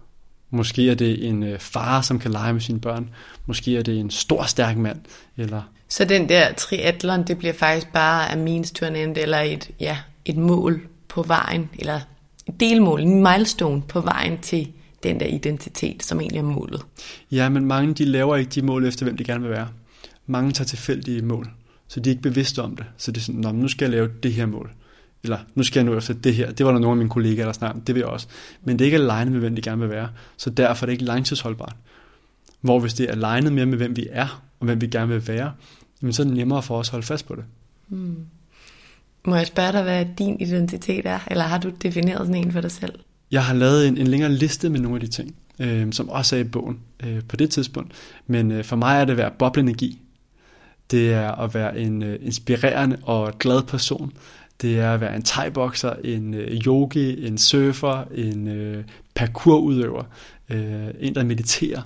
Måske 0.50 0.90
er 0.90 0.94
det 0.94 1.28
en 1.28 1.42
øh, 1.42 1.58
far, 1.58 2.00
som 2.00 2.18
kan 2.18 2.30
lege 2.30 2.52
med 2.52 2.60
sine 2.60 2.80
børn. 2.80 3.10
Måske 3.46 3.76
er 3.76 3.82
det 3.82 3.98
en 3.98 4.10
stor, 4.10 4.42
stærk 4.42 4.76
mand. 4.76 5.00
Eller... 5.36 5.62
Så 5.88 6.04
den 6.04 6.28
der 6.28 6.52
triathlon, 6.52 7.22
det 7.26 7.38
bliver 7.38 7.54
faktisk 7.54 7.92
bare 7.92 8.32
a 8.32 8.36
means 8.36 8.70
to 8.70 8.86
an 8.86 8.96
end, 8.96 9.16
eller 9.16 9.38
et, 9.38 9.70
ja, 9.80 9.98
et 10.28 10.36
mål 10.36 10.80
på 11.08 11.22
vejen, 11.22 11.70
eller 11.78 12.00
et 12.46 12.60
delmål, 12.60 13.00
en 13.00 13.22
milestone 13.22 13.82
på 13.82 14.00
vejen 14.00 14.38
til 14.38 14.68
den 15.02 15.20
der 15.20 15.26
identitet, 15.26 16.02
som 16.02 16.20
egentlig 16.20 16.38
er 16.38 16.42
målet. 16.42 16.82
Ja, 17.32 17.48
men 17.48 17.64
mange 17.64 17.94
de 17.94 18.04
laver 18.04 18.36
ikke 18.36 18.50
de 18.50 18.62
mål 18.62 18.84
efter, 18.84 19.04
hvem 19.04 19.16
de 19.16 19.24
gerne 19.24 19.40
vil 19.40 19.50
være. 19.50 19.68
Mange 20.26 20.52
tager 20.52 20.66
tilfældige 20.66 21.22
mål, 21.22 21.50
så 21.88 22.00
de 22.00 22.10
er 22.10 22.12
ikke 22.12 22.22
bevidste 22.22 22.62
om 22.62 22.76
det. 22.76 22.86
Så 22.96 23.12
det 23.12 23.20
er 23.20 23.24
sådan, 23.24 23.54
nu 23.54 23.68
skal 23.68 23.84
jeg 23.84 23.90
lave 23.90 24.10
det 24.22 24.32
her 24.32 24.46
mål. 24.46 24.70
Eller 25.22 25.38
nu 25.54 25.62
skal 25.62 25.80
jeg 25.80 25.92
nå 25.92 25.98
efter 25.98 26.14
det 26.14 26.34
her. 26.34 26.50
Det 26.52 26.66
var 26.66 26.72
der 26.72 26.78
nogle 26.78 26.92
af 26.92 26.96
mine 26.96 27.10
kollegaer, 27.10 27.46
der 27.46 27.52
snakkede 27.52 27.84
det 27.86 27.94
vil 27.94 28.00
jeg 28.00 28.08
også. 28.08 28.26
Men 28.64 28.78
det 28.78 28.84
er 28.84 28.86
ikke 28.86 28.98
alignet 28.98 29.32
med, 29.32 29.40
hvem 29.40 29.54
de 29.54 29.62
gerne 29.62 29.80
vil 29.80 29.90
være. 29.90 30.08
Så 30.36 30.50
derfor 30.50 30.84
er 30.84 30.86
det 30.86 30.92
ikke 30.92 31.04
langtidsholdbart. 31.04 31.76
Hvor 32.60 32.80
hvis 32.80 32.94
det 32.94 33.10
er 33.10 33.26
alignet 33.26 33.52
mere 33.52 33.66
med, 33.66 33.78
hvem 33.78 33.96
vi 33.96 34.08
er, 34.10 34.42
og 34.60 34.64
hvem 34.66 34.80
vi 34.80 34.86
gerne 34.86 35.12
vil 35.12 35.28
være, 35.28 35.52
så 36.10 36.22
er 36.22 36.26
det 36.26 36.36
nemmere 36.36 36.62
for 36.62 36.78
os 36.78 36.88
at 36.88 36.90
holde 36.90 37.06
fast 37.06 37.26
på 37.26 37.34
det. 37.34 37.44
Hmm. 37.88 38.16
Må 39.28 39.36
jeg 39.36 39.46
spørge 39.46 39.72
dig, 39.72 39.82
hvad 39.82 40.06
din 40.18 40.40
identitet 40.40 41.06
er? 41.06 41.18
Eller 41.26 41.44
har 41.44 41.58
du 41.58 41.70
defineret 41.82 42.18
sådan 42.18 42.34
en 42.34 42.52
for 42.52 42.60
dig 42.60 42.70
selv? 42.70 42.94
Jeg 43.30 43.44
har 43.44 43.54
lavet 43.54 43.88
en, 43.88 43.98
en 43.98 44.06
længere 44.06 44.32
liste 44.32 44.70
med 44.70 44.80
nogle 44.80 44.96
af 44.96 45.00
de 45.00 45.06
ting, 45.06 45.34
øh, 45.58 45.92
som 45.92 46.08
også 46.08 46.36
er 46.36 46.40
i 46.40 46.44
bogen 46.44 46.78
øh, 47.04 47.20
på 47.28 47.36
det 47.36 47.50
tidspunkt. 47.50 47.92
Men 48.26 48.52
øh, 48.52 48.64
for 48.64 48.76
mig 48.76 49.00
er 49.00 49.04
det 49.04 49.12
at 49.12 49.16
være 49.16 49.30
bobleenergi. 49.38 49.98
Det 50.90 51.12
er 51.12 51.30
at 51.30 51.54
være 51.54 51.78
en 51.78 52.02
øh, 52.02 52.18
inspirerende 52.22 52.98
og 53.02 53.38
glad 53.38 53.62
person. 53.62 54.12
Det 54.62 54.78
er 54.78 54.94
at 54.94 55.00
være 55.00 55.16
en 55.16 55.22
thai 55.22 55.50
en 56.04 56.34
øh, 56.34 56.66
yogi, 56.66 57.26
en 57.26 57.38
surfer, 57.38 58.04
en 58.14 58.48
øh, 58.48 58.84
parkourudøver, 59.14 60.04
øh, 60.48 60.88
en 61.00 61.14
der 61.14 61.24
mediterer. 61.24 61.82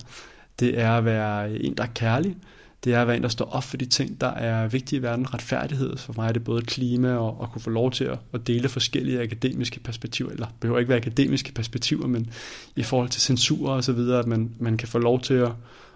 Det 0.59 0.79
er 0.79 0.91
at 0.91 1.05
være 1.05 1.51
en, 1.59 1.73
der 1.77 1.83
er 1.83 1.87
kærlig 1.95 2.35
det 2.83 2.93
er 2.93 3.01
at 3.01 3.07
være 3.07 3.17
en, 3.17 3.23
der 3.23 3.29
står 3.29 3.45
op 3.45 3.63
for 3.63 3.77
de 3.77 3.85
ting, 3.85 4.21
der 4.21 4.27
er 4.27 4.67
vigtige 4.67 4.99
i 4.99 5.01
verden. 5.01 5.33
Retfærdighed, 5.33 5.97
for 5.97 6.13
mig 6.17 6.27
er 6.27 6.31
det 6.31 6.43
både 6.43 6.61
klima 6.61 7.15
og 7.15 7.43
at 7.43 7.51
kunne 7.51 7.61
få 7.61 7.69
lov 7.69 7.91
til 7.91 8.03
at, 8.03 8.19
at 8.33 8.47
dele 8.47 8.69
forskellige 8.69 9.21
akademiske 9.21 9.79
perspektiver, 9.79 10.31
eller 10.31 10.47
behøver 10.59 10.79
ikke 10.79 10.89
være 10.89 10.97
akademiske 10.97 11.53
perspektiver, 11.53 12.07
men 12.07 12.29
i 12.75 12.83
forhold 12.83 13.09
til 13.09 13.21
censur 13.21 13.69
og 13.69 13.83
så 13.83 13.91
videre, 13.91 14.19
at 14.19 14.27
man, 14.27 14.51
man 14.59 14.77
kan 14.77 14.87
få 14.87 14.97
lov 14.97 15.21
til 15.21 15.33
at, 15.33 15.51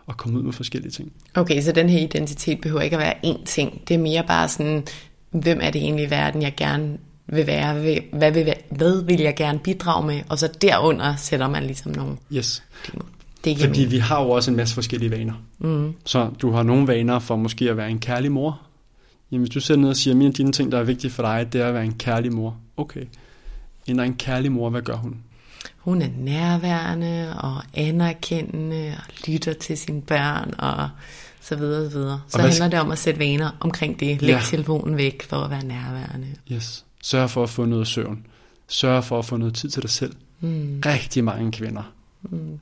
at 0.09 0.17
komme 0.17 0.37
ud 0.37 0.43
med 0.43 0.53
forskellige 0.53 0.91
ting. 0.91 1.11
Okay, 1.35 1.61
så 1.61 1.71
den 1.71 1.89
her 1.89 1.99
identitet 1.99 2.61
behøver 2.61 2.81
ikke 2.81 2.95
at 2.95 3.01
være 3.01 3.15
én 3.25 3.45
ting. 3.45 3.81
Det 3.87 3.93
er 3.93 3.99
mere 3.99 4.23
bare 4.27 4.49
sådan, 4.49 4.83
hvem 5.31 5.59
er 5.61 5.71
det 5.71 5.81
egentlig 5.81 6.05
i 6.05 6.09
verden, 6.09 6.41
jeg 6.41 6.53
gerne 6.57 6.97
vil 7.27 7.47
være, 7.47 7.73
hvad 8.13 8.31
vil, 8.31 8.53
hvad 8.69 9.03
vil 9.03 9.21
jeg 9.21 9.35
gerne 9.35 9.59
bidrage 9.59 10.07
med, 10.07 10.21
og 10.29 10.39
så 10.39 10.49
derunder 10.61 11.15
sætter 11.15 11.49
man 11.49 11.63
ligesom 11.63 11.91
nogle 11.91 12.17
yes. 12.33 12.63
klimål. 12.83 13.16
Det 13.55 13.59
Fordi 13.59 13.79
mening. 13.79 13.91
vi 13.91 13.97
har 13.97 14.23
jo 14.23 14.29
også 14.29 14.51
en 14.51 14.57
masse 14.57 14.75
forskellige 14.75 15.11
vaner. 15.11 15.33
Mm. 15.59 15.93
Så 16.05 16.29
du 16.41 16.51
har 16.51 16.63
nogle 16.63 16.87
vaner 16.87 17.19
for 17.19 17.35
måske 17.35 17.69
at 17.69 17.77
være 17.77 17.89
en 17.89 17.99
kærlig 17.99 18.31
mor. 18.31 18.61
Jamen 19.31 19.41
hvis 19.41 19.53
du 19.53 19.59
sætter 19.59 19.81
ned 19.81 19.89
og 19.89 19.95
siger, 19.95 20.13
at 20.13 20.17
mine 20.17 20.27
af 20.27 20.33
dine 20.33 20.51
ting, 20.51 20.71
der 20.71 20.79
er 20.79 20.83
vigtige 20.83 21.11
for 21.11 21.23
dig, 21.23 21.53
det 21.53 21.61
er 21.61 21.67
at 21.67 21.73
være 21.73 21.85
en 21.85 21.93
kærlig 21.93 22.33
mor. 22.33 22.57
Okay. 22.77 23.05
En 23.87 23.99
en 23.99 24.15
kærlig 24.15 24.51
mor, 24.51 24.69
hvad 24.69 24.81
gør 24.81 24.95
hun? 24.95 25.17
Hun 25.77 26.01
er 26.01 26.09
nærværende 26.17 27.35
og 27.39 27.63
anerkendende 27.73 28.93
og 28.97 29.13
lytter 29.27 29.53
til 29.53 29.77
sine 29.77 30.01
børn 30.01 30.53
og 30.59 30.89
så 31.41 31.55
videre, 31.55 31.91
så 31.91 31.97
videre. 31.97 32.21
Så 32.27 32.41
handler 32.41 32.67
det 32.67 32.79
om 32.79 32.91
at 32.91 32.97
sætte 32.97 33.19
vaner 33.19 33.57
omkring 33.59 33.99
det. 33.99 34.21
Læg 34.21 34.33
ja. 34.33 34.41
telefonen 34.43 34.97
væk 34.97 35.23
for 35.23 35.37
at 35.37 35.51
være 35.51 35.65
nærværende. 35.65 36.27
Yes. 36.51 36.85
Sørg 37.03 37.29
for 37.29 37.43
at 37.43 37.49
få 37.49 37.65
noget 37.65 37.87
søvn. 37.87 38.25
Sørg 38.67 39.03
for 39.03 39.19
at 39.19 39.25
få 39.25 39.37
noget 39.37 39.53
tid 39.53 39.69
til 39.69 39.81
dig 39.81 39.89
selv. 39.89 40.15
Mm. 40.39 40.81
Rigtig 40.85 41.23
mange 41.23 41.51
kvinder. 41.51 41.91
Mm 42.21 42.59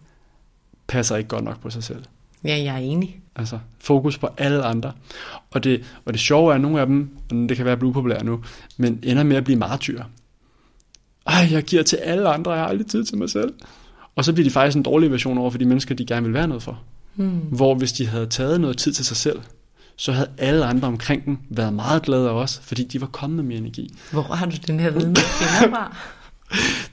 passer 0.87 1.15
ikke 1.15 1.27
godt 1.27 1.43
nok 1.43 1.61
på 1.61 1.69
sig 1.69 1.83
selv. 1.83 2.03
Ja, 2.43 2.57
jeg 2.57 2.73
er 2.73 2.77
enig. 2.77 3.21
Altså, 3.35 3.59
fokus 3.79 4.17
på 4.17 4.29
alle 4.37 4.63
andre. 4.63 4.91
Og 5.51 5.63
det, 5.63 5.83
og 6.05 6.13
det 6.13 6.21
sjove 6.21 6.51
er, 6.51 6.55
at 6.55 6.61
nogle 6.61 6.79
af 6.79 6.85
dem, 6.85 7.09
og 7.31 7.49
det 7.49 7.57
kan 7.57 7.65
være 7.65 7.77
blive 7.77 7.93
populære 7.93 8.23
nu, 8.23 8.43
men 8.77 8.99
ender 9.03 9.23
med 9.23 9.37
at 9.37 9.43
blive 9.43 9.59
martyr. 9.59 10.03
Ej, 11.27 11.47
jeg 11.51 11.63
giver 11.63 11.83
til 11.83 11.95
alle 11.95 12.29
andre, 12.29 12.51
jeg 12.51 12.61
har 12.61 12.67
aldrig 12.67 12.87
tid 12.87 13.03
til 13.03 13.17
mig 13.17 13.29
selv. 13.29 13.53
Og 14.15 14.25
så 14.25 14.33
bliver 14.33 14.43
de 14.43 14.51
faktisk 14.51 14.77
en 14.77 14.83
dårlig 14.83 15.11
version 15.11 15.37
over 15.37 15.51
for 15.51 15.57
de 15.57 15.65
mennesker, 15.65 15.95
de 15.95 16.05
gerne 16.05 16.25
vil 16.25 16.33
være 16.33 16.47
noget 16.47 16.63
for. 16.63 16.79
Hmm. 17.15 17.39
Hvor 17.39 17.75
hvis 17.75 17.93
de 17.93 18.07
havde 18.07 18.27
taget 18.27 18.61
noget 18.61 18.77
tid 18.77 18.93
til 18.93 19.05
sig 19.05 19.17
selv, 19.17 19.41
så 19.95 20.11
havde 20.11 20.29
alle 20.37 20.65
andre 20.65 20.87
omkring 20.87 21.25
dem 21.25 21.37
været 21.49 21.73
meget 21.73 22.01
glade 22.01 22.31
også, 22.31 22.61
fordi 22.61 22.83
de 22.83 23.01
var 23.01 23.07
kommet 23.07 23.35
med 23.35 23.43
mere 23.43 23.57
energi. 23.57 23.93
Hvor 24.11 24.21
har 24.21 24.45
du 24.45 24.55
den 24.67 24.79
her 24.79 24.89
viden 24.89 25.15
fra? 25.15 25.97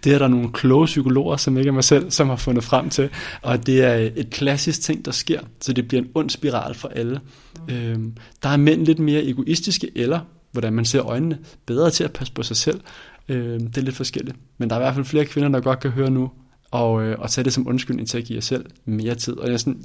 Det 0.04 0.14
er 0.14 0.18
der 0.18 0.28
nogle 0.28 0.52
kloge 0.52 0.86
psykologer, 0.86 1.36
som 1.36 1.58
ikke 1.58 1.68
er 1.68 1.72
mig 1.72 1.84
selv, 1.84 2.10
som 2.10 2.28
har 2.28 2.36
fundet 2.36 2.64
frem 2.64 2.90
til. 2.90 3.10
Og 3.42 3.66
det 3.66 3.84
er 3.84 3.98
øh, 3.98 4.06
et 4.06 4.30
klassisk 4.30 4.80
ting, 4.80 5.04
der 5.04 5.10
sker. 5.10 5.40
Så 5.60 5.72
det 5.72 5.88
bliver 5.88 6.02
en 6.02 6.08
ond 6.14 6.30
spiral 6.30 6.74
for 6.74 6.88
alle. 6.88 7.20
Mm. 7.68 7.74
Øhm, 7.74 8.16
der 8.42 8.48
er 8.48 8.56
mænd 8.56 8.86
lidt 8.86 8.98
mere 8.98 9.24
egoistiske, 9.24 9.90
eller 9.94 10.20
hvordan 10.52 10.72
man 10.72 10.84
ser 10.84 11.02
øjnene, 11.02 11.38
bedre 11.66 11.90
til 11.90 12.04
at 12.04 12.12
passe 12.12 12.32
på 12.32 12.42
sig 12.42 12.56
selv. 12.56 12.80
Øhm, 13.28 13.66
det 13.66 13.78
er 13.78 13.82
lidt 13.82 13.96
forskelligt. 13.96 14.36
Men 14.58 14.70
der 14.70 14.76
er 14.76 14.80
i 14.80 14.82
hvert 14.82 14.94
fald 14.94 15.04
flere 15.04 15.24
kvinder, 15.24 15.48
der 15.48 15.60
godt 15.60 15.80
kan 15.80 15.90
høre 15.90 16.10
nu, 16.10 16.30
og, 16.70 17.02
øh, 17.02 17.18
og 17.18 17.30
tage 17.30 17.44
det 17.44 17.52
som 17.52 17.68
undskyldning 17.68 18.08
til 18.08 18.18
at 18.18 18.24
give 18.24 18.36
jer 18.36 18.40
selv 18.40 18.66
mere 18.84 19.14
tid. 19.14 19.36
Og 19.36 19.46
jeg 19.46 19.52
er 19.52 19.58
sådan, 19.58 19.84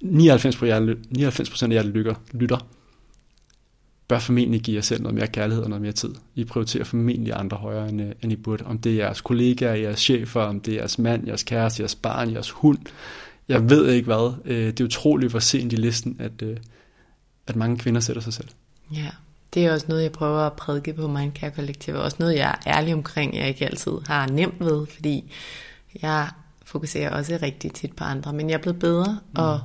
99 0.00 0.56
procent 1.50 1.72
af 1.72 1.76
jer 1.76 1.82
lytter, 1.82 2.14
lytter 2.32 2.66
bør 4.08 4.18
formentlig 4.18 4.60
give 4.60 4.74
jer 4.74 4.82
selv 4.82 5.02
noget 5.02 5.14
mere 5.14 5.26
kærlighed 5.26 5.64
og 5.64 5.70
noget 5.70 5.82
mere 5.82 5.92
tid. 5.92 6.14
I 6.34 6.44
prioriterer 6.44 6.84
formentlig 6.84 7.32
andre 7.36 7.56
højere, 7.56 7.88
end, 7.88 8.02
øh, 8.02 8.12
end 8.22 8.32
I 8.32 8.36
burde. 8.36 8.64
Om 8.64 8.78
det 8.78 8.92
er 8.92 8.96
jeres 8.96 9.20
kollegaer, 9.20 9.74
jeres 9.74 10.00
chefer, 10.00 10.40
om 10.40 10.60
det 10.60 10.74
er 10.74 10.78
jeres 10.78 10.98
mand, 10.98 11.26
jeres 11.26 11.42
kæreste, 11.42 11.80
jeres 11.82 11.94
barn, 11.94 12.32
jeres 12.32 12.50
hund. 12.50 12.78
Jeg 13.48 13.70
ved 13.70 13.90
ikke 13.90 14.06
hvad. 14.06 14.34
Øh, 14.44 14.66
det 14.66 14.80
er 14.80 14.84
utroligt, 14.84 15.32
hvor 15.32 15.40
sent 15.40 15.72
i 15.72 15.76
listen, 15.76 16.16
at, 16.18 16.42
øh, 16.42 16.56
at 17.46 17.56
mange 17.56 17.78
kvinder 17.78 18.00
sætter 18.00 18.22
sig 18.22 18.32
selv. 18.32 18.48
Ja, 18.92 19.10
det 19.54 19.66
er 19.66 19.72
også 19.72 19.86
noget, 19.88 20.02
jeg 20.02 20.12
prøver 20.12 20.40
at 20.40 20.52
prædike 20.52 20.92
på 20.92 21.08
Mindcare 21.08 21.50
Kollektiv. 21.50 21.94
Også 21.94 22.16
noget, 22.20 22.36
jeg 22.36 22.58
er 22.66 22.76
ærlig 22.78 22.94
omkring, 22.94 23.36
jeg 23.36 23.48
ikke 23.48 23.66
altid 23.66 23.92
har 24.06 24.26
nemt 24.26 24.60
ved, 24.60 24.86
fordi 24.86 25.32
jeg 26.02 26.28
fokuserer 26.64 27.10
også 27.10 27.38
rigtig 27.42 27.72
tit 27.72 27.96
på 27.96 28.04
andre. 28.04 28.32
Men 28.32 28.50
jeg 28.50 28.56
er 28.56 28.62
blevet 28.62 28.78
bedre, 28.78 29.12
mm. 29.12 29.42
og 29.42 29.60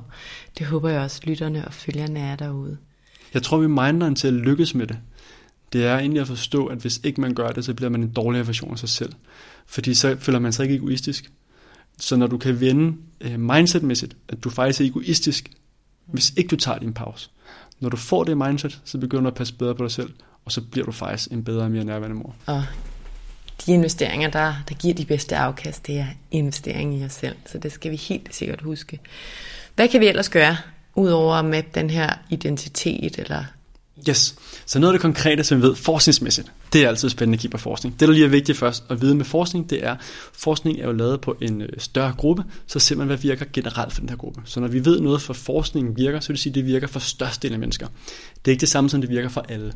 det 0.58 0.66
håber 0.66 0.88
jeg 0.88 1.00
også, 1.00 1.20
lytterne 1.24 1.66
og 1.66 1.72
følgerne 1.72 2.20
er 2.20 2.36
derude. 2.36 2.78
Jeg 3.34 3.42
tror, 3.42 3.58
vi 3.58 3.66
minder 3.66 4.06
en 4.06 4.14
til 4.14 4.28
at 4.28 4.34
lykkes 4.34 4.74
med 4.74 4.86
det. 4.86 4.98
Det 5.72 5.84
er 5.84 5.98
egentlig 5.98 6.20
at 6.20 6.26
forstå, 6.26 6.66
at 6.66 6.78
hvis 6.78 7.00
ikke 7.04 7.20
man 7.20 7.34
gør 7.34 7.48
det, 7.48 7.64
så 7.64 7.74
bliver 7.74 7.90
man 7.90 8.02
en 8.02 8.12
dårligere 8.12 8.46
version 8.46 8.72
af 8.72 8.78
sig 8.78 8.88
selv. 8.88 9.12
Fordi 9.66 9.94
så 9.94 10.16
føler 10.18 10.38
man 10.38 10.52
sig 10.52 10.62
ikke 10.62 10.74
egoistisk. 10.74 11.30
Så 11.98 12.16
når 12.16 12.26
du 12.26 12.38
kan 12.38 12.60
vende 12.60 12.96
øh, 13.20 13.40
mindsetmæssigt, 13.40 14.16
at 14.28 14.44
du 14.44 14.50
faktisk 14.50 14.80
er 14.80 14.84
egoistisk, 14.84 15.50
hvis 16.06 16.32
ikke 16.36 16.48
du 16.48 16.56
tager 16.56 16.78
din 16.78 16.92
pause. 16.92 17.30
Når 17.80 17.88
du 17.88 17.96
får 17.96 18.24
det 18.24 18.38
mindset, 18.38 18.80
så 18.84 18.98
begynder 18.98 19.22
du 19.22 19.28
at 19.28 19.34
passe 19.34 19.54
bedre 19.54 19.74
på 19.74 19.82
dig 19.82 19.90
selv, 19.90 20.12
og 20.44 20.52
så 20.52 20.60
bliver 20.60 20.84
du 20.84 20.92
faktisk 20.92 21.32
en 21.32 21.44
bedre 21.44 21.62
og 21.62 21.70
mere 21.70 21.84
nærværende 21.84 22.16
mor. 22.16 22.34
Og 22.46 22.64
de 23.66 23.72
investeringer, 23.72 24.30
der, 24.30 24.54
der 24.68 24.74
giver 24.74 24.94
de 24.94 25.04
bedste 25.04 25.36
afkast, 25.36 25.86
det 25.86 25.98
er 25.98 26.06
investering 26.30 27.00
i 27.00 27.04
os 27.04 27.12
selv. 27.12 27.36
Så 27.46 27.58
det 27.58 27.72
skal 27.72 27.90
vi 27.90 27.96
helt 27.96 28.34
sikkert 28.34 28.60
huske. 28.60 29.00
Hvad 29.74 29.88
kan 29.88 30.00
vi 30.00 30.06
ellers 30.06 30.28
gøre, 30.28 30.56
udover 30.94 31.34
at 31.34 31.44
mappe 31.44 31.70
den 31.74 31.90
her 31.90 32.14
identitet 32.30 33.18
eller 33.18 33.44
Yes. 34.08 34.34
Så 34.66 34.78
noget 34.78 34.92
af 34.92 34.98
det 34.98 35.02
konkrete, 35.02 35.44
som 35.44 35.58
vi 35.58 35.62
ved 35.62 35.74
forskningsmæssigt, 35.74 36.52
det 36.72 36.84
er 36.84 36.88
altid 36.88 37.08
spændende 37.08 37.36
at 37.36 37.40
kigge 37.40 37.52
på 37.56 37.62
forskning. 37.62 38.00
Det, 38.00 38.08
der 38.08 38.14
lige 38.14 38.24
er 38.24 38.28
vigtigt 38.28 38.58
først 38.58 38.84
at 38.88 39.00
vide 39.00 39.14
med 39.14 39.24
forskning, 39.24 39.70
det 39.70 39.84
er, 39.84 39.96
forskning 40.32 40.80
er 40.80 40.86
jo 40.86 40.92
lavet 40.92 41.20
på 41.20 41.36
en 41.40 41.62
øh, 41.62 41.68
større 41.78 42.14
gruppe, 42.18 42.44
så 42.66 42.78
ser 42.78 42.96
man, 42.96 43.06
hvad 43.06 43.16
virker 43.16 43.46
generelt 43.52 43.92
for 43.92 44.00
den 44.00 44.08
her 44.08 44.16
gruppe. 44.16 44.40
Så 44.44 44.60
når 44.60 44.68
vi 44.68 44.84
ved 44.84 45.00
noget 45.00 45.22
for 45.22 45.32
forskningen 45.32 45.96
virker, 45.96 46.20
så 46.20 46.28
vil 46.28 46.34
det 46.34 46.42
sige, 46.42 46.50
at 46.50 46.54
det 46.54 46.66
virker 46.66 46.86
for 46.86 47.00
størstedelen 47.00 47.54
af 47.54 47.60
mennesker. 47.60 47.86
Det 48.44 48.50
er 48.50 48.50
ikke 48.50 48.60
det 48.60 48.68
samme, 48.68 48.90
som 48.90 49.00
det 49.00 49.10
virker 49.10 49.28
for 49.28 49.44
alle. 49.48 49.72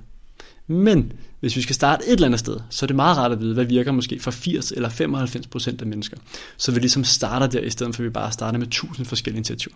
Men 0.66 1.12
hvis 1.40 1.56
vi 1.56 1.62
skal 1.62 1.74
starte 1.74 2.06
et 2.06 2.12
eller 2.12 2.26
andet 2.26 2.40
sted, 2.40 2.56
så 2.70 2.84
er 2.84 2.86
det 2.86 2.96
meget 2.96 3.16
rart 3.16 3.32
at 3.32 3.40
vide, 3.40 3.54
hvad 3.54 3.64
virker 3.64 3.92
måske 3.92 4.20
for 4.20 4.30
80 4.30 4.70
eller 4.70 4.88
95 4.88 5.46
procent 5.46 5.80
af 5.80 5.86
mennesker. 5.86 6.16
Så 6.56 6.72
vi 6.72 6.80
ligesom 6.80 7.04
starter 7.04 7.46
der, 7.46 7.60
i 7.60 7.70
stedet 7.70 7.94
for 7.94 8.02
at 8.02 8.04
vi 8.04 8.10
bare 8.10 8.32
starter 8.32 8.58
med 8.58 8.66
1000 8.66 9.06
forskellige 9.06 9.38
initiativer. 9.38 9.74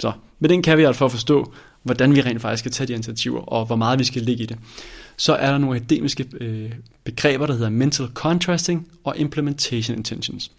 Så 0.00 0.12
med 0.38 0.48
den 0.48 0.62
kan 0.62 0.78
vi 0.78 0.82
altså 0.82 0.98
for 0.98 1.04
at 1.04 1.12
forstå, 1.12 1.52
hvordan 1.82 2.14
vi 2.14 2.20
rent 2.20 2.40
faktisk 2.40 2.60
skal 2.60 2.72
tage 2.72 2.86
de 2.86 2.92
initiativer, 2.92 3.40
og 3.40 3.66
hvor 3.66 3.76
meget 3.76 3.98
vi 3.98 4.04
skal 4.04 4.22
ligge 4.22 4.42
i 4.42 4.46
det. 4.46 4.58
Så 5.16 5.34
er 5.34 5.50
der 5.50 5.58
nogle 5.58 5.76
akademiske 5.76 6.26
øh, 6.40 6.72
begreber, 7.04 7.46
der 7.46 7.54
hedder 7.54 7.70
mental 7.70 8.06
contrasting 8.14 8.88
og 9.04 9.18
implementation 9.18 9.96
intentions. 9.96 10.52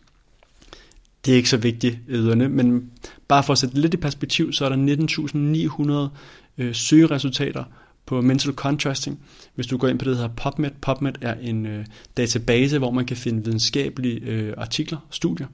Det 1.26 1.32
er 1.32 1.36
ikke 1.36 1.50
så 1.50 1.58
vigtigt 1.58 1.98
yderne, 2.08 2.50
men 2.50 2.92
bare 3.28 3.44
for 3.44 3.54
at 3.54 3.58
sætte 3.58 3.82
lidt 3.82 3.94
i 3.94 3.98
perspektiv, 3.98 4.54
så 4.54 4.66
er 4.66 4.70
der 4.70 6.10
19.900 6.10 6.18
øh, 6.64 6.76
søgeresultater 6.76 7.64
på 8.06 8.22
mental 8.22 8.54
contrasting. 8.54 9.20
Hvis 9.56 9.68
du 9.68 9.78
går 9.78 9.88
ind 9.88 10.00
på 10.00 10.06
det, 10.06 10.12
der 10.12 10.22
hedder 10.22 10.36
PubMed. 10.36 10.72
PubMed 10.82 11.14
er 11.22 11.34
en 11.42 11.66
øh, 11.66 11.86
database, 12.18 12.78
hvor 12.78 12.92
man 12.92 13.06
kan 13.06 13.18
finde 13.18 13.44
videnskabelige 13.44 14.20
øh, 14.20 14.54
artikler, 14.58 14.98
studier. 15.10 15.48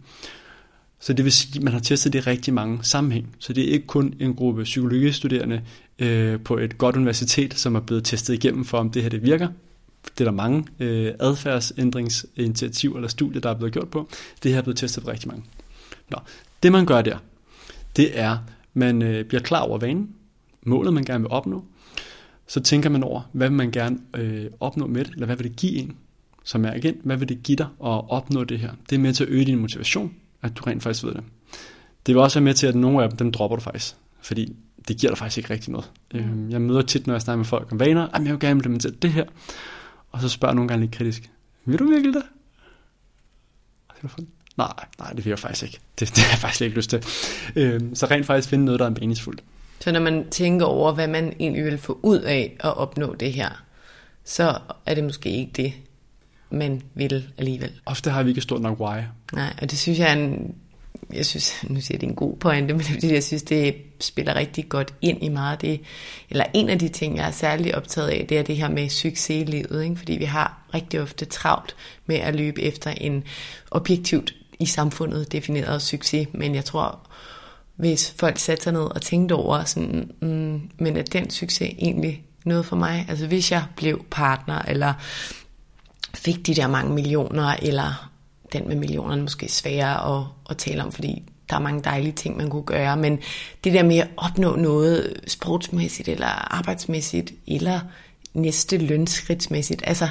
Så 0.99 1.13
det 1.13 1.25
vil 1.25 1.31
sige, 1.31 1.57
at 1.57 1.63
man 1.63 1.73
har 1.73 1.79
testet 1.79 2.13
det 2.13 2.19
i 2.19 2.29
rigtig 2.29 2.53
mange 2.53 2.79
sammenhæng. 2.81 3.35
Så 3.39 3.53
det 3.53 3.69
er 3.69 3.73
ikke 3.73 3.87
kun 3.87 4.13
en 4.19 4.33
gruppe 4.33 4.63
psykologistuderende 4.63 5.61
øh, 5.99 6.39
på 6.39 6.57
et 6.57 6.77
godt 6.77 6.95
universitet, 6.95 7.53
som 7.53 7.75
er 7.75 7.79
blevet 7.79 8.03
testet 8.03 8.33
igennem 8.33 8.65
for, 8.65 8.77
om 8.77 8.91
det 8.91 9.01
her 9.01 9.09
det 9.09 9.23
virker. 9.23 9.47
Det 10.17 10.21
er 10.21 10.25
der 10.25 10.31
mange 10.31 10.65
øh, 10.79 11.13
adfærdsændringsinitiativer 11.19 12.95
eller 12.95 13.07
studier, 13.07 13.41
der 13.41 13.49
er 13.49 13.53
blevet 13.53 13.73
gjort 13.73 13.89
på. 13.89 14.09
Det 14.43 14.51
her 14.51 14.57
er 14.57 14.63
blevet 14.63 14.77
testet 14.77 15.03
på 15.03 15.11
rigtig 15.11 15.27
mange. 15.27 15.43
Nå, 16.09 16.17
det 16.63 16.71
man 16.71 16.85
gør 16.85 17.01
der, 17.01 17.17
det 17.95 18.19
er, 18.19 18.37
man 18.73 19.01
øh, 19.01 19.25
bliver 19.25 19.41
klar 19.41 19.61
over 19.61 19.77
vanen, 19.77 20.09
målet 20.63 20.93
man 20.93 21.03
gerne 21.03 21.23
vil 21.23 21.31
opnå, 21.31 21.65
så 22.47 22.59
tænker 22.59 22.89
man 22.89 23.03
over, 23.03 23.21
hvad 23.31 23.49
vil 23.49 23.57
man 23.57 23.71
gerne 23.71 23.97
øh, 24.15 24.45
opnå 24.59 24.87
med 24.87 25.05
det, 25.05 25.13
eller 25.13 25.25
hvad 25.25 25.35
vil 25.35 25.47
det 25.47 25.55
give 25.55 25.75
en? 25.75 25.95
Som 26.43 26.65
er 26.65 26.73
igen, 26.73 26.95
hvad 27.03 27.17
vil 27.17 27.29
det 27.29 27.43
give 27.43 27.55
dig 27.55 27.65
at 27.65 28.09
opnå 28.09 28.43
det 28.43 28.59
her? 28.59 28.71
Det 28.89 28.95
er 28.95 28.99
med 28.99 29.13
til 29.13 29.23
at 29.23 29.29
øge 29.29 29.45
din 29.45 29.59
motivation, 29.59 30.13
at 30.45 30.57
du 30.57 30.63
rent 30.63 30.83
faktisk 30.83 31.03
ved 31.03 31.13
det. 31.13 31.23
Det 32.05 32.15
vil 32.15 32.21
også 32.21 32.39
være 32.39 32.43
med 32.43 32.53
til, 32.53 32.67
at 32.67 32.75
nogle 32.75 33.03
af 33.03 33.09
dem, 33.09 33.17
dem 33.17 33.31
dropper 33.31 33.57
du 33.57 33.61
faktisk. 33.61 33.95
Fordi 34.21 34.55
det 34.87 34.97
giver 34.97 35.11
dig 35.11 35.17
faktisk 35.17 35.37
ikke 35.37 35.49
rigtig 35.49 35.71
noget. 35.71 35.91
Mm. 36.13 36.49
Jeg 36.49 36.61
møder 36.61 36.81
tit, 36.81 37.07
når 37.07 37.13
jeg 37.13 37.21
snakker 37.21 37.37
med 37.37 37.45
folk 37.45 37.71
om 37.71 37.79
vaner, 37.79 38.07
at 38.07 38.23
jeg 38.23 38.31
vil 38.31 38.39
gerne 38.39 38.51
implementere 38.51 38.91
det 38.91 39.11
her. 39.11 39.25
Og 40.11 40.21
så 40.21 40.29
spørger 40.29 40.51
jeg 40.51 40.55
nogle 40.55 40.67
gange 40.67 40.85
lidt 40.85 40.95
kritisk, 40.95 41.29
vil 41.65 41.79
du 41.79 41.87
virkelig 41.87 42.13
det? 42.13 42.23
Nej, 44.57 44.85
nej, 44.99 45.09
det 45.09 45.25
vil 45.25 45.31
jeg 45.31 45.39
faktisk 45.39 45.63
ikke. 45.63 45.79
Det, 45.99 46.09
det 46.09 46.17
har 46.23 46.31
jeg 46.31 46.39
faktisk 46.39 46.61
ikke 46.61 46.75
lyst 46.75 46.89
til. 46.89 47.03
Øhm, 47.55 47.95
så 47.95 48.05
rent 48.05 48.25
faktisk 48.25 48.49
finde 48.49 48.65
noget, 48.65 48.79
der 48.79 48.85
er 48.85 48.89
meningsfuldt. 48.89 49.43
Så 49.79 49.91
når 49.91 49.99
man 49.99 50.29
tænker 50.29 50.65
over, 50.65 50.93
hvad 50.93 51.07
man 51.07 51.33
egentlig 51.39 51.65
vil 51.65 51.77
få 51.77 51.99
ud 52.03 52.19
af 52.19 52.57
at 52.59 52.77
opnå 52.77 53.15
det 53.15 53.33
her, 53.33 53.63
så 54.23 54.57
er 54.85 54.95
det 54.95 55.03
måske 55.03 55.29
ikke 55.29 55.51
det, 55.55 55.73
man 56.49 56.81
vil 56.93 57.27
alligevel. 57.37 57.71
Ofte 57.85 58.09
har 58.09 58.23
vi 58.23 58.29
ikke 58.29 58.41
stort 58.41 58.61
nok 58.61 58.79
why. 58.79 59.01
Nej, 59.33 59.53
og 59.61 59.71
det 59.71 59.79
synes 59.79 59.99
jeg 59.99 60.09
er 60.09 60.13
en, 60.13 60.55
jeg 61.13 61.25
synes, 61.25 61.55
nu 61.69 61.81
siger 61.81 61.95
jeg, 61.95 62.01
det 62.01 62.07
er 62.07 62.11
en 62.11 62.15
god 62.15 62.37
pointe, 62.37 62.73
men 62.73 62.85
det 62.85 63.11
jeg 63.11 63.23
synes, 63.23 63.43
det 63.43 63.75
spiller 63.99 64.35
rigtig 64.35 64.69
godt 64.69 64.93
ind 65.01 65.23
i 65.23 65.29
meget 65.29 65.61
det, 65.61 65.81
eller 66.29 66.45
en 66.53 66.69
af 66.69 66.79
de 66.79 66.89
ting, 66.89 67.17
jeg 67.17 67.27
er 67.27 67.31
særlig 67.31 67.75
optaget 67.75 68.09
af, 68.09 68.25
det 68.29 68.37
er 68.37 68.43
det 68.43 68.57
her 68.57 68.69
med 68.69 68.89
succes 68.89 69.29
i 69.29 69.43
livet, 69.43 69.83
ikke? 69.83 69.95
fordi 69.95 70.13
vi 70.13 70.25
har 70.25 70.61
rigtig 70.73 71.01
ofte 71.01 71.25
travlt 71.25 71.75
med 72.05 72.15
at 72.15 72.35
løbe 72.35 72.61
efter 72.61 72.91
en 72.91 73.23
objektivt 73.71 74.35
i 74.59 74.65
samfundet 74.65 75.31
defineret 75.31 75.81
succes, 75.81 76.27
men 76.33 76.55
jeg 76.55 76.65
tror, 76.65 76.99
hvis 77.75 78.15
folk 78.19 78.37
satte 78.37 78.63
sig 78.63 78.73
ned 78.73 78.81
og 78.81 79.01
tænkte 79.01 79.33
over, 79.33 79.63
sådan, 79.63 80.11
mm, 80.21 80.61
men 80.77 80.97
er 80.97 81.01
den 81.01 81.29
succes 81.29 81.73
egentlig 81.79 82.23
noget 82.45 82.65
for 82.65 82.75
mig? 82.75 83.05
Altså 83.09 83.27
hvis 83.27 83.51
jeg 83.51 83.63
blev 83.75 84.05
partner, 84.11 84.61
eller 84.61 84.93
fik 86.13 86.47
de 86.47 86.55
der 86.55 86.67
mange 86.67 86.93
millioner, 86.93 87.55
eller 87.61 88.09
den 88.53 88.67
med 88.67 88.75
millionerne 88.75 89.21
måske 89.21 89.51
sværere 89.51 90.17
at, 90.17 90.25
at 90.49 90.57
tale 90.57 90.83
om, 90.83 90.91
fordi 90.91 91.23
der 91.49 91.55
er 91.55 91.59
mange 91.59 91.81
dejlige 91.83 92.11
ting, 92.11 92.37
man 92.37 92.49
kunne 92.49 92.63
gøre, 92.63 92.97
men 92.97 93.19
det 93.63 93.73
der 93.73 93.83
med 93.83 93.97
at 93.97 94.07
opnå 94.17 94.55
noget 94.55 95.13
sportsmæssigt, 95.27 96.09
eller 96.09 96.27
arbejdsmæssigt, 96.27 97.33
eller 97.47 97.79
næste 98.33 98.77
lønskridtsmæssigt, 98.77 99.83
altså 99.85 100.07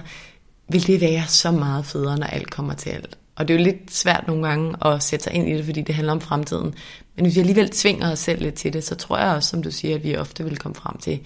vil 0.68 0.86
det 0.86 1.00
være 1.00 1.26
så 1.26 1.50
meget 1.50 1.86
federe, 1.86 2.18
når 2.18 2.26
alt 2.26 2.50
kommer 2.50 2.74
til 2.74 2.90
alt. 2.90 3.18
Og 3.36 3.48
det 3.48 3.54
er 3.54 3.58
jo 3.58 3.64
lidt 3.64 3.94
svært 3.94 4.24
nogle 4.26 4.48
gange 4.48 4.86
at 4.86 5.02
sætte 5.02 5.22
sig 5.22 5.32
ind 5.32 5.48
i 5.48 5.52
det, 5.52 5.64
fordi 5.64 5.82
det 5.82 5.94
handler 5.94 6.12
om 6.12 6.20
fremtiden. 6.20 6.74
Men 7.16 7.24
hvis 7.24 7.34
vi 7.34 7.40
alligevel 7.40 7.70
tvinger 7.70 8.12
os 8.12 8.18
selv 8.18 8.42
lidt 8.42 8.54
til 8.54 8.72
det, 8.72 8.84
så 8.84 8.94
tror 8.94 9.18
jeg 9.18 9.34
også, 9.34 9.48
som 9.48 9.62
du 9.62 9.70
siger, 9.70 9.94
at 9.94 10.04
vi 10.04 10.16
ofte 10.16 10.44
vil 10.44 10.58
komme 10.58 10.74
frem 10.74 10.98
til, 10.98 11.20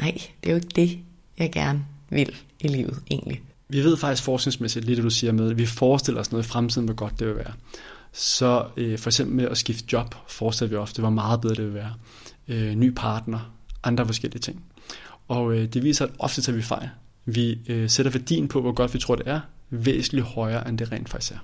nej, 0.00 0.12
det 0.12 0.48
er 0.48 0.50
jo 0.50 0.56
ikke 0.56 0.68
det, 0.76 0.98
jeg 1.38 1.52
gerne 1.52 1.84
vil 2.10 2.36
i 2.60 2.68
livet 2.68 2.98
egentlig. 3.10 3.40
Vi 3.68 3.84
ved 3.84 3.96
faktisk 3.96 4.22
forskningsmæssigt, 4.22 4.84
lige 4.84 4.96
det 4.96 5.04
du 5.04 5.10
siger 5.10 5.32
med, 5.32 5.50
at 5.50 5.58
vi 5.58 5.66
forestiller 5.66 6.20
os 6.20 6.32
noget 6.32 6.44
i 6.44 6.48
fremtiden, 6.48 6.84
hvor 6.84 6.94
godt 6.94 7.18
det 7.18 7.28
vil 7.28 7.36
være. 7.36 7.52
Så 8.12 8.66
øh, 8.76 8.98
for 8.98 9.08
eksempel 9.10 9.36
med 9.36 9.48
at 9.48 9.58
skifte 9.58 9.84
job, 9.92 10.14
forestiller 10.28 10.70
vi 10.70 10.76
ofte, 10.76 11.00
hvor 11.00 11.10
meget 11.10 11.40
bedre 11.40 11.54
det 11.54 11.64
vil 11.64 11.74
være. 11.74 11.94
Øh, 12.48 12.74
ny 12.74 12.92
partner, 12.96 13.54
andre 13.82 14.06
forskellige 14.06 14.40
ting. 14.40 14.64
Og 15.28 15.54
øh, 15.54 15.68
det 15.68 15.84
viser, 15.84 16.04
at 16.04 16.10
ofte 16.18 16.42
tager 16.42 16.56
vi 16.56 16.62
fejl. 16.62 16.88
Vi 17.24 17.58
øh, 17.68 17.90
sætter 17.90 18.12
værdien 18.12 18.48
på, 18.48 18.60
hvor 18.60 18.72
godt 18.72 18.94
vi 18.94 18.98
tror, 18.98 19.14
det 19.14 19.28
er, 19.28 19.40
væsentligt 19.70 20.26
højere, 20.26 20.68
end 20.68 20.78
det 20.78 20.92
rent 20.92 21.08
faktisk 21.08 21.32
er. 21.32 21.38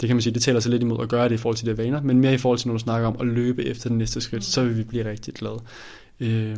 Det 0.00 0.06
kan 0.06 0.16
man 0.16 0.22
sige, 0.22 0.34
det 0.34 0.42
taler 0.42 0.60
sig 0.60 0.70
lidt 0.70 0.82
imod 0.82 1.02
at 1.02 1.08
gøre 1.08 1.28
det 1.28 1.34
i 1.34 1.38
forhold 1.38 1.56
til 1.56 1.66
de 1.66 1.78
vaner, 1.78 2.00
men 2.00 2.20
mere 2.20 2.34
i 2.34 2.38
forhold 2.38 2.58
til, 2.58 2.68
når 2.68 2.74
du 2.74 2.78
snakker 2.78 3.08
om 3.08 3.16
at 3.20 3.26
løbe 3.26 3.64
efter 3.64 3.88
den 3.88 3.98
næste 3.98 4.20
skridt, 4.20 4.44
så 4.44 4.64
vil 4.64 4.78
vi 4.78 4.82
blive 4.82 5.10
rigtig 5.10 5.34
glade. 5.34 5.60
Øh, 6.20 6.56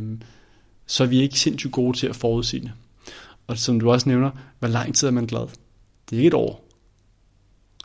så 0.85 1.03
er 1.03 1.07
vi 1.07 1.21
ikke 1.21 1.39
sindssygt 1.39 1.73
gode 1.73 1.97
til 1.97 2.07
at 2.07 2.15
forudsige 2.15 2.61
det. 2.61 2.71
Og 3.47 3.57
som 3.57 3.79
du 3.79 3.91
også 3.91 4.09
nævner, 4.09 4.31
hvor 4.59 4.67
lang 4.67 4.95
tid 4.95 5.07
er 5.07 5.11
man 5.11 5.25
glad? 5.25 5.47
Det 6.09 6.15
er 6.15 6.17
ikke 6.17 6.27
et 6.27 6.33
år. 6.33 6.67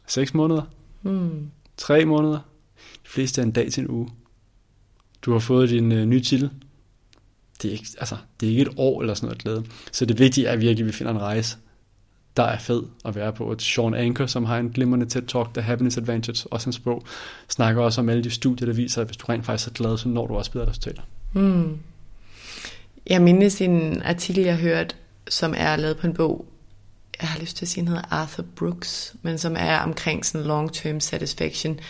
Seks 0.06 0.34
måneder? 0.34 0.62
Mm. 1.02 1.50
Tre 1.76 2.04
måneder? 2.04 2.38
De 2.76 3.08
fleste 3.08 3.40
er 3.40 3.44
en 3.44 3.52
dag 3.52 3.70
til 3.70 3.82
en 3.82 3.90
uge. 3.90 4.08
Du 5.22 5.32
har 5.32 5.38
fået 5.38 5.68
din 5.68 5.92
øh, 5.92 6.06
nye 6.06 6.20
titel. 6.20 6.50
Det 7.62 7.68
er, 7.68 7.72
ikke, 7.72 7.86
altså, 7.98 8.16
det 8.40 8.46
er 8.46 8.50
ikke 8.50 8.62
et 8.62 8.74
år 8.76 9.00
eller 9.00 9.14
sådan 9.14 9.26
noget 9.26 9.42
glæde. 9.42 9.64
Så 9.92 10.04
det 10.04 10.18
vigtige 10.18 10.46
er 10.46 10.56
virkelig, 10.56 10.80
at 10.80 10.86
vi 10.86 10.92
finder 10.92 11.12
en 11.12 11.20
rejse, 11.20 11.56
der 12.36 12.42
er 12.42 12.58
fed 12.58 12.82
at 13.04 13.14
være 13.14 13.32
på. 13.32 13.44
Og 13.44 13.60
Sean 13.60 13.94
Anker, 13.94 14.26
som 14.26 14.44
har 14.44 14.58
en 14.58 14.70
glimrende 14.70 15.06
TED-talk, 15.06 15.52
The 15.54 15.62
Happiness 15.62 15.98
Advantage, 15.98 16.48
også 16.50 16.68
en 16.68 16.72
sprog, 16.72 17.02
snakker 17.48 17.82
også 17.82 18.00
om 18.00 18.08
alle 18.08 18.24
de 18.24 18.30
studier, 18.30 18.66
der 18.66 18.74
viser, 18.74 19.00
at 19.00 19.06
hvis 19.06 19.16
du 19.16 19.26
rent 19.28 19.44
faktisk 19.44 19.68
er 19.68 19.72
glad, 19.72 19.98
så 19.98 20.08
når 20.08 20.26
du 20.26 20.34
også 20.34 20.52
bedre 20.52 20.68
resultater. 20.68 21.02
Mm. 21.32 21.78
Jeg 23.06 23.22
mindes 23.22 23.60
en 23.60 24.02
artikel, 24.02 24.44
jeg 24.44 24.56
hørte 24.56 24.94
som 25.28 25.54
er 25.56 25.76
lavet 25.76 25.96
på 25.96 26.06
en 26.06 26.14
bog, 26.14 26.46
jeg 27.20 27.28
har 27.28 27.40
lyst 27.40 27.56
til 27.56 27.64
at 27.64 27.68
sige, 27.68 27.84
han 27.84 27.88
hedder 27.88 28.08
Arthur 28.10 28.44
Brooks, 28.56 29.14
men 29.22 29.38
som 29.38 29.56
er 29.58 29.78
omkring 29.78 30.26
sådan 30.26 30.46
long-term 30.46 31.00
satisfaction. 31.00 31.80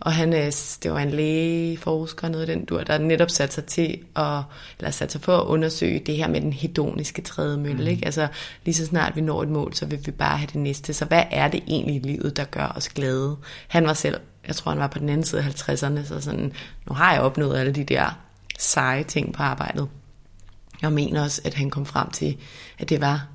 Og 0.00 0.12
han 0.12 0.32
er, 0.32 0.76
det 0.82 0.92
var 0.92 0.98
en 0.98 1.10
lægeforsker, 1.10 2.28
noget 2.28 2.48
den 2.48 2.64
du 2.64 2.82
der 2.86 2.98
netop 2.98 3.30
sat 3.30 3.52
sig 3.52 3.64
til 3.64 3.98
at, 4.16 4.42
eller 4.78 4.90
sat 4.90 5.12
sig 5.12 5.20
for 5.20 5.36
at 5.36 5.46
undersøge 5.46 5.98
det 5.98 6.16
her 6.16 6.28
med 6.28 6.40
den 6.40 6.52
hedoniske 6.52 7.22
trædemølle. 7.22 7.84
Mm. 7.84 7.90
Ikke? 7.90 8.04
Altså 8.04 8.28
lige 8.64 8.74
så 8.74 8.86
snart 8.86 9.16
vi 9.16 9.20
når 9.20 9.42
et 9.42 9.48
mål, 9.48 9.74
så 9.74 9.86
vil 9.86 10.06
vi 10.06 10.10
bare 10.10 10.38
have 10.38 10.48
det 10.52 10.60
næste. 10.60 10.92
Så 10.92 11.04
hvad 11.04 11.22
er 11.30 11.48
det 11.48 11.62
egentlig 11.66 11.96
i 11.96 11.98
livet, 11.98 12.36
der 12.36 12.44
gør 12.44 12.72
os 12.76 12.88
glade? 12.88 13.36
Han 13.68 13.86
var 13.86 13.94
selv, 13.94 14.20
jeg 14.46 14.56
tror 14.56 14.70
han 14.70 14.80
var 14.80 14.86
på 14.86 14.98
den 14.98 15.08
anden 15.08 15.26
side 15.26 15.42
af 15.42 15.46
50'erne, 15.46 16.06
så 16.06 16.20
sådan, 16.20 16.52
nu 16.88 16.94
har 16.94 17.12
jeg 17.12 17.22
opnået 17.22 17.58
alle 17.58 17.72
de 17.72 17.84
der 17.84 18.18
seje 18.58 19.02
ting 19.02 19.34
på 19.34 19.42
arbejdet. 19.42 19.88
Jeg 20.82 20.92
mener 20.92 21.22
også, 21.22 21.42
at 21.44 21.54
han 21.54 21.70
kom 21.70 21.86
frem 21.86 22.10
til, 22.10 22.36
at 22.78 22.88
det 22.88 23.00
var 23.00 23.28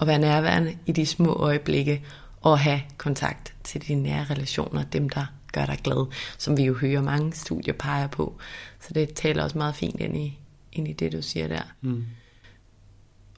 at 0.00 0.06
være 0.06 0.18
nærværende 0.18 0.76
i 0.86 0.92
de 0.92 1.06
små 1.06 1.32
øjeblikke 1.32 2.02
og 2.40 2.58
have 2.58 2.80
kontakt 2.98 3.54
til 3.64 3.88
de 3.88 3.94
nære 3.94 4.24
relationer, 4.24 4.84
dem 4.84 5.08
der 5.08 5.26
gør 5.52 5.66
dig 5.66 5.78
glad, 5.84 6.06
som 6.38 6.56
vi 6.56 6.62
jo 6.62 6.74
hører 6.74 7.02
mange 7.02 7.32
studier 7.32 7.74
peger 7.74 8.06
på. 8.06 8.38
Så 8.80 8.88
det 8.94 9.14
taler 9.14 9.42
også 9.42 9.58
meget 9.58 9.74
fint 9.74 10.00
ind 10.00 10.16
i, 10.16 10.38
ind 10.72 10.88
i 10.88 10.92
det, 10.92 11.12
du 11.12 11.22
siger 11.22 11.48
der. 11.48 11.62
Mm. 11.80 12.04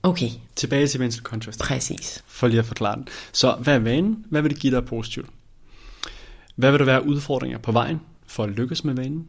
Okay. 0.03 0.31
Tilbage 0.57 0.87
til 0.87 1.01
mental 1.01 1.23
contrast. 1.23 1.61
Præcis. 1.61 2.23
For 2.27 2.47
lige 2.47 2.59
at 2.59 2.65
forklare 2.65 2.97
den. 2.97 3.09
Så 3.33 3.57
hvad 3.63 3.75
er 3.75 3.79
vanen? 3.79 4.25
Hvad 4.31 4.43
vil 4.43 4.51
det 4.51 4.59
give 4.59 4.77
dig 4.77 4.85
positivt? 4.85 5.31
Hvad 6.57 6.71
vil 6.71 6.79
der 6.79 6.87
være 6.87 7.07
udfordringer 7.07 7.59
på 7.59 7.73
vejen 7.73 8.01
for 8.27 8.45
at 8.45 8.51
lykkes 8.51 8.85
med 8.85 8.95
vanen? 8.95 9.29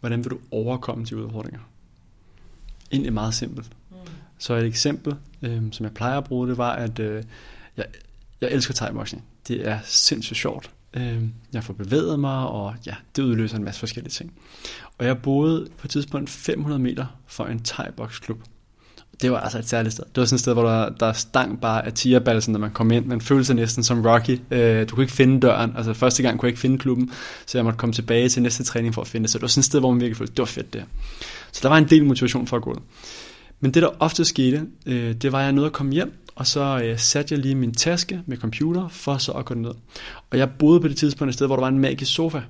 Hvordan 0.00 0.24
vil 0.24 0.30
du 0.30 0.38
overkomme 0.50 1.04
de 1.04 1.16
udfordringer? 1.16 1.60
Egentlig 2.92 3.12
meget 3.12 3.34
simpelt. 3.34 3.70
Mm. 3.90 3.96
Så 4.38 4.54
et 4.54 4.66
eksempel, 4.66 5.14
øh, 5.42 5.62
som 5.72 5.84
jeg 5.84 5.94
plejer 5.94 6.18
at 6.18 6.24
bruge, 6.24 6.48
det 6.48 6.58
var, 6.58 6.72
at 6.72 6.98
øh, 6.98 7.24
jeg, 7.76 7.86
Jeg 8.40 8.50
elsker 8.50 8.74
thai-boxing. 8.74 9.24
Det 9.48 9.68
er 9.68 9.78
sindssygt 9.84 10.38
sjovt. 10.38 10.70
Øh, 10.94 11.22
jeg 11.52 11.64
får 11.64 11.74
bevæget 11.74 12.20
mig, 12.20 12.46
og 12.46 12.74
ja, 12.86 12.94
det 13.16 13.22
udløser 13.22 13.56
en 13.56 13.64
masse 13.64 13.78
forskellige 13.78 14.10
ting. 14.10 14.32
Og 14.98 15.06
jeg 15.06 15.22
boede 15.22 15.68
på 15.78 15.86
et 15.86 15.90
tidspunkt 15.90 16.30
500 16.30 16.78
meter 16.78 17.06
fra 17.26 17.50
en 17.50 17.62
thai 17.62 17.86
klub 18.20 18.42
det 19.22 19.32
var 19.32 19.40
altså 19.40 19.58
et 19.58 19.68
særligt 19.68 19.92
sted. 19.92 20.04
Det 20.04 20.20
var 20.20 20.24
sådan 20.24 20.36
et 20.36 20.40
sted, 20.40 20.52
hvor 20.52 20.62
der, 20.62 20.88
der 20.88 21.12
stang 21.12 21.60
bare 21.60 21.86
af 21.86 21.92
tigerbalsen, 21.92 22.52
når 22.52 22.60
man 22.60 22.70
kom 22.70 22.90
ind. 22.90 23.06
Man 23.06 23.20
følte 23.20 23.44
sig 23.44 23.56
næsten 23.56 23.84
som 23.84 24.06
Rocky. 24.06 24.40
Øh, 24.50 24.88
du 24.88 24.94
kunne 24.94 25.04
ikke 25.04 25.12
finde 25.12 25.40
døren. 25.40 25.72
Altså 25.76 25.94
første 25.94 26.22
gang 26.22 26.38
kunne 26.38 26.46
jeg 26.46 26.50
ikke 26.50 26.60
finde 26.60 26.78
klubben, 26.78 27.10
så 27.46 27.58
jeg 27.58 27.64
måtte 27.64 27.78
komme 27.78 27.92
tilbage 27.92 28.28
til 28.28 28.42
næste 28.42 28.64
træning 28.64 28.94
for 28.94 29.02
at 29.02 29.08
finde 29.08 29.24
det. 29.24 29.30
Så 29.30 29.38
det 29.38 29.42
var 29.42 29.48
sådan 29.48 29.60
et 29.60 29.64
sted, 29.64 29.80
hvor 29.80 29.90
man 29.90 30.00
virkelig 30.00 30.16
følte, 30.16 30.32
det 30.32 30.38
var 30.38 30.44
fedt 30.44 30.72
det 30.72 30.84
Så 31.52 31.60
der 31.62 31.68
var 31.68 31.78
en 31.78 31.88
del 31.88 32.04
motivation 32.04 32.46
for 32.46 32.56
at 32.56 32.62
gå 32.62 32.82
Men 33.60 33.74
det, 33.74 33.82
der 33.82 33.88
ofte 33.98 34.24
skete, 34.24 34.66
øh, 34.86 35.14
det 35.14 35.32
var, 35.32 35.38
at 35.38 35.44
jeg 35.44 35.52
nåede 35.52 35.66
at 35.66 35.72
komme 35.72 35.92
hjem, 35.92 36.12
og 36.34 36.46
så 36.46 36.80
øh, 36.84 36.98
satte 36.98 37.34
jeg 37.34 37.42
lige 37.42 37.54
min 37.54 37.74
taske 37.74 38.20
med 38.26 38.36
computer, 38.36 38.88
for 38.88 39.18
så 39.18 39.32
at 39.32 39.44
gå 39.44 39.54
ned. 39.54 39.72
Og 40.30 40.38
jeg 40.38 40.50
boede 40.50 40.80
på 40.80 40.88
det 40.88 40.96
tidspunkt 40.96 41.28
et 41.28 41.34
sted, 41.34 41.46
hvor 41.46 41.56
der 41.56 41.60
var 41.60 41.68
en 41.68 41.78
magisk 41.78 42.14
sofa. 42.14 42.40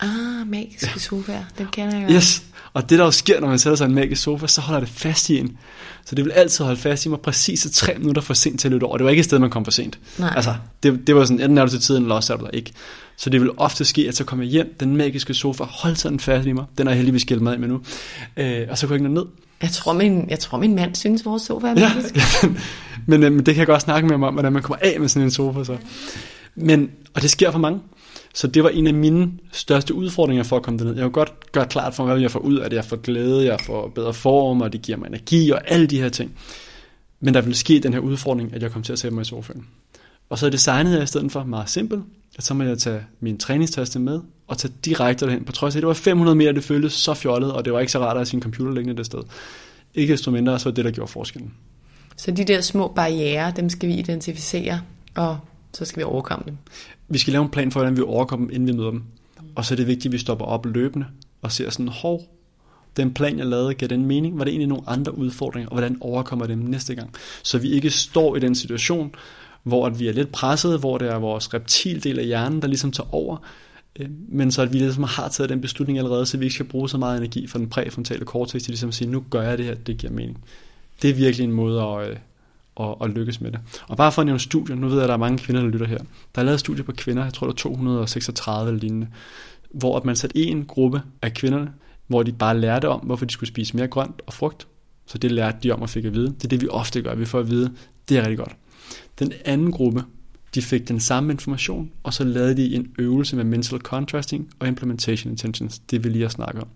Ah, 0.00 0.46
magiske 0.46 1.00
sofaer, 1.00 1.44
dem 1.58 1.66
kender 1.72 1.96
jeg 1.96 2.02
godt. 2.04 2.16
Yes, 2.16 2.42
og 2.72 2.90
det 2.90 2.98
der 2.98 3.04
jo 3.04 3.10
sker, 3.10 3.40
når 3.40 3.48
man 3.48 3.58
sætter 3.58 3.76
sig 3.76 3.84
i 3.84 3.88
en 3.88 3.94
magisk 3.94 4.22
sofa, 4.22 4.46
så 4.46 4.60
holder 4.60 4.80
det 4.80 4.88
fast 4.88 5.30
i 5.30 5.38
en. 5.38 5.56
Så 6.04 6.14
det 6.14 6.24
vil 6.24 6.30
altid 6.30 6.64
holde 6.64 6.80
fast 6.80 7.06
i 7.06 7.08
mig 7.08 7.20
præcis 7.20 7.68
tre 7.72 7.94
minutter 7.98 8.22
for 8.22 8.34
sent 8.34 8.60
til 8.60 8.68
at 8.68 8.72
løbe 8.72 8.86
over. 8.86 8.96
Det 8.96 9.04
var 9.04 9.10
ikke 9.10 9.20
et 9.20 9.24
sted, 9.24 9.38
man 9.38 9.50
kom 9.50 9.64
for 9.64 9.72
sent. 9.72 9.98
Nej. 10.18 10.32
Altså, 10.36 10.54
det, 10.82 11.06
det 11.06 11.14
var 11.14 11.24
sådan, 11.24 11.40
enten 11.40 11.58
er 11.58 11.64
du 11.64 11.70
til 11.70 11.80
tiden, 11.80 12.02
eller 12.02 12.14
også 12.14 12.32
er 12.32 12.36
du 12.36 12.44
der 12.44 12.50
ikke. 12.50 12.72
Så 13.16 13.30
det 13.30 13.40
vil 13.40 13.50
ofte 13.56 13.84
ske, 13.84 14.08
at 14.08 14.16
så 14.16 14.24
kommer 14.24 14.44
jeg 14.44 14.50
hjem, 14.50 14.76
den 14.80 14.96
magiske 14.96 15.34
sofa, 15.34 15.64
holdt 15.64 15.98
sådan 15.98 16.20
fast 16.20 16.46
i 16.46 16.52
mig. 16.52 16.64
Den 16.78 16.88
er 16.88 16.92
heldigvis 16.92 17.22
skilt 17.22 17.42
med 17.42 17.58
med 17.58 17.68
nu. 17.68 17.80
Øh, 18.36 18.66
og 18.70 18.78
så 18.78 18.86
kunne 18.86 18.94
jeg 18.94 19.00
ikke 19.00 19.14
ned. 19.14 19.24
Jeg 19.62 19.70
tror, 19.70 19.92
min, 19.92 20.30
jeg 20.30 20.38
tror, 20.38 20.58
min 20.58 20.74
mand 20.74 20.94
synes, 20.94 21.24
vores 21.24 21.42
sofa 21.42 21.66
er 21.66 21.74
magisk. 21.74 22.16
Ja, 22.16 22.48
men, 23.06 23.22
øh, 23.22 23.32
men 23.32 23.46
det 23.46 23.54
kan 23.54 23.58
jeg 23.58 23.66
godt 23.66 23.82
snakke 23.82 24.08
med 24.08 24.18
mig 24.18 24.28
om, 24.28 24.34
hvordan 24.34 24.52
man 24.52 24.62
kommer 24.62 24.78
af 24.82 25.00
med 25.00 25.08
sådan 25.08 25.22
en 25.26 25.30
sofa. 25.30 25.64
Så. 25.64 25.76
Men, 26.54 26.90
og 27.14 27.22
det 27.22 27.30
sker 27.30 27.50
for 27.50 27.58
mange. 27.58 27.80
Så 28.34 28.46
det 28.46 28.62
var 28.62 28.68
en 28.68 28.86
af 28.86 28.94
mine 28.94 29.32
største 29.52 29.94
udfordringer 29.94 30.44
for 30.44 30.56
at 30.56 30.62
komme 30.62 30.78
derned. 30.78 30.94
Jeg 30.94 31.02
kunne 31.02 31.12
godt 31.12 31.52
gøre 31.52 31.66
klart 31.66 31.94
for 31.94 32.04
mig, 32.04 32.12
hvad 32.12 32.22
jeg 32.22 32.30
får 32.30 32.40
ud 32.40 32.56
af 32.56 32.70
det. 32.70 32.76
Jeg 32.76 32.84
får 32.84 32.96
glæde, 32.96 33.44
jeg 33.44 33.60
får 33.60 33.88
bedre 33.88 34.14
form, 34.14 34.60
og 34.60 34.72
det 34.72 34.82
giver 34.82 34.98
mig 34.98 35.06
energi 35.06 35.50
og 35.50 35.60
alle 35.70 35.86
de 35.86 36.00
her 36.00 36.08
ting. 36.08 36.32
Men 37.20 37.34
der 37.34 37.40
ville 37.40 37.56
ske 37.56 37.80
den 37.80 37.92
her 37.92 38.00
udfordring, 38.00 38.54
at 38.54 38.62
jeg 38.62 38.70
kom 38.70 38.82
til 38.82 38.92
at 38.92 38.98
sætte 38.98 39.14
mig 39.14 39.22
i 39.22 39.24
sofaen. 39.24 39.66
Og 40.30 40.38
så 40.38 40.50
designede 40.50 40.94
jeg 40.94 41.04
i 41.04 41.06
stedet 41.06 41.32
for 41.32 41.44
meget 41.44 41.70
simpelt, 41.70 42.02
at 42.36 42.44
så 42.44 42.54
må 42.54 42.64
jeg 42.64 42.78
tage 42.78 43.00
min 43.20 43.38
træningstaste 43.38 43.98
med 43.98 44.20
og 44.46 44.58
tage 44.58 44.74
direkte 44.84 45.26
derhen, 45.26 45.44
på 45.44 45.52
trods 45.52 45.74
af, 45.74 45.78
at 45.78 45.82
det 45.82 45.88
var 45.88 45.94
500 45.94 46.34
meter, 46.36 46.52
det 46.52 46.64
føltes 46.64 46.92
så 46.92 47.14
fjollet, 47.14 47.52
og 47.52 47.64
det 47.64 47.72
var 47.72 47.80
ikke 47.80 47.92
så 47.92 47.98
rart 47.98 48.10
at 48.10 48.16
have 48.16 48.26
sin 48.26 48.42
computer 48.42 48.72
liggende 48.72 48.96
det 48.96 49.06
sted. 49.06 49.22
Ikke 49.94 50.12
desto 50.12 50.30
mindre, 50.30 50.58
så 50.58 50.68
var 50.68 50.74
det, 50.74 50.84
der 50.84 50.90
gjorde 50.90 51.12
forskellen. 51.12 51.54
Så 52.16 52.30
de 52.30 52.44
der 52.44 52.60
små 52.60 52.88
barriere, 52.88 53.52
dem 53.56 53.68
skal 53.68 53.88
vi 53.88 53.94
identificere, 53.94 54.80
og 55.14 55.38
så 55.74 55.84
skal 55.84 55.98
vi 55.98 56.04
overkomme 56.04 56.44
dem 56.46 56.56
vi 57.08 57.18
skal 57.18 57.32
lave 57.32 57.44
en 57.44 57.50
plan 57.50 57.70
for, 57.70 57.80
hvordan 57.80 57.96
vi 57.96 58.02
overkommer 58.02 58.46
dem, 58.46 58.54
inden 58.54 58.68
vi 58.68 58.72
møder 58.72 58.90
dem. 58.90 59.02
Og 59.54 59.64
så 59.64 59.74
er 59.74 59.76
det 59.76 59.86
vigtigt, 59.86 60.06
at 60.06 60.12
vi 60.12 60.18
stopper 60.18 60.44
op 60.44 60.66
løbende 60.66 61.06
og 61.42 61.52
ser 61.52 61.70
sådan, 61.70 61.88
hov, 61.88 62.22
den 62.96 63.14
plan, 63.14 63.38
jeg 63.38 63.46
lavede, 63.46 63.74
gav 63.74 63.88
den 63.88 64.06
mening? 64.06 64.38
Var 64.38 64.44
det 64.44 64.50
egentlig 64.50 64.68
nogle 64.68 64.84
andre 64.86 65.18
udfordringer, 65.18 65.68
og 65.68 65.74
hvordan 65.74 65.98
overkommer 66.00 66.46
dem 66.46 66.58
næste 66.58 66.94
gang? 66.94 67.10
Så 67.42 67.58
vi 67.58 67.70
ikke 67.70 67.90
står 67.90 68.36
i 68.36 68.40
den 68.40 68.54
situation, 68.54 69.14
hvor 69.62 69.86
at 69.86 70.00
vi 70.00 70.08
er 70.08 70.12
lidt 70.12 70.32
presset, 70.32 70.80
hvor 70.80 70.98
det 70.98 71.08
er 71.08 71.16
vores 71.16 71.54
reptildel 71.54 72.18
af 72.18 72.26
hjernen, 72.26 72.62
der 72.62 72.68
ligesom 72.68 72.92
tager 72.92 73.14
over, 73.14 73.36
øh, 74.00 74.08
men 74.28 74.50
så 74.50 74.62
at 74.62 74.72
vi 74.72 74.78
ligesom 74.78 75.04
har 75.04 75.28
taget 75.28 75.50
den 75.50 75.60
beslutning 75.60 75.98
allerede, 75.98 76.26
så 76.26 76.38
vi 76.38 76.44
ikke 76.44 76.54
skal 76.54 76.66
bruge 76.66 76.88
så 76.88 76.98
meget 76.98 77.18
energi 77.18 77.46
fra 77.46 77.58
den 77.58 77.68
præfrontale 77.68 78.24
cortex 78.24 78.62
til 78.62 78.70
ligesom 78.70 78.88
at 78.88 78.94
sige, 78.94 79.10
nu 79.10 79.24
gør 79.30 79.42
jeg 79.42 79.58
det 79.58 79.66
her, 79.66 79.74
det 79.74 79.96
giver 79.96 80.12
mening. 80.12 80.44
Det 81.02 81.10
er 81.10 81.14
virkelig 81.14 81.44
en 81.44 81.52
måde 81.52 81.82
at, 81.82 82.10
øh, 82.10 82.16
og, 82.74 83.00
og 83.00 83.10
lykkes 83.10 83.40
med 83.40 83.52
det. 83.52 83.60
Og 83.88 83.96
bare 83.96 84.12
for 84.12 84.22
at 84.22 84.26
nævne 84.26 84.40
studier, 84.40 84.76
nu 84.76 84.88
ved 84.88 84.94
jeg, 84.94 85.04
at 85.04 85.08
der 85.08 85.14
er 85.14 85.18
mange 85.18 85.38
kvinder, 85.38 85.62
der 85.62 85.68
lytter 85.68 85.86
her. 85.86 85.98
Der 86.34 86.40
er 86.40 86.42
lavet 86.42 86.60
studier 86.60 86.84
på 86.84 86.92
kvinder, 86.92 87.24
jeg 87.24 87.34
tror 87.34 87.46
der 87.46 87.52
er 87.52 87.56
236 87.56 88.68
eller 88.68 88.80
lignende, 88.80 89.08
hvor 89.70 89.96
at 89.96 90.04
man 90.04 90.16
satte 90.16 90.38
en 90.38 90.64
gruppe 90.64 91.02
af 91.22 91.34
kvinderne, 91.34 91.72
hvor 92.06 92.22
de 92.22 92.32
bare 92.32 92.58
lærte 92.58 92.88
om, 92.88 93.00
hvorfor 93.00 93.26
de 93.26 93.32
skulle 93.32 93.48
spise 93.48 93.76
mere 93.76 93.88
grønt 93.88 94.22
og 94.26 94.32
frugt. 94.32 94.66
Så 95.06 95.18
det 95.18 95.32
lærte 95.32 95.58
de 95.62 95.70
om 95.70 95.82
og 95.82 95.90
fik 95.90 96.04
at 96.04 96.14
vide. 96.14 96.26
Det 96.26 96.44
er 96.44 96.48
det, 96.48 96.62
vi 96.62 96.68
ofte 96.68 97.02
gør. 97.02 97.14
Vi 97.14 97.24
får 97.24 97.38
at 97.38 97.50
vide, 97.50 97.72
det 98.08 98.16
er 98.16 98.20
rigtig 98.20 98.38
godt. 98.38 98.56
Den 99.18 99.32
anden 99.44 99.72
gruppe, 99.72 100.04
de 100.54 100.62
fik 100.62 100.88
den 100.88 101.00
samme 101.00 101.32
information, 101.32 101.90
og 102.02 102.14
så 102.14 102.24
lavede 102.24 102.56
de 102.56 102.74
en 102.74 102.86
øvelse 102.98 103.36
med 103.36 103.44
mental 103.44 103.78
contrasting 103.78 104.50
og 104.58 104.68
implementation 104.68 105.30
intentions, 105.30 105.78
det 105.78 106.04
vi 106.04 106.08
lige 106.08 106.22
har 106.22 106.28
snakket 106.28 106.62
om. 106.62 106.68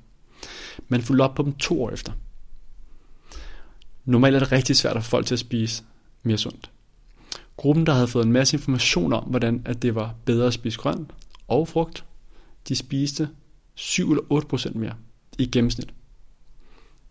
Man 0.89 1.03
fulgte 1.03 1.23
op 1.23 1.35
på 1.35 1.43
dem 1.43 1.53
to 1.53 1.83
år 1.83 1.91
efter. 1.91 2.13
Normalt 4.05 4.37
er 4.37 4.39
det 4.39 4.53
rigtig 4.53 4.77
svært 4.77 4.97
at 4.97 5.05
få 5.05 5.11
folk 5.11 5.27
til 5.27 5.35
at 5.35 5.39
spise 5.39 5.83
mere 6.23 6.39
sundt. 6.39 6.71
Gruppen, 7.57 7.87
der 7.87 7.93
havde 7.93 8.09
fået 8.09 8.25
en 8.25 8.33
masse 8.33 8.57
information 8.57 9.13
om, 9.13 9.25
hvordan 9.25 9.63
at 9.65 9.83
det 9.83 9.95
var 9.95 10.15
bedre 10.25 10.47
at 10.47 10.53
spise 10.53 10.79
grønt 10.79 11.11
og 11.49 11.69
frugt, 11.69 12.05
de 12.69 12.77
spiste 12.77 13.29
7 13.75 14.11
eller 14.11 14.23
8 14.29 14.49
procent 14.49 14.77
mere 14.77 14.95
i 15.39 15.47
gennemsnit. 15.47 15.89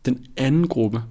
Den 0.05 0.25
anden 0.37 0.67
gruppe, 0.67 1.03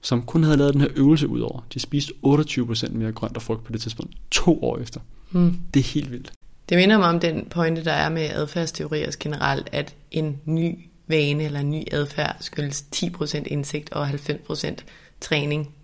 som 0.00 0.22
kun 0.22 0.42
havde 0.42 0.56
lavet 0.56 0.74
den 0.74 0.80
her 0.80 0.88
øvelse 0.96 1.28
ud 1.28 1.40
over, 1.40 1.66
de 1.74 1.80
spiste 1.80 2.12
28 2.22 2.66
procent 2.66 2.94
mere 2.94 3.12
grønt 3.12 3.36
og 3.36 3.42
frugt 3.42 3.64
på 3.64 3.72
det 3.72 3.80
tidspunkt, 3.80 4.16
to 4.30 4.64
år 4.64 4.78
efter. 4.78 5.00
Mm. 5.30 5.60
Det 5.74 5.80
er 5.80 5.84
helt 5.84 6.10
vildt. 6.10 6.32
Det 6.68 6.78
minder 6.78 6.98
mig 6.98 7.08
om 7.08 7.20
den 7.20 7.46
pointe, 7.50 7.84
der 7.84 7.92
er 7.92 8.08
med 8.08 8.22
adfærdsteorier 8.22 9.10
generelt, 9.20 9.68
at 9.72 9.94
en 10.10 10.38
ny 10.44 10.78
vane 11.06 11.44
eller 11.44 11.60
en 11.60 11.70
ny 11.70 11.82
adfærd 11.92 12.36
skyldes 12.40 12.84
10% 12.96 13.42
indsigt 13.46 13.92
og 13.92 14.08
90% 14.10 14.74
træning. 15.20 15.74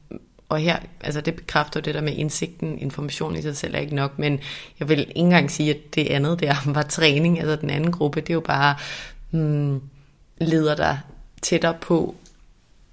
Og 0.48 0.58
her, 0.58 0.78
altså 1.00 1.20
det 1.20 1.34
bekræfter 1.34 1.80
det 1.80 1.94
der 1.94 2.00
med 2.00 2.16
indsigten, 2.16 2.78
information 2.78 3.36
i 3.36 3.42
sig 3.42 3.56
selv 3.56 3.74
er 3.74 3.78
ikke 3.78 3.94
nok, 3.94 4.18
men 4.18 4.40
jeg 4.80 4.88
vil 4.88 4.98
ikke 4.98 5.16
engang 5.16 5.50
sige, 5.50 5.70
at 5.70 5.94
det 5.94 6.06
andet 6.06 6.40
der 6.40 6.54
var 6.74 6.82
træning, 6.82 7.40
altså 7.40 7.56
den 7.56 7.70
anden 7.70 7.92
gruppe, 7.92 8.20
det 8.20 8.30
er 8.30 8.34
jo 8.34 8.40
bare 8.40 8.74
hmm, 9.30 9.80
leder 10.38 10.74
dig 10.74 11.00
tættere 11.42 11.74
på 11.80 12.14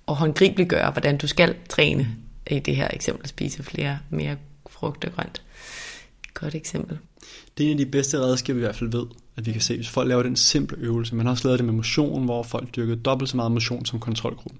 at 0.08 0.16
håndgribeligt 0.16 0.74
hvordan 0.94 1.18
du 1.18 1.28
skal 1.28 1.56
træne. 1.70 2.08
I 2.50 2.60
det 2.60 2.76
her 2.76 2.88
eksempel 2.94 3.28
spise 3.28 3.64
flere, 3.64 4.00
mere 4.10 4.38
frugt 4.70 5.06
og 5.06 5.12
grønt. 5.12 5.42
Godt 6.34 6.56
eksempel. 6.56 6.98
Det 7.58 7.66
er 7.66 7.72
en 7.72 7.80
af 7.80 7.86
de 7.86 7.92
bedste 7.92 8.20
redskaber, 8.20 8.56
vi 8.56 8.62
i 8.62 8.66
hvert 8.66 8.76
fald 8.76 8.92
ved, 8.92 9.06
at 9.36 9.46
vi 9.46 9.52
kan 9.52 9.62
se, 9.62 9.76
hvis 9.76 9.90
folk 9.90 10.08
laver 10.08 10.24
den 10.24 10.36
simple 10.36 10.78
øvelse. 10.78 11.16
Man 11.16 11.26
har 11.26 11.32
også 11.32 11.48
lavet 11.48 11.60
det 11.60 11.66
med 11.66 11.74
motion, 11.74 12.26
hvor 12.26 12.44
folk 12.44 12.76
dyrker 12.76 12.96
dobbelt 12.96 13.30
så 13.30 13.38
meget 13.38 13.52
motion 13.52 13.86
som 13.86 14.00
kontrolgruppen. 14.00 14.60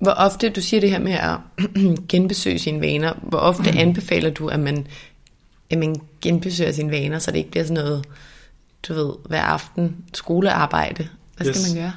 Hvor 0.00 0.10
ofte, 0.10 0.48
du 0.50 0.60
siger 0.60 0.80
det 0.80 0.90
her 0.90 0.98
med 0.98 1.12
at 1.12 1.36
genbesøge 2.08 2.58
sine 2.58 2.80
vaner, 2.80 3.12
hvor 3.22 3.38
ofte 3.38 3.70
anbefaler 3.70 4.30
du, 4.30 4.48
at 4.48 4.60
man, 4.60 4.86
at 5.70 5.78
man 5.78 5.96
genbesøger 6.20 6.72
sine 6.72 6.90
vaner, 6.90 7.18
så 7.18 7.30
det 7.30 7.38
ikke 7.38 7.50
bliver 7.50 7.64
sådan 7.64 7.84
noget, 7.84 8.04
du 8.88 8.94
ved, 8.94 9.12
hver 9.28 9.42
aften 9.42 9.96
skolearbejde. 10.14 11.08
Hvad 11.36 11.46
skal 11.46 11.60
Yes. 11.60 11.74
man 11.74 11.82
gøre? 11.82 11.92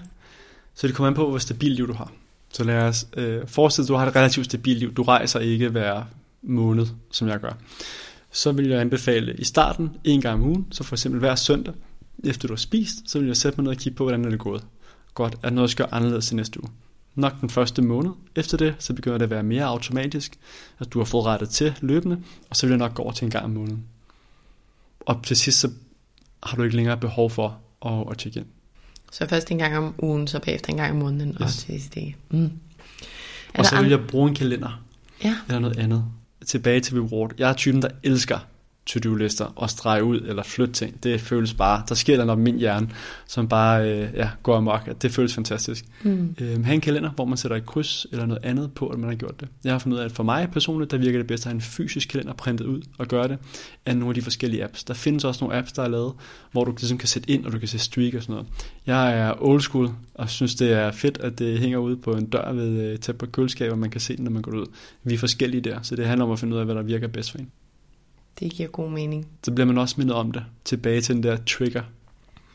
Så 0.76 0.88
det 0.88 0.96
kommer 0.96 1.08
an 1.08 1.14
på, 1.16 1.30
hvor 1.30 1.38
stabilt 1.38 1.76
liv 1.76 1.88
du 1.88 1.94
har. 1.94 2.12
Så 2.54 2.64
lad 2.64 2.76
os 2.82 3.08
øh, 3.18 3.48
forestille, 3.48 3.86
at 3.86 3.88
du 3.90 3.94
har 3.96 4.08
et 4.08 4.16
relativt 4.16 4.46
stabilt 4.46 4.80
liv. 4.80 4.94
Du 4.94 5.04
rejser 5.04 5.40
ikke 5.40 5.70
hver 5.70 6.04
måned, 6.42 6.86
som 7.12 7.28
jeg 7.28 7.40
gør. 7.40 7.52
Så 8.32 8.52
vil 8.52 8.68
jeg 8.70 8.82
anbefale 8.82 9.36
i 9.38 9.44
starten 9.44 9.90
en 10.04 10.22
gang 10.22 10.44
om 10.44 10.50
ugen, 10.50 10.68
så 10.72 10.84
for 10.84 10.96
eksempel 10.96 11.20
hver 11.20 11.36
søndag, 11.36 11.74
efter 12.24 12.48
du 12.48 12.54
har 12.54 12.58
spist, 12.58 12.96
så 13.08 13.20
vil 13.20 13.28
jeg 13.28 13.38
sætte 13.38 13.58
mig 13.58 13.64
ned 13.64 13.72
og 13.72 13.78
kigge 13.78 13.98
på, 13.98 14.04
hvordan 14.04 14.26
er 14.26 14.30
det 14.30 14.40
gået. 14.40 14.64
Godt, 15.14 15.34
er 15.34 15.38
der 15.48 15.50
noget, 15.50 15.68
jeg 15.68 15.70
skal 15.72 15.86
gøre 15.86 15.94
anderledes 15.94 16.32
i 16.32 16.36
næste 16.36 16.64
uge? 16.64 16.72
Nok 17.16 17.42
den 17.42 17.50
første 17.50 17.82
måned. 17.82 18.12
Efter 18.36 18.58
det, 18.58 18.76
så 18.80 18.94
begynder 18.94 19.18
det 19.18 19.24
at 19.24 19.30
være 19.30 19.44
mere 19.44 19.64
automatisk, 19.64 20.40
at 20.80 20.94
du 20.94 21.00
har 21.00 21.06
fået 21.06 21.26
rettet 21.26 21.50
til 21.50 21.78
løbende, 21.82 22.22
og 22.50 22.56
så 22.56 22.66
vil 22.66 22.72
jeg 22.72 22.80
nok 22.80 22.94
gå 22.94 23.04
over 23.04 23.12
til 23.12 23.26
en 23.26 23.32
gang 23.32 23.46
om 23.46 23.52
måneden. 23.52 23.84
Og 25.00 25.24
til 25.24 25.38
sidst, 25.38 25.60
så 25.60 25.70
har 26.44 26.58
du 26.58 26.64
ikke 26.64 26.76
længere 26.76 26.98
behov 26.98 27.30
for 27.30 27.58
at, 27.86 28.12
at 28.12 28.18
tjekke 28.18 28.40
ind. 28.40 28.48
Så 29.12 29.28
først 29.28 29.52
en 29.52 29.58
gang 29.58 29.78
om 29.78 29.96
ugen, 30.00 30.28
så 30.28 30.40
bagefter 30.40 30.70
en 30.70 30.78
gang 30.78 30.92
om 30.92 30.98
måneden, 30.98 31.30
yes. 31.30 31.40
og 31.42 31.50
til 31.50 31.60
sidst 31.60 31.96
det. 31.96 32.14
Mm. 32.30 32.52
Er 33.54 33.60
Og 33.60 33.66
så 33.66 33.82
vil 33.82 33.90
jeg 33.90 34.08
bruge 34.08 34.30
en 34.30 34.36
kalender. 34.36 34.84
Ja, 35.24 35.36
eller 35.48 35.60
noget 35.60 35.78
andet. 35.78 36.06
Tilbage 36.46 36.80
til 36.80 37.02
reward. 37.02 37.32
Jeg 37.38 37.50
er 37.50 37.54
typen, 37.54 37.82
der 37.82 37.90
elsker 38.04 38.40
to-do-lister 38.86 39.46
og 39.56 39.70
strege 39.70 40.04
ud 40.04 40.22
eller 40.22 40.44
flytte 40.44 40.74
ting. 40.74 41.04
Det 41.04 41.22
føles 41.22 41.54
bare, 41.54 41.84
der 41.90 41.96
sker 41.96 42.26
noget 42.26 42.40
min 42.40 42.58
hjerne, 42.58 42.90
som 43.28 43.48
bare 43.48 43.92
øh, 43.92 44.10
ja, 44.14 44.30
går 44.44 44.58
amok. 44.58 45.02
Det 45.02 45.12
føles 45.12 45.34
fantastisk. 45.34 45.86
Mm. 46.04 46.36
Øhm, 46.42 46.64
have 46.64 46.76
en 46.76 46.82
kalender, 46.82 47.10
hvor 47.10 47.26
man 47.26 47.38
sætter 47.38 47.58
et 47.58 47.66
kryds 47.66 48.08
eller 48.12 48.26
noget 48.26 48.46
andet 48.46 48.74
på, 48.74 48.88
at 48.88 49.00
man 49.00 49.10
har 49.10 49.16
gjort 49.16 49.40
det. 49.40 49.48
Jeg 49.64 49.72
har 49.72 49.80
fundet 49.80 49.98
ud 49.98 50.02
af, 50.02 50.06
at 50.06 50.12
for 50.12 50.24
mig 50.24 50.50
personligt, 50.52 50.92
der 50.92 50.98
virker 50.98 51.20
det 51.20 51.28
bedst 51.28 51.46
at 51.46 51.50
have 51.50 51.56
en 51.56 51.62
fysisk 51.62 52.10
kalender 52.10 52.34
printet 52.34 52.66
ud 52.66 52.82
og 52.98 53.08
gøre 53.08 53.28
det, 53.28 53.38
af 53.86 53.98
nogle 53.98 54.10
af 54.10 54.16
de 54.16 54.22
forskellige 54.22 54.64
apps. 54.64 54.84
Der 54.84 54.94
findes 54.94 55.24
også 55.24 55.44
nogle 55.44 55.58
apps, 55.58 55.72
der 55.72 55.84
er 55.84 55.88
lavet, 55.88 56.14
hvor 56.52 56.64
du 56.64 56.72
ligesom 56.72 56.98
kan 56.98 57.08
sætte 57.08 57.30
ind, 57.30 57.46
og 57.46 57.52
du 57.52 57.60
kan 57.60 57.68
se 57.68 57.80
streak 57.80 58.14
og 58.14 58.22
sådan 58.22 58.34
noget. 58.34 58.48
Jeg 58.88 59.20
er 59.20 59.34
old 59.40 59.62
school, 59.62 59.90
og 60.14 60.30
synes, 60.30 60.56
det 60.56 60.72
er 60.72 60.92
fedt, 60.92 61.18
at 61.18 61.40
det 61.40 61.60
hænger 61.60 61.78
ude 61.78 61.98
på 61.98 62.12
en 62.12 62.26
dør 62.26 62.52
ved 62.52 62.92
øh, 62.92 63.00
tæt 63.00 63.18
på 63.18 63.26
køleskab, 63.26 63.72
og 63.72 63.78
man 63.78 63.90
kan 63.90 64.02
se 64.02 64.14
det, 64.14 64.24
når 64.24 64.32
man 64.32 64.42
går 64.42 64.52
ud. 64.52 64.66
Vi 65.04 65.14
er 65.14 65.18
forskellige 65.18 65.62
der, 65.62 65.82
så 65.82 65.96
det 65.96 66.06
handler 66.06 66.26
om 66.26 66.32
at 66.32 66.40
finde 66.40 66.56
ud 66.56 66.60
af, 66.60 66.66
hvad 66.66 66.76
der 66.76 66.82
virker 66.82 67.08
bedst 67.08 67.32
for 67.32 67.38
en. 67.38 67.52
Det 68.40 68.52
giver 68.52 68.70
god 68.70 68.90
mening. 68.90 69.28
Så 69.44 69.52
bliver 69.52 69.66
man 69.66 69.78
også 69.78 69.96
mindet 69.98 70.16
om 70.16 70.32
det. 70.32 70.46
Tilbage 70.66 71.02
til 71.02 71.16
den 71.16 71.24
der 71.24 71.38
trigger. 71.48 71.84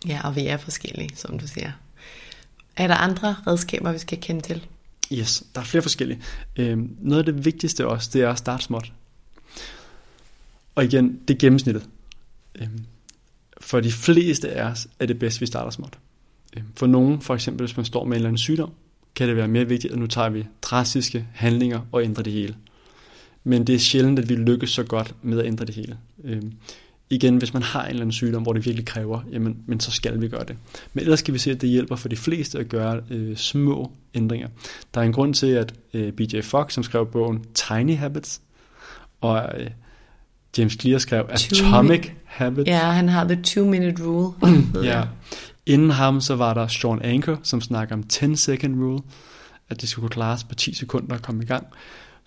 Ja, 0.07 0.21
og 0.25 0.37
vi 0.37 0.47
er 0.47 0.57
forskellige, 0.57 1.11
som 1.15 1.39
du 1.39 1.47
siger. 1.47 1.73
Er 2.77 2.87
der 2.87 2.95
andre 2.95 3.37
redskaber, 3.47 3.93
vi 3.93 3.99
skal 3.99 4.21
kende 4.21 4.41
til? 4.41 4.67
Yes, 5.13 5.45
der 5.55 5.61
er 5.61 5.65
flere 5.65 5.83
forskellige. 5.83 6.23
Øhm, 6.57 6.97
noget 7.01 7.19
af 7.19 7.35
det 7.35 7.45
vigtigste 7.45 7.87
også, 7.87 8.11
det 8.13 8.23
er 8.23 8.31
at 8.31 8.39
starte 8.39 8.65
småt. 8.65 8.93
Og 10.75 10.85
igen, 10.85 11.21
det 11.29 11.35
er 11.35 11.39
gennemsnittet. 11.39 11.89
Øhm, 12.55 12.85
for 13.61 13.81
de 13.81 13.93
fleste 13.93 14.51
af 14.51 14.71
os 14.71 14.89
er 14.99 15.07
det 15.07 15.19
bedst, 15.19 15.37
at 15.37 15.41
vi 15.41 15.47
starter 15.47 15.71
småt. 15.71 15.99
Øhm, 16.57 16.67
for 16.77 16.87
nogen, 16.87 17.21
for 17.21 17.35
eksempel 17.35 17.67
hvis 17.67 17.77
man 17.77 17.87
står 17.87 18.05
med 18.05 18.13
en 18.13 18.15
eller 18.15 18.29
anden 18.29 18.39
sygdom, 18.39 18.73
kan 19.15 19.29
det 19.29 19.37
være 19.37 19.49
mere 19.49 19.69
vigtigt, 19.69 19.93
at 19.93 19.99
nu 19.99 20.07
tager 20.07 20.29
vi 20.29 20.47
drastiske 20.63 21.27
handlinger 21.35 21.81
og 21.93 22.05
ændrer 22.05 22.23
det 22.23 22.33
hele. 22.33 22.57
Men 23.49 23.67
det 23.67 23.75
er 23.75 23.79
sjældent, 23.79 24.19
at 24.19 24.29
vi 24.29 24.35
lykkes 24.35 24.71
så 24.71 24.83
godt 24.83 25.15
med 25.23 25.39
at 25.39 25.47
ændre 25.47 25.65
det 25.65 25.75
hele. 25.75 25.97
Øhm, 26.25 26.53
igen, 27.11 27.37
hvis 27.37 27.53
man 27.55 27.63
har 27.63 27.83
en 27.83 27.89
eller 27.89 28.01
anden 28.01 28.13
sygdom, 28.13 28.43
hvor 28.43 28.53
det 28.53 28.67
virkelig 28.67 28.87
kræver, 28.87 29.21
jamen, 29.33 29.57
men 29.67 29.81
så 29.81 29.91
skal 29.91 30.21
vi 30.21 30.29
gøre 30.29 30.45
det. 30.45 30.57
Men 30.93 31.03
ellers 31.03 31.19
skal 31.19 31.35
vi 31.35 31.39
se, 31.39 31.51
at 31.51 31.61
det 31.61 31.69
hjælper 31.69 31.97
for 31.97 32.09
de 32.09 32.17
fleste 32.17 32.59
at 32.59 32.69
gøre 32.69 33.01
øh, 33.11 33.37
små 33.37 33.93
ændringer. 34.15 34.49
Der 34.95 35.01
er 35.01 35.05
en 35.05 35.13
grund 35.13 35.35
til, 35.35 35.47
at 35.47 35.75
øh, 35.95 36.13
BJ 36.13 36.41
Fogg, 36.41 36.73
som 36.73 36.83
skrev 36.83 37.07
bogen 37.07 37.45
Tiny 37.55 37.97
Habits, 37.97 38.41
og 39.21 39.53
øh, 39.59 39.71
James 40.59 40.77
Clear 40.81 40.99
skrev 40.99 41.27
Atomic 41.29 42.11
Habits. 42.25 42.69
Ja, 42.69 42.79
han 42.91 43.09
har 43.09 43.25
the 43.25 43.43
two 43.43 43.65
minute 43.65 44.05
rule. 44.05 44.33
Ja. 44.85 44.99
jeg. 44.99 45.09
Inden 45.67 45.91
ham, 45.91 46.21
så 46.21 46.37
var 46.37 46.55
der 46.55 46.67
Sean 46.67 47.03
Anker, 47.03 47.37
som 47.43 47.61
snakker 47.61 47.95
om 47.95 48.03
10 48.03 48.37
second 48.37 48.83
rule, 48.83 49.01
at 49.69 49.81
det 49.81 49.89
skulle 49.89 50.03
kunne 50.03 50.15
klares 50.15 50.45
på 50.45 50.55
10 50.55 50.75
sekunder 50.75 51.15
at 51.15 51.23
komme 51.23 51.43
i 51.43 51.47
gang. 51.47 51.67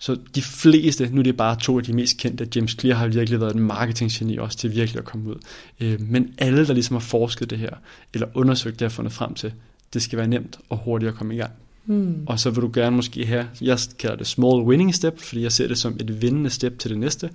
Så 0.02 0.16
de 0.34 0.42
fleste, 0.42 1.08
nu 1.12 1.18
er 1.18 1.22
det 1.22 1.36
bare 1.36 1.56
to 1.56 1.78
af 1.78 1.84
de 1.84 1.92
mest 1.92 2.16
kendte, 2.16 2.48
James 2.56 2.76
Clear 2.80 2.96
har 2.96 3.08
virkelig 3.08 3.40
været 3.40 3.54
en 3.54 3.62
marketinggeni 3.62 4.36
også 4.36 4.58
til 4.58 4.74
virkelig 4.74 4.98
at 4.98 5.04
komme 5.04 5.30
ud. 5.30 5.36
Øh, 5.80 6.00
Men 6.00 6.34
alle, 6.38 6.66
der 6.66 6.72
ligesom 6.72 6.94
har 6.94 7.00
forsket 7.00 7.50
det 7.50 7.58
her, 7.58 7.70
eller 8.14 8.26
undersøgt 8.34 8.80
det 8.80 8.86
og 8.86 8.92
fundet 8.92 9.12
frem 9.12 9.34
til, 9.34 9.52
det 9.94 10.02
skal 10.02 10.18
være 10.18 10.26
nemt 10.28 10.58
og 10.68 10.78
hurtigt 10.78 11.08
at 11.08 11.14
komme 11.14 11.34
i 11.34 11.36
gang. 11.38 11.52
Mm. 11.86 12.22
Og 12.26 12.40
så 12.40 12.50
vil 12.50 12.62
du 12.62 12.70
gerne 12.74 12.96
måske 12.96 13.26
have, 13.26 13.48
jeg 13.60 13.78
kalder 13.98 14.16
det 14.16 14.26
small 14.26 14.62
winning 14.62 14.94
step, 14.94 15.20
fordi 15.20 15.42
jeg 15.42 15.52
ser 15.52 15.68
det 15.68 15.78
som 15.78 15.96
et 16.00 16.22
vindende 16.22 16.50
step 16.50 16.78
til 16.78 16.90
det 16.90 16.98
næste. 16.98 17.30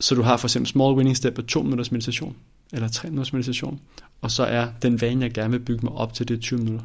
Så 0.00 0.14
du 0.14 0.22
har 0.22 0.36
for 0.36 0.48
eksempel 0.48 0.68
small 0.68 0.94
winning 0.94 1.16
step 1.16 1.34
på 1.34 1.42
2 1.42 1.62
minutters 1.62 1.92
meditation, 1.92 2.36
eller 2.72 2.88
3 2.88 3.08
minutters 3.08 3.32
meditation, 3.32 3.80
og 4.20 4.30
så 4.30 4.42
er 4.42 4.68
den 4.82 5.00
vane, 5.00 5.22
jeg 5.22 5.32
gerne 5.32 5.50
vil 5.50 5.60
bygge 5.60 5.86
mig 5.86 5.92
op 5.92 6.14
til, 6.14 6.28
det 6.28 6.36
er 6.36 6.40
20 6.40 6.58
minutter. 6.58 6.84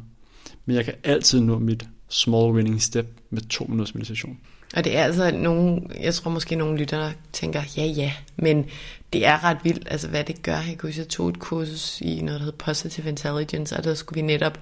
Men 0.64 0.76
jeg 0.76 0.84
kan 0.84 0.94
altid 1.04 1.40
nå 1.40 1.58
mit 1.58 1.88
small 2.08 2.52
winning 2.52 2.82
step 2.82 3.06
med 3.30 3.40
2 3.42 3.64
minutters 3.64 3.94
meditation. 3.94 4.38
Og 4.76 4.84
det 4.84 4.96
er 4.96 5.04
altså 5.04 5.30
nogen, 5.30 5.90
jeg 6.00 6.14
tror 6.14 6.30
måske 6.30 6.56
nogle 6.56 6.78
lyttere 6.78 7.12
tænker, 7.32 7.62
ja 7.76 7.84
ja, 7.84 8.12
men 8.36 8.66
det 9.12 9.26
er 9.26 9.44
ret 9.44 9.58
vildt, 9.62 9.88
altså 9.90 10.08
hvad 10.08 10.24
det 10.24 10.42
gør. 10.42 10.56
Jeg 10.56 10.64
kan 10.64 10.78
huske, 10.82 11.00
jeg 11.00 11.08
tog 11.08 11.28
et 11.28 11.38
kursus 11.38 12.00
i 12.00 12.20
noget, 12.20 12.40
der 12.40 12.44
hedder 12.44 12.64
Positive 12.64 13.08
Intelligence, 13.08 13.76
og 13.76 13.84
der 13.84 13.94
skulle 13.94 14.20
vi 14.20 14.26
netop 14.26 14.58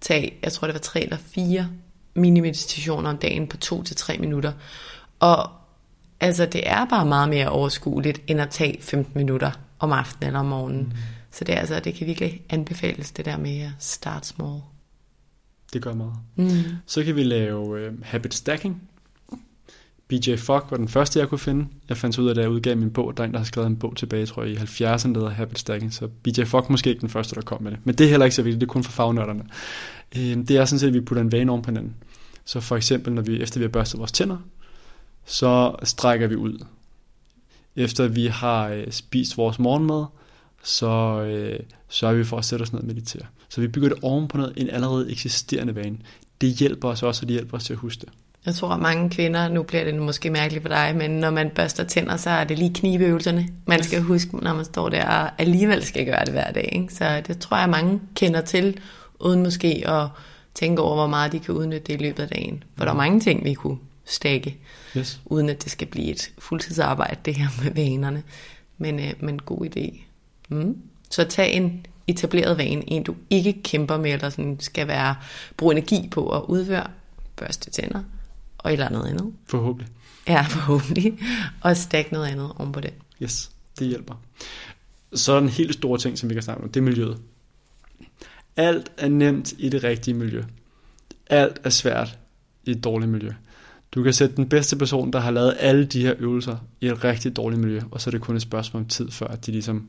tage, 0.00 0.34
jeg 0.42 0.52
tror 0.52 0.66
det 0.66 0.74
var 0.74 0.80
tre 0.80 1.00
eller 1.00 1.16
fire 1.16 1.68
mini-meditationer 2.14 3.10
om 3.10 3.16
dagen 3.16 3.46
på 3.46 3.56
to 3.56 3.82
til 3.82 3.96
tre 3.96 4.18
minutter. 4.18 4.52
Og 5.20 5.50
altså 6.20 6.46
det 6.46 6.68
er 6.68 6.84
bare 6.84 7.06
meget 7.06 7.28
mere 7.28 7.48
overskueligt, 7.48 8.22
end 8.26 8.40
at 8.40 8.50
tage 8.50 8.82
15 8.82 9.12
minutter 9.14 9.50
om 9.78 9.92
aftenen 9.92 10.26
eller 10.26 10.40
om 10.40 10.46
morgenen. 10.46 10.82
Mm. 10.82 10.92
Så 11.30 11.44
det 11.44 11.54
er 11.54 11.58
altså, 11.58 11.80
det 11.80 11.94
kan 11.94 12.06
virkelig 12.06 12.42
anbefales, 12.50 13.12
det 13.12 13.24
der 13.24 13.36
med 13.36 13.60
at 13.60 13.70
start 13.78 14.26
small. 14.26 14.60
Det 15.72 15.82
gør 15.82 15.94
meget. 15.94 16.14
Mm. 16.36 16.50
Så 16.86 17.04
kan 17.04 17.16
vi 17.16 17.22
lave 17.22 17.80
øh, 17.80 17.92
habit 18.02 18.34
stacking. 18.34 18.82
BJ 20.08 20.36
Fogg 20.36 20.66
var 20.70 20.76
den 20.76 20.88
første, 20.88 21.18
jeg 21.18 21.28
kunne 21.28 21.38
finde. 21.38 21.66
Jeg 21.88 21.96
fandt 21.96 22.18
ud 22.18 22.28
af, 22.28 22.34
da 22.34 22.40
jeg 22.40 22.50
udgav 22.50 22.76
min 22.76 22.90
bog, 22.90 23.16
der 23.16 23.22
er 23.22 23.26
en, 23.26 23.32
der 23.32 23.38
har 23.38 23.44
skrevet 23.44 23.66
en 23.66 23.76
bog 23.76 23.96
tilbage, 23.96 24.26
tror 24.26 24.42
jeg, 24.42 24.52
i 24.52 24.56
70'erne, 24.56 25.12
der 25.12 25.14
hedder 25.14 25.28
Habit 25.28 25.58
Stacking. 25.58 25.92
Så 25.92 26.08
BJ 26.22 26.44
Fogg 26.44 26.66
måske 26.70 26.90
ikke 26.90 27.00
den 27.00 27.08
første, 27.08 27.34
der 27.34 27.40
kom 27.40 27.62
med 27.62 27.70
det. 27.70 27.80
Men 27.84 27.94
det 27.94 28.04
er 28.04 28.10
heller 28.10 28.24
ikke 28.24 28.36
så 28.36 28.42
vigtigt, 28.42 28.60
det 28.60 28.66
er 28.66 28.72
kun 28.72 28.84
for 28.84 28.92
fagnørderne. 28.92 29.44
Øh, 30.16 30.36
det 30.36 30.50
er 30.50 30.64
sådan 30.64 30.78
set, 30.78 30.86
at 30.88 30.94
vi 30.94 31.00
putter 31.00 31.22
en 31.22 31.32
vane 31.32 31.52
oven 31.52 31.62
på 31.62 31.70
hinanden. 31.70 31.94
Så 32.44 32.60
for 32.60 32.76
eksempel, 32.76 33.12
når 33.12 33.22
vi, 33.22 33.42
efter 33.42 33.60
vi 33.60 33.64
har 33.64 33.70
børstet 33.70 33.98
vores 33.98 34.12
tænder, 34.12 34.36
så 35.24 35.76
strækker 35.82 36.26
vi 36.26 36.36
ud. 36.36 36.64
Efter 37.76 38.08
vi 38.08 38.26
har 38.26 38.68
øh, 38.68 38.90
spist 38.90 39.36
vores 39.36 39.58
morgenmad, 39.58 40.04
så 40.62 41.22
øh, 41.22 41.60
sørger 41.88 42.14
vi 42.14 42.24
for 42.24 42.38
at 42.38 42.44
sætte 42.44 42.62
os 42.62 42.72
ned 42.72 42.80
og 42.80 42.86
meditere. 42.86 43.22
Så 43.48 43.60
vi 43.60 43.68
bygger 43.68 43.88
det 43.88 43.98
oven 44.02 44.28
på 44.28 44.36
noget, 44.36 44.52
en 44.56 44.70
allerede 44.70 45.10
eksisterende 45.10 45.74
vane. 45.74 45.98
Det 46.40 46.54
hjælper 46.54 46.88
os 46.88 47.02
også, 47.02 47.22
og 47.22 47.28
det 47.28 47.34
hjælper 47.34 47.56
os 47.56 47.64
til 47.64 47.72
at 47.72 47.78
huske 47.78 48.00
det. 48.00 48.08
Jeg 48.46 48.54
tror, 48.54 48.68
at 48.68 48.80
mange 48.80 49.10
kvinder, 49.10 49.48
nu 49.48 49.62
bliver 49.62 49.84
det 49.84 49.94
måske 49.94 50.30
mærkeligt 50.30 50.62
for 50.62 50.68
dig, 50.68 50.94
men 50.96 51.10
når 51.10 51.30
man 51.30 51.50
børster 51.50 51.84
tænder, 51.84 52.16
så 52.16 52.30
er 52.30 52.44
det 52.44 52.58
lige 52.58 52.74
knibeøvelserne. 52.74 53.48
Man 53.66 53.82
skal 53.82 54.00
huske, 54.00 54.36
når 54.36 54.54
man 54.54 54.64
står 54.64 54.88
der 54.88 55.06
og 55.06 55.30
alligevel 55.38 55.84
skal 55.84 56.06
gøre 56.06 56.24
det 56.24 56.32
hver 56.32 56.50
dag. 56.52 56.68
Ikke? 56.72 56.94
Så 56.94 57.22
det 57.26 57.38
tror 57.38 57.56
jeg, 57.56 57.68
mange 57.68 58.00
kender 58.14 58.40
til, 58.40 58.80
uden 59.20 59.42
måske 59.42 59.82
at 59.86 60.08
tænke 60.54 60.82
over, 60.82 60.94
hvor 60.94 61.06
meget 61.06 61.32
de 61.32 61.40
kan 61.40 61.54
udnytte 61.54 61.86
det 61.86 62.00
i 62.00 62.04
løbet 62.04 62.22
af 62.22 62.28
dagen. 62.28 62.62
For 62.76 62.84
der 62.84 62.92
er 62.92 62.96
mange 62.96 63.20
ting, 63.20 63.44
vi 63.44 63.54
kunne 63.54 63.78
stakke, 64.04 64.56
Yes. 64.96 65.20
uden 65.26 65.48
at 65.48 65.64
det 65.64 65.72
skal 65.72 65.86
blive 65.86 66.10
et 66.10 66.30
fuldtidsarbejde, 66.38 67.16
det 67.24 67.34
her 67.34 67.48
med 67.62 67.72
vanerne. 67.72 68.22
Men, 68.78 68.98
øh, 69.00 69.12
men 69.20 69.38
god 69.38 69.66
idé. 69.66 70.00
Mm. 70.48 70.76
Så 71.10 71.24
tag 71.24 71.52
en 71.52 71.86
etableret 72.06 72.58
vane, 72.58 72.90
en 72.90 73.02
du 73.02 73.14
ikke 73.30 73.62
kæmper 73.62 73.96
med, 73.96 74.12
eller 74.12 74.30
sådan 74.30 74.56
skal 74.60 74.88
være, 74.88 75.14
bruge 75.56 75.72
energi 75.72 76.08
på 76.10 76.28
at 76.28 76.42
udføre, 76.42 76.86
børste 77.36 77.70
tænder, 77.70 78.02
og 78.64 78.70
et 78.70 78.72
eller 78.72 78.86
andet 78.86 79.06
andet. 79.06 79.32
Forhåbentlig. 79.46 79.88
Ja, 80.28 80.42
forhåbentlig. 80.56 81.18
Og 81.60 81.76
stak 81.76 82.12
noget 82.12 82.26
andet 82.26 82.52
oven 82.56 82.72
på 82.72 82.80
det. 82.80 82.92
Yes, 83.22 83.50
det 83.78 83.86
hjælper. 83.86 84.14
Så 85.12 85.32
er 85.32 85.36
der 85.36 85.42
en 85.42 85.48
helt 85.48 85.74
stor 85.74 85.96
ting, 85.96 86.18
som 86.18 86.28
vi 86.28 86.34
kan 86.34 86.42
snakke 86.42 86.62
om, 86.62 86.68
det 86.68 86.80
er 86.80 86.84
miljøet. 86.84 87.18
Alt 88.56 88.92
er 88.96 89.08
nemt 89.08 89.54
i 89.58 89.68
det 89.68 89.84
rigtige 89.84 90.14
miljø. 90.14 90.44
Alt 91.26 91.60
er 91.64 91.70
svært 91.70 92.18
i 92.64 92.70
et 92.70 92.84
dårligt 92.84 93.10
miljø. 93.10 93.32
Du 93.92 94.02
kan 94.02 94.12
sætte 94.12 94.36
den 94.36 94.48
bedste 94.48 94.76
person, 94.76 95.12
der 95.12 95.20
har 95.20 95.30
lavet 95.30 95.56
alle 95.58 95.84
de 95.84 96.00
her 96.00 96.14
øvelser, 96.18 96.56
i 96.80 96.86
et 96.86 97.04
rigtig 97.04 97.36
dårligt 97.36 97.60
miljø, 97.60 97.80
og 97.90 98.00
så 98.00 98.10
er 98.10 98.12
det 98.12 98.20
kun 98.20 98.36
et 98.36 98.42
spørgsmål 98.42 98.82
om 98.82 98.88
tid, 98.88 99.10
før 99.10 99.26
at 99.26 99.46
de 99.46 99.52
ligesom 99.52 99.88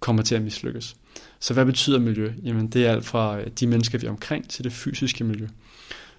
kommer 0.00 0.22
til 0.22 0.34
at 0.34 0.42
mislykkes. 0.42 0.96
Så 1.40 1.54
hvad 1.54 1.64
betyder 1.64 1.98
miljø? 1.98 2.32
Jamen 2.42 2.66
det 2.68 2.86
er 2.86 2.92
alt 2.92 3.04
fra 3.04 3.40
øh, 3.40 3.46
de 3.60 3.66
mennesker, 3.66 3.98
vi 3.98 4.06
er 4.06 4.10
omkring, 4.10 4.48
til 4.48 4.64
det 4.64 4.72
fysiske 4.72 5.24
miljø. 5.24 5.46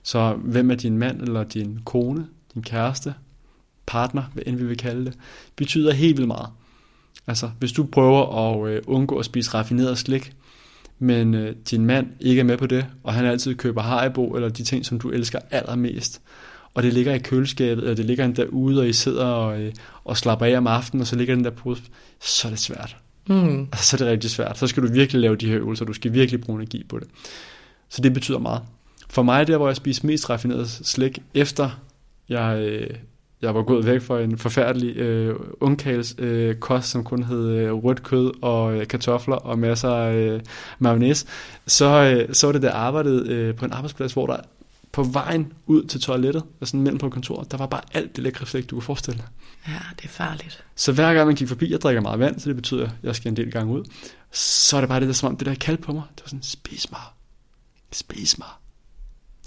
Så 0.08 0.34
hvem 0.44 0.72
er 0.72 0.76
din 0.76 0.98
mand 0.98 1.22
eller 1.22 1.44
din 1.44 1.80
kone, 1.86 2.28
din 2.54 2.64
kæreste, 2.64 3.14
partner, 3.86 4.24
hvad 4.34 4.44
end 4.46 4.56
vi 4.56 4.66
vil 4.66 4.78
kalde 4.78 5.06
det, 5.06 5.14
betyder 5.56 5.94
helt 5.94 6.18
vildt 6.18 6.28
meget. 6.28 6.50
Altså, 7.28 7.50
hvis 7.60 7.72
du 7.72 7.84
prøver 7.84 8.36
at 8.36 8.70
øh, 8.70 8.82
undgå 8.88 9.18
at 9.18 9.26
spise 9.26 9.54
raffineret 9.54 9.98
slik, 9.98 10.36
men 11.00 11.34
øh, 11.34 11.56
din 11.70 11.86
mand 11.86 12.08
ikke 12.20 12.40
er 12.40 12.44
med 12.44 12.58
på 12.58 12.68
det, 12.68 12.86
og 13.04 13.14
han 13.14 13.26
altid 13.26 13.56
køber 13.56 13.82
Haribo 13.82 14.36
eller 14.36 14.50
de 14.50 14.64
ting, 14.64 14.86
som 14.86 15.00
du 15.00 15.10
elsker 15.10 15.40
allermest, 15.52 16.22
og 16.74 16.84
det 16.84 16.94
ligger 16.94 17.14
i 17.14 17.20
køleskabet, 17.20 17.84
eller 17.84 17.96
det 17.96 18.06
ligger 18.06 18.26
den 18.26 18.36
derude, 18.36 18.82
og 18.82 18.88
I 18.88 18.94
sidder 18.94 19.26
og, 19.26 19.62
øh, 19.62 19.74
og 20.04 20.18
slapper 20.18 20.46
af 20.46 20.58
om 20.58 20.68
aftenen, 20.68 21.02
og 21.02 21.08
så 21.08 21.16
ligger 21.16 21.36
den 21.36 21.44
der 21.44 21.52
pose, 21.52 21.84
så 22.20 22.48
er 22.48 22.50
det 22.50 22.60
svært. 22.60 22.98
Mm. 23.30 23.60
Altså, 23.62 23.86
så 23.86 23.96
er 23.96 23.98
det 23.98 24.08
rigtig 24.08 24.30
svært. 24.30 24.58
Så 24.58 24.68
skal 24.68 24.84
du 24.84 24.88
virkelig 24.88 25.22
lave 25.22 25.36
de 25.36 25.48
her 25.48 25.58
øvelser, 25.58 25.86
du 25.86 25.94
skal 25.94 26.14
virkelig 26.14 26.42
bruge 26.42 26.60
energi 26.60 26.84
på 26.84 27.00
det. 27.00 27.08
Så 27.90 28.02
det 28.02 28.14
betyder 28.14 28.40
meget. 28.40 28.62
For 29.10 29.24
mig, 29.24 29.48
der 29.48 29.58
hvor 29.58 29.68
jeg 29.68 29.76
spiser 29.76 30.08
mest 30.08 30.30
raffineret 30.30 30.70
slik, 30.70 31.20
efter 31.34 31.70
jeg, 32.30 32.60
øh, 32.60 32.90
jeg 33.42 33.56
var 33.56 33.64
gået 33.64 33.86
væk 33.86 34.02
fra 34.02 34.22
en 34.22 34.38
forfærdelig 34.38 34.98
øh, 34.98 35.36
ungkals 35.60 36.16
øh, 36.18 36.56
kost, 36.56 36.90
som 36.90 37.04
kun 37.04 37.24
hed 37.24 37.50
øh, 37.50 37.74
rødt 37.74 38.04
kød 38.04 38.32
og 38.42 38.78
øh, 38.78 38.88
kartofler 38.88 39.36
og 39.36 39.60
masser 39.60 39.90
af 39.90 40.16
øh, 40.16 40.42
mayonnaise, 40.80 41.26
så, 41.68 41.86
øh, 41.88 42.34
så 42.36 42.48
var 42.48 42.52
det 42.52 42.62
der 42.62 42.72
arbejdet 42.72 43.28
øh, 43.28 43.56
på 43.56 43.66
en 43.66 43.72
arbejdsplads, 43.72 44.14
hvor 44.14 44.28
der 44.28 44.38
på 44.92 45.04
vejen 45.04 45.54
ud 45.66 45.84
til 45.84 46.02
toilettet, 46.02 46.44
altså 46.62 46.78
mellem 46.78 46.98
på 46.98 47.10
kontoret, 47.10 47.52
der 47.52 47.58
var 47.58 47.66
bare 47.66 47.82
alt 47.94 48.16
det 48.16 48.24
lækre 48.24 48.46
slik, 48.46 48.70
du 48.70 48.76
kunne 48.76 48.84
forestille 48.84 49.18
dig. 49.18 49.28
Ja, 49.68 49.80
det 49.96 50.06
er 50.06 50.10
farligt. 50.10 50.64
Så 50.76 50.92
hver 50.92 51.14
gang 51.14 51.28
man 51.28 51.36
gik 51.36 51.48
forbi, 51.48 51.72
jeg 51.72 51.82
drikker 51.82 52.02
meget 52.02 52.20
vand, 52.20 52.40
så 52.40 52.50
det 52.50 52.56
betyder, 52.56 52.86
at 52.86 52.92
jeg 53.04 53.16
skal 53.16 53.30
en 53.30 53.38
del 53.38 53.52
gange 53.52 53.74
ud, 53.74 53.84
så 54.32 54.78
er 54.78 54.82
det 54.82 54.90
bare 54.90 55.00
det 55.00 55.08
der, 55.08 55.14
som 55.14 55.30
om 55.30 55.38
det 55.38 55.46
der 55.46 55.56
kald 55.56 55.78
på 55.78 55.94
mig. 55.94 56.04
Det 56.16 56.24
var 56.24 56.28
sådan, 56.28 56.44
spis 56.44 56.92
mig. 56.92 57.02
Spis 57.92 58.38
mig. 58.38 58.48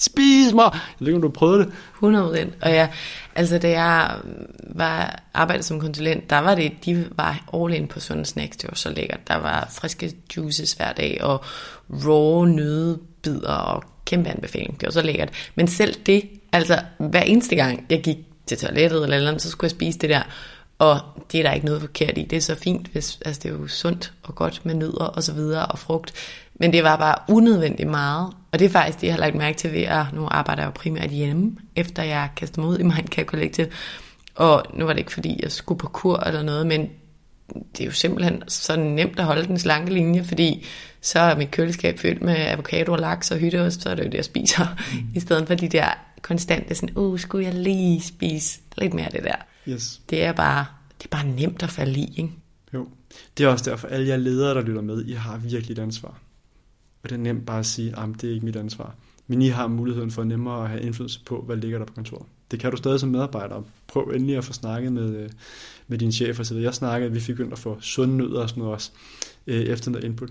Spis 0.01 0.53
mig! 0.53 0.71
Jeg 0.73 0.81
ved 0.99 1.07
ikke, 1.07 1.17
om 1.17 1.23
du 1.23 1.29
har 1.29 1.33
prøvet 1.33 1.67
det. 1.67 1.75
100 1.95 2.53
Og 2.61 2.71
ja, 2.71 2.89
altså 3.35 3.59
da 3.59 3.71
jeg 3.71 4.17
mm, 4.25 4.31
var 4.75 5.23
arbejdet 5.35 5.65
som 5.65 5.81
konsulent, 5.81 6.31
der 6.31 6.39
var 6.39 6.55
det, 6.55 6.73
de 6.85 7.07
var 7.17 7.45
all 7.55 7.75
in 7.75 7.89
på 7.89 8.01
sunde 8.01 8.27
snacks. 8.27 8.57
Det 8.57 8.71
var 8.71 8.77
så 8.77 8.91
lækkert. 8.91 9.29
Der 9.29 9.37
var 9.37 9.69
friske 9.73 10.13
juices 10.37 10.73
hver 10.73 10.93
dag, 10.93 11.19
og 11.21 11.45
raw 11.91 12.45
nødebidder, 12.45 13.55
og 13.55 13.85
kæmpe 14.05 14.31
anbefaling. 14.31 14.81
Det 14.81 14.87
var 14.87 14.93
så 14.93 15.03
lækkert. 15.03 15.31
Men 15.55 15.69
selv 15.69 15.95
det, 16.07 16.23
altså 16.53 16.81
hver 16.99 17.23
eneste 17.23 17.57
gang, 17.57 17.87
jeg 17.91 18.03
gik 18.03 18.19
til 18.47 18.59
toilettet 18.59 19.03
eller 19.03 19.17
eller 19.17 19.29
andet, 19.29 19.43
så 19.43 19.51
skulle 19.51 19.69
jeg 19.69 19.71
spise 19.71 19.99
det 19.99 20.11
der. 20.11 20.23
Og 20.79 21.01
det 21.33 21.41
er 21.41 21.43
der 21.43 21.53
ikke 21.53 21.67
noget 21.67 21.81
forkert 21.81 22.19
i. 22.19 22.23
Det 22.23 22.37
er 22.37 22.41
så 22.41 22.55
fint, 22.55 22.87
hvis, 22.87 23.19
altså 23.25 23.41
det 23.43 23.49
er 23.49 23.53
jo 23.53 23.69
sundt 23.69 24.13
og 24.23 24.35
godt 24.35 24.61
med 24.65 24.75
nødder 24.75 25.05
og 25.05 25.23
så 25.23 25.33
videre 25.33 25.67
og 25.67 25.79
frugt. 25.79 26.13
Men 26.61 26.73
det 26.73 26.85
var 26.85 26.97
bare 26.97 27.15
unødvendigt 27.29 27.91
meget. 27.91 28.33
Og 28.53 28.59
det 28.59 28.65
er 28.65 28.69
faktisk 28.69 29.01
det, 29.01 29.07
jeg 29.07 29.15
har 29.15 29.21
lagt 29.21 29.35
mærke 29.35 29.59
til 29.59 29.73
ved 29.73 29.83
at, 29.83 30.05
nu 30.13 30.29
arbejder 30.31 30.63
jeg 30.63 30.67
jo 30.67 30.73
primært 30.75 31.11
hjemme, 31.11 31.57
efter 31.77 32.03
jeg 32.03 32.29
kastede 32.37 32.61
mig 32.61 32.71
ud 32.71 32.79
i 32.79 32.83
Mindcare 32.83 33.25
Collective. 33.25 33.69
Og 34.35 34.65
nu 34.75 34.85
var 34.85 34.93
det 34.93 34.99
ikke 34.99 35.13
fordi, 35.13 35.41
jeg 35.43 35.53
skulle 35.53 35.79
på 35.79 35.89
kur 35.89 36.17
eller 36.17 36.43
noget, 36.43 36.67
men 36.67 36.91
det 37.55 37.81
er 37.81 37.85
jo 37.85 37.93
simpelthen 37.93 38.43
så 38.49 38.77
nemt 38.77 39.19
at 39.19 39.25
holde 39.25 39.47
den 39.47 39.59
slanke 39.59 39.93
linje, 39.93 40.25
fordi 40.25 40.67
så 41.01 41.19
er 41.19 41.37
mit 41.37 41.51
køleskab 41.51 41.99
fyldt 41.99 42.23
med 42.23 42.37
avocado 42.37 42.93
og 42.93 42.99
laks 42.99 43.31
og 43.31 43.39
hytteost, 43.39 43.83
så 43.83 43.91
er 43.91 43.95
det 43.95 44.05
jo 44.05 44.09
det, 44.09 44.15
jeg 44.15 44.25
spiser, 44.25 44.67
mm. 44.93 45.09
i 45.19 45.21
stedet 45.21 45.47
for 45.47 45.55
de 45.55 45.69
der 45.69 45.89
konstante 46.23 46.75
sådan, 46.75 46.97
åh, 46.97 47.13
uh, 47.13 47.19
skulle 47.19 47.47
jeg 47.47 47.55
lige 47.55 48.03
spise 48.03 48.61
lidt 48.79 48.95
mere 48.95 49.07
af 49.07 49.13
det 49.13 49.23
der. 49.25 49.37
Yes. 49.69 50.01
Det 50.11 50.25
er 50.25 50.33
bare, 50.33 50.67
det 50.99 51.05
er 51.05 51.11
bare 51.11 51.27
nemt 51.27 51.63
at 51.63 51.71
falde 51.71 52.01
i, 52.01 52.15
ikke? 52.17 52.31
Jo. 52.75 52.89
Det 53.39 53.45
er 53.45 53.49
også 53.49 53.71
derfor, 53.71 53.89
alle 53.89 54.09
jer 54.09 54.17
ledere, 54.17 54.55
der 54.55 54.61
lytter 54.61 54.83
med, 54.83 55.05
I 55.05 55.13
har 55.13 55.37
virkelig 55.37 55.75
et 55.75 55.79
ansvar. 55.79 56.19
Og 57.03 57.11
det 57.11 57.17
er 57.17 57.21
nemt 57.21 57.47
bare 57.47 57.59
at 57.59 57.67
sige, 57.67 57.99
at 57.99 58.09
det 58.21 58.31
er 58.31 58.35
ikke 58.35 58.47
mit 58.47 58.57
ansvar. 58.57 58.95
Men 59.27 59.43
I 59.43 59.49
har 59.49 59.67
muligheden 59.67 60.11
for 60.11 60.25
nemmere 60.25 60.63
at 60.65 60.71
have 60.71 60.83
indflydelse 60.83 61.21
på, 61.25 61.43
hvad 61.47 61.57
ligger 61.57 61.79
der 61.79 61.87
på 61.87 61.93
kontoret. 61.93 62.27
Det 62.51 62.61
kan 62.61 62.71
du 62.71 62.77
stadig 62.77 63.01
som 63.01 63.09
medarbejder. 63.09 63.63
Prøv 63.87 64.13
endelig 64.15 64.37
at 64.37 64.45
få 64.45 64.53
snakket 64.53 64.93
med, 64.93 65.17
øh, 65.17 65.31
med 65.89 65.99
din 65.99 66.13
chef 66.13 66.39
og 66.39 66.47
så. 66.47 66.59
Jeg 66.59 66.75
snakkede, 66.75 67.13
vi 67.13 67.21
fik 67.21 67.35
begyndt 67.35 67.53
at 67.53 67.59
få 67.59 67.81
sunde 67.81 68.17
nødder 68.17 68.43
og 68.43 68.49
sådan 68.49 68.61
noget 68.61 68.75
også, 68.75 68.91
øh, 69.47 69.61
efter 69.61 69.91
noget 69.91 70.05
input. 70.05 70.31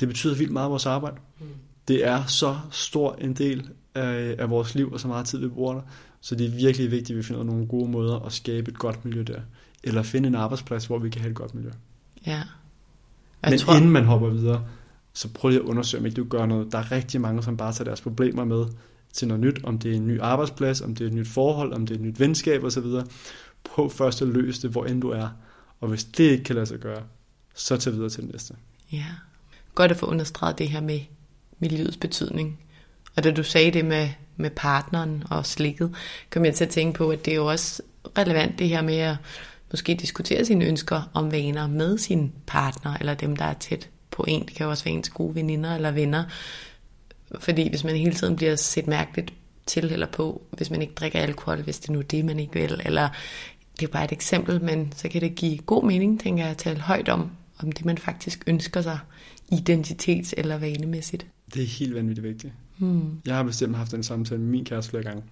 Det 0.00 0.08
betyder 0.08 0.34
vildt 0.34 0.52
meget 0.52 0.64
af 0.64 0.70
vores 0.70 0.86
arbejde. 0.86 1.16
Mm. 1.40 1.46
Det 1.88 2.06
er 2.06 2.24
så 2.26 2.56
stor 2.70 3.14
en 3.14 3.32
del 3.32 3.68
af, 3.94 4.34
af 4.38 4.50
vores 4.50 4.74
liv, 4.74 4.92
og 4.92 5.00
så 5.00 5.08
meget 5.08 5.26
tid 5.26 5.38
vi 5.38 5.48
bruger 5.48 5.74
der. 5.74 5.82
Så 6.20 6.34
det 6.34 6.46
er 6.46 6.50
virkelig 6.50 6.90
vigtigt, 6.90 7.10
at 7.10 7.16
vi 7.16 7.22
finder 7.22 7.42
nogle 7.42 7.66
gode 7.66 7.90
måder 7.90 8.18
at 8.18 8.32
skabe 8.32 8.70
et 8.70 8.78
godt 8.78 9.04
miljø 9.04 9.22
der. 9.22 9.40
Eller 9.84 10.02
finde 10.02 10.26
en 10.26 10.34
arbejdsplads, 10.34 10.86
hvor 10.86 10.98
vi 10.98 11.10
kan 11.10 11.20
have 11.20 11.30
et 11.30 11.36
godt 11.36 11.54
miljø. 11.54 11.70
Ja. 12.26 12.42
Jeg 13.42 13.50
Men 13.50 13.58
tror... 13.58 13.74
inden 13.74 13.90
man 13.90 14.04
hopper 14.04 14.28
videre, 14.28 14.64
så 15.12 15.28
prøv 15.28 15.48
lige 15.48 15.60
at 15.60 15.66
undersøge, 15.66 16.00
om 16.00 16.06
ikke 16.06 16.16
du 16.16 16.24
gør 16.24 16.46
noget. 16.46 16.72
Der 16.72 16.78
er 16.78 16.92
rigtig 16.92 17.20
mange, 17.20 17.42
som 17.42 17.56
bare 17.56 17.72
tager 17.72 17.84
deres 17.84 18.00
problemer 18.00 18.44
med 18.44 18.66
til 19.12 19.28
noget 19.28 19.40
nyt, 19.40 19.64
om 19.64 19.78
det 19.78 19.92
er 19.92 19.96
en 19.96 20.06
ny 20.06 20.20
arbejdsplads, 20.20 20.80
om 20.80 20.94
det 20.94 21.04
er 21.04 21.08
et 21.08 21.14
nyt 21.14 21.28
forhold, 21.28 21.72
om 21.72 21.86
det 21.86 21.94
er 21.94 21.98
et 21.98 22.04
nyt 22.04 22.20
venskab 22.20 22.64
osv. 22.64 22.84
Prøv 23.64 23.90
først 23.90 24.22
at 24.22 24.28
løse 24.28 24.62
det, 24.62 24.70
hvor 24.70 24.84
end 24.84 25.00
du 25.00 25.10
er. 25.10 25.28
Og 25.80 25.88
hvis 25.88 26.04
det 26.04 26.24
ikke 26.24 26.44
kan 26.44 26.54
lade 26.54 26.66
sig 26.66 26.78
gøre, 26.78 27.02
så 27.54 27.76
tag 27.76 27.92
videre 27.92 28.08
til 28.08 28.22
det 28.22 28.32
næste. 28.32 28.54
Ja, 28.92 29.06
godt 29.74 29.90
at 29.90 29.96
få 29.96 30.06
understreget 30.06 30.58
det 30.58 30.68
her 30.68 30.80
med 30.80 31.00
miljøets 31.58 31.96
betydning. 31.96 32.58
Og 33.16 33.24
da 33.24 33.30
du 33.30 33.42
sagde 33.42 33.70
det 33.70 33.84
med, 33.84 34.08
med 34.36 34.50
partneren 34.50 35.24
og 35.30 35.46
slikket, 35.46 35.94
kom 36.30 36.44
jeg 36.44 36.54
til 36.54 36.64
at 36.64 36.70
tænke 36.70 36.96
på, 36.98 37.10
at 37.10 37.24
det 37.24 37.30
er 37.30 37.36
jo 37.36 37.46
også 37.46 37.82
relevant 38.18 38.58
det 38.58 38.68
her 38.68 38.82
med 38.82 38.96
at 38.96 39.16
måske 39.70 39.94
diskutere 39.94 40.44
sine 40.44 40.64
ønsker 40.64 41.10
om 41.14 41.32
vaner 41.32 41.66
med 41.66 41.98
sin 41.98 42.32
partner, 42.46 42.96
eller 43.00 43.14
dem, 43.14 43.36
der 43.36 43.44
er 43.44 43.54
tæt 43.54 43.90
på 44.18 44.24
en. 44.28 44.46
Det 44.46 44.54
kan 44.54 44.64
jo 44.64 44.70
også 44.70 44.84
være 44.84 44.94
ens 44.94 45.08
gode 45.08 45.34
veninder 45.34 45.74
eller 45.74 45.90
venner. 45.90 46.24
Fordi 47.40 47.68
hvis 47.68 47.84
man 47.84 47.96
hele 47.96 48.14
tiden 48.14 48.36
bliver 48.36 48.56
set 48.56 48.86
mærkeligt 48.86 49.32
til 49.66 49.84
eller 49.84 50.06
på, 50.06 50.42
hvis 50.56 50.70
man 50.70 50.82
ikke 50.82 50.94
drikker 50.94 51.20
alkohol, 51.20 51.62
hvis 51.62 51.78
det 51.78 51.90
nu 51.90 51.98
er 51.98 52.02
det, 52.02 52.24
man 52.24 52.38
ikke 52.38 52.52
vil, 52.52 52.80
eller 52.84 53.08
det 53.80 53.86
er 53.86 53.92
bare 53.92 54.04
et 54.04 54.12
eksempel, 54.12 54.62
men 54.64 54.92
så 54.96 55.08
kan 55.08 55.20
det 55.20 55.34
give 55.34 55.58
god 55.58 55.84
mening, 55.84 56.20
tænker 56.20 56.42
jeg, 56.42 56.50
at 56.50 56.56
tale 56.56 56.80
højt 56.80 57.08
om, 57.08 57.30
om 57.58 57.72
det 57.72 57.84
man 57.84 57.98
faktisk 57.98 58.44
ønsker 58.46 58.82
sig, 58.82 58.98
identitets- 59.52 60.32
eller 60.36 60.58
vanemæssigt. 60.58 61.26
Det 61.54 61.62
er 61.62 61.66
helt 61.66 61.94
vanvittigt 61.94 62.26
vigtigt. 62.26 62.52
Hmm. 62.78 63.20
Jeg 63.26 63.36
har 63.36 63.42
bestemt 63.42 63.76
haft 63.76 63.94
en 63.94 64.02
samtale 64.02 64.40
med 64.40 64.48
min 64.48 64.64
kæreste 64.64 64.90
flere 64.90 65.02
gange. 65.02 65.22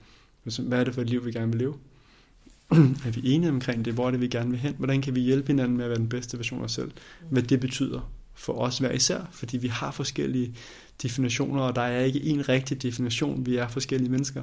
Hvad 0.59 0.81
er 0.81 0.85
det 0.85 0.95
for 0.95 1.01
et 1.01 1.11
liv, 1.11 1.27
vi 1.27 1.33
gerne 1.33 1.53
vil 1.53 1.59
leve? 1.59 1.75
er 3.07 3.11
vi 3.11 3.21
enige 3.25 3.51
omkring 3.51 3.85
det? 3.85 3.95
Hvor 3.95 4.07
er 4.07 4.11
det, 4.11 4.21
vi 4.21 4.29
gerne 4.29 4.51
vil 4.51 4.59
hen? 4.59 4.75
Hvordan 4.79 5.03
kan 5.03 5.15
vi 5.15 5.21
hjælpe 5.21 5.47
hinanden 5.47 5.77
med 5.77 5.85
at 5.85 5.91
være 5.91 5.99
den 5.99 6.09
bedste 6.09 6.37
version 6.39 6.61
af 6.61 6.65
os 6.65 6.73
selv? 6.73 6.91
Hvad 7.31 7.43
det 7.43 7.61
betyder 7.61 8.11
for 8.37 8.53
os 8.53 8.79
hver 8.79 8.91
især, 8.93 9.21
fordi 9.33 9.57
vi 9.57 9.69
har 9.69 9.91
forskellige 9.91 10.55
definitioner, 11.03 11.63
og 11.63 11.77
der 11.77 11.83
er 11.83 12.01
ikke 12.01 12.25
en 12.25 12.49
rigtig 12.49 12.83
definition. 12.83 13.47
Vi 13.47 13.57
er 13.57 13.69
forskellige 13.69 14.11
mennesker. 14.11 14.43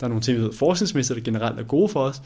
Der 0.00 0.06
er 0.06 0.08
nogle 0.08 0.22
ting, 0.22 0.38
vi 0.38 0.42
ved 0.42 0.52
forskningsmæssigt, 0.52 1.16
der 1.16 1.24
generelt 1.24 1.60
er 1.60 1.64
gode 1.64 1.88
for 1.88 2.00
os, 2.00 2.22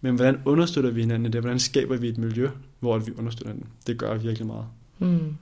men 0.00 0.14
hvordan 0.14 0.38
understøtter 0.44 0.90
vi 0.90 1.00
hinanden 1.00 1.26
i 1.26 1.30
det? 1.30 1.40
Hvordan 1.40 1.58
skaber 1.58 1.96
vi 1.96 2.08
et 2.08 2.18
miljø, 2.18 2.50
hvor 2.80 2.98
vi 2.98 3.12
understøtter 3.18 3.52
hinanden? 3.52 3.72
Det 3.86 3.98
gør 3.98 4.16
virkelig 4.16 4.46
meget. 4.46 4.66
Mm. 4.98 5.36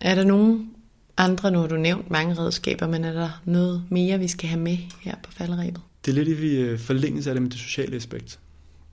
Er 0.00 0.14
der 0.14 0.24
nogen 0.24 0.70
andre, 1.16 1.50
nu 1.50 1.58
har 1.58 1.66
du 1.66 1.76
nævnt 1.76 2.10
mange 2.10 2.34
redskaber, 2.34 2.86
men 2.86 3.04
er 3.04 3.12
der 3.12 3.40
noget 3.44 3.82
mere, 3.90 4.18
vi 4.18 4.28
skal 4.28 4.48
have 4.48 4.60
med 4.60 4.76
her 5.00 5.14
på 5.22 5.32
falderæbet? 5.32 5.80
Det 6.04 6.10
er 6.10 6.24
lidt 6.24 6.28
i 6.28 6.56
øh, 6.56 6.78
forlængelse 6.78 7.30
af 7.30 7.34
det 7.34 7.42
med 7.42 7.50
det 7.50 7.58
sociale 7.58 7.96
aspekt. 7.96 8.38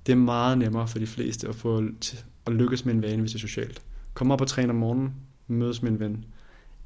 Det 0.06 0.12
er 0.12 0.16
meget 0.16 0.58
nemmere 0.58 0.88
for 0.88 1.00
de 1.00 1.08
fleste 1.08 1.48
at 1.48 1.56
få 1.56 1.84
at 2.48 2.54
lykkes 2.54 2.86
med 2.86 2.94
en 2.94 3.02
vane, 3.02 3.22
hvis 3.22 3.32
det 3.32 3.38
er 3.38 3.48
socialt. 3.48 3.82
Kom 4.14 4.32
op 4.32 4.42
og 4.42 4.48
træne 4.48 4.70
om 4.70 4.76
morgenen, 4.76 5.14
mødes 5.48 5.82
med 5.82 5.92
en 5.92 6.00
ven, 6.00 6.26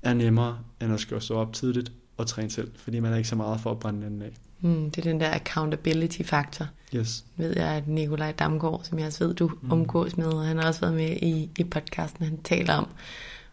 er 0.02 0.14
nemmere, 0.14 0.60
end 0.82 0.94
at 0.94 1.00
skal 1.00 1.22
stå 1.22 1.36
op 1.36 1.54
tidligt 1.54 1.92
og 2.18 2.28
træne 2.28 2.50
selv, 2.50 2.72
fordi 2.76 3.00
man 3.00 3.14
er 3.14 3.18
ikke 3.18 3.30
så 3.30 3.36
meget 3.36 3.60
for 3.60 3.72
at 3.72 3.80
brænde 3.80 4.06
anden 4.06 4.22
af. 4.22 4.32
Mm, 4.62 4.92
det 4.92 5.06
er 5.06 5.12
den 5.12 5.20
der 5.20 5.34
accountability-faktor. 5.34 6.68
Yes. 6.96 7.26
Ved 7.38 7.54
jeg, 7.56 7.68
at 7.68 7.88
Nikolaj 7.88 8.32
Damgaard, 8.32 8.82
som 8.84 9.00
jeg 9.00 9.08
også 9.08 9.26
ved, 9.26 9.36
du 9.36 9.52
mm. 9.62 9.72
omgås 9.72 10.18
med, 10.18 10.26
og 10.26 10.46
han 10.46 10.58
har 10.58 10.68
også 10.68 10.82
været 10.82 10.94
med 10.94 11.18
i, 11.22 11.50
i 11.58 11.64
podcasten, 11.64 12.26
han 12.26 12.38
taler 12.44 12.74
om. 12.74 12.88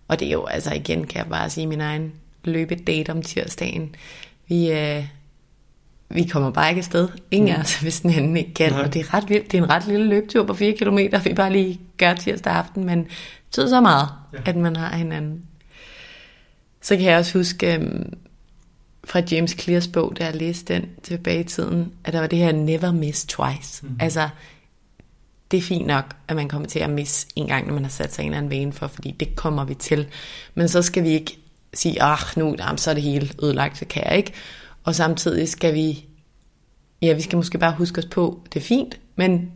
Og 0.09 0.21
det 0.21 0.29
er 0.29 0.33
jo, 0.33 0.45
altså 0.45 0.75
igen 0.75 1.07
kan 1.07 1.19
jeg 1.19 1.29
bare 1.29 1.51
sige, 1.51 1.67
min 1.67 1.81
egen 1.81 2.13
løbedate 2.45 3.11
om 3.11 3.23
tirsdagen. 3.23 3.95
Vi, 4.49 4.73
øh, 4.73 5.05
vi 6.09 6.25
kommer 6.25 6.51
bare 6.51 6.69
ikke 6.69 6.79
afsted. 6.79 7.09
Ingen 7.31 7.55
mm. 7.55 7.57
af 7.57 7.61
os, 7.61 7.81
hvis 7.81 8.01
den 8.01 8.11
anden 8.11 8.37
ikke 8.37 8.55
kan. 8.55 8.73
Nej. 8.73 8.83
Og 8.83 8.95
det 8.95 9.01
er 9.01 9.15
ret 9.15 9.29
vildt. 9.29 9.53
Det 9.53 9.59
er 9.59 9.63
en 9.63 9.71
ret 9.71 9.87
lille 9.87 10.07
løbetur 10.07 10.45
på 10.45 10.55
4 10.55 10.73
km, 10.73 10.99
vi 11.25 11.35
bare 11.35 11.53
lige 11.53 11.81
gør 11.99 12.15
tirsdag 12.15 12.53
aften, 12.53 12.85
men 12.85 12.99
det 12.99 13.09
betyder 13.47 13.69
så 13.69 13.81
meget, 13.81 14.09
ja. 14.33 14.39
at 14.45 14.57
man 14.57 14.77
har 14.77 14.97
hinanden. 14.97 15.43
Så 16.83 16.97
kan 16.97 17.05
jeg 17.05 17.19
også 17.19 17.39
huske 17.39 17.79
um, 17.79 18.13
fra 19.05 19.23
James 19.31 19.57
Clears 19.61 19.89
bog, 19.89 20.13
da 20.19 20.25
jeg 20.25 20.37
læste 20.37 20.75
den 20.75 20.89
tilbage 21.03 21.41
i 21.41 21.45
tiden, 21.45 21.93
at 22.05 22.13
der 22.13 22.21
var 22.21 22.27
det 22.27 22.39
her 22.39 22.53
never 22.53 22.93
miss 22.93 23.25
twice. 23.25 23.87
Mm. 23.87 23.97
Altså, 24.01 24.29
det 25.51 25.59
er 25.59 25.63
fint 25.63 25.87
nok, 25.87 26.17
at 26.29 26.37
man 26.37 26.49
kommer 26.49 26.69
til 26.69 26.79
at 26.79 26.91
misse 26.91 27.27
en 27.37 27.47
gang, 27.47 27.67
når 27.67 27.75
man 27.75 27.83
har 27.83 27.91
sat 27.91 28.15
sig 28.15 28.23
en 28.23 28.29
eller 28.29 28.39
anden 28.39 28.51
vane 28.51 28.73
for, 28.73 28.87
fordi 28.87 29.11
det 29.11 29.37
kommer 29.37 29.65
vi 29.65 29.75
til. 29.75 30.07
Men 30.55 30.69
så 30.69 30.83
skal 30.83 31.03
vi 31.03 31.09
ikke 31.09 31.39
sige, 31.75 32.03
ah, 32.03 32.19
nu 32.37 32.57
jamen, 32.59 32.79
så 32.79 32.91
er 32.91 32.95
det 32.95 33.03
hele 33.03 33.31
ødelagt, 33.43 33.79
så 33.79 33.85
kan 33.85 34.03
jeg 34.07 34.17
ikke. 34.17 34.33
Og 34.85 34.95
samtidig 34.95 35.49
skal 35.49 35.75
vi, 35.75 36.09
ja, 37.03 37.13
vi 37.13 37.21
skal 37.21 37.37
måske 37.37 37.59
bare 37.59 37.75
huske 37.75 37.99
os 37.99 38.07
på, 38.07 38.41
det 38.53 38.61
er 38.61 38.65
fint, 38.65 39.01
men 39.17 39.53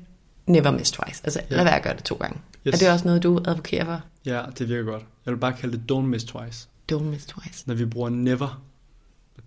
never 0.46 0.70
miss 0.70 0.90
twice. 0.90 1.20
Altså, 1.24 1.40
ja. 1.50 1.56
lad 1.56 1.64
være 1.64 1.76
at 1.76 1.82
gøre 1.82 1.96
det 1.96 2.04
to 2.04 2.14
gange. 2.14 2.40
Yes. 2.66 2.74
Er 2.74 2.78
det 2.78 2.90
også 2.90 3.04
noget, 3.04 3.22
du 3.22 3.40
advokerer 3.44 3.84
for? 3.84 4.02
Ja, 4.26 4.42
det 4.58 4.68
virker 4.68 4.84
godt. 4.84 5.04
Jeg 5.26 5.32
vil 5.32 5.38
bare 5.38 5.52
kalde 5.52 5.76
det 5.78 5.92
don't 5.92 6.06
miss 6.06 6.24
twice. 6.24 6.68
Don't 6.92 7.02
miss 7.02 7.26
twice. 7.26 7.64
Når 7.66 7.74
vi 7.74 7.84
bruger 7.84 8.08
never, 8.08 8.62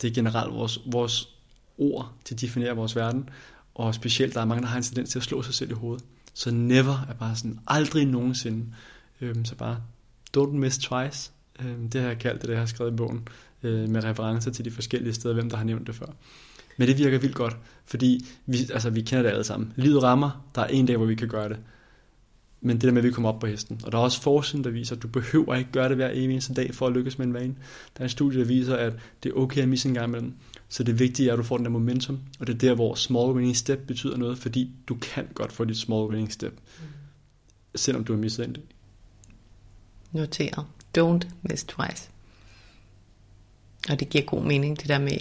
det 0.02 0.10
er 0.10 0.14
generelt 0.14 0.54
vores, 0.54 0.80
vores 0.86 1.30
ord 1.78 2.12
til 2.26 2.36
at 2.36 2.42
definere 2.42 2.76
vores 2.76 2.96
verden, 2.96 3.30
og 3.76 3.96
specielt 3.96 4.34
der 4.34 4.42
er 4.42 4.46
mange, 4.46 4.62
der 4.62 4.68
har 4.68 4.78
en 4.78 4.84
tendens 4.84 5.10
til 5.10 5.20
at 5.20 5.24
slå 5.24 5.42
sig 5.42 5.54
selv 5.54 5.72
i 5.72 5.74
hovedet. 5.74 6.06
Så 6.34 6.52
never 6.52 7.06
er 7.10 7.14
bare 7.14 7.36
sådan, 7.36 7.60
aldrig 7.68 8.06
nogensinde. 8.06 8.66
Øhm, 9.22 9.46
så 9.46 9.56
bare, 9.56 9.78
don't 10.38 10.52
miss 10.52 10.78
twice. 10.78 11.32
Øhm, 11.60 11.90
det 11.90 12.02
har 12.02 12.08
jeg 12.08 12.20
kaldt 12.20 12.42
det, 12.42 12.48
det 12.48 12.54
jeg 12.54 12.62
har 12.62 12.66
skrevet 12.66 12.92
i 12.92 12.96
bogen, 12.96 13.28
øh, 13.64 13.90
med 13.90 14.04
referencer 14.04 14.52
til 14.52 14.66
de 14.66 14.72
forskellige 14.72 15.14
steder, 15.14 15.34
hvem 15.34 15.50
der 15.50 15.58
har 15.58 15.64
nævnt 15.64 15.88
det 15.88 15.96
før. 15.96 16.06
Men 16.78 16.88
det 16.88 16.98
virker 16.98 17.20
vildt 17.20 17.36
godt, 17.36 17.58
fordi 17.86 18.26
vi, 18.46 18.58
altså, 18.74 18.90
vi 18.90 19.02
kender 19.02 19.24
det 19.24 19.30
alle 19.30 19.44
sammen. 19.44 19.74
Livet 19.76 20.04
rammer, 20.04 20.46
der 20.56 20.62
er 20.62 20.68
en 20.68 20.86
dag, 20.86 20.98
hvor 20.98 21.06
vi 21.06 21.16
kan 21.16 21.28
gøre 21.28 21.50
det. 21.50 21.58
Men 22.62 22.76
det 22.76 22.84
der 22.84 22.92
med, 22.92 22.98
at 22.98 23.04
vi 23.04 23.12
kommer 23.12 23.30
op 23.30 23.40
på 23.40 23.48
hesten. 23.48 23.82
Og 23.84 23.92
der 23.92 23.98
er 23.98 24.02
også 24.02 24.22
forskning, 24.22 24.64
der 24.64 24.72
viser, 24.72 24.96
at 24.96 25.02
du 25.02 25.08
behøver 25.08 25.56
ikke 25.56 25.72
gøre 25.72 25.90
det 25.90 25.96
hver 25.96 26.10
eneste 26.10 26.54
dag 26.54 26.76
for 26.76 26.88
at 26.88 26.94
lykkes 26.94 27.18
med 27.18 27.28
en 27.28 27.34
vane. 27.34 27.56
Der 27.98 28.00
er 28.00 28.04
en 28.04 28.10
studie, 28.10 28.40
der 28.40 28.46
viser, 28.46 28.76
at 28.76 28.94
det 29.24 29.30
er 29.30 29.34
okay 29.34 29.62
at 29.62 29.70
misse 29.70 29.88
en 29.88 29.94
gang 29.94 30.08
imellem. 30.08 30.34
Så 30.70 30.84
det 30.84 31.00
vigtige 31.00 31.30
er, 31.30 31.34
at 31.34 31.38
du 31.38 31.44
får 31.44 31.58
den 31.58 31.66
der 31.66 31.72
momentum. 31.72 32.20
Og 32.40 32.48
det 32.48 32.54
er 32.54 32.58
der, 32.58 32.76
hvor 32.76 32.96
small 32.96 33.32
winning 33.32 33.58
step 33.58 33.80
betyder 33.88 34.18
noget, 34.18 34.38
fordi 34.38 34.72
du 34.88 34.96
kan 34.96 35.28
godt 35.34 35.52
få 35.52 35.66
dit 35.66 35.78
small 35.78 36.10
winning 36.10 36.32
step. 36.32 36.54
Mm. 36.54 36.86
Selvom 37.76 38.04
du 38.04 38.14
har 38.14 38.20
misset 38.20 38.46
en 38.46 38.54
dag. 38.54 38.64
Noteret. 40.12 40.66
Don't 40.98 41.28
miss 41.42 41.64
twice. 41.64 42.11
Og 43.90 44.00
det 44.00 44.10
giver 44.10 44.24
god 44.24 44.44
mening, 44.44 44.80
det 44.80 44.88
der 44.88 45.00
med 45.00 45.18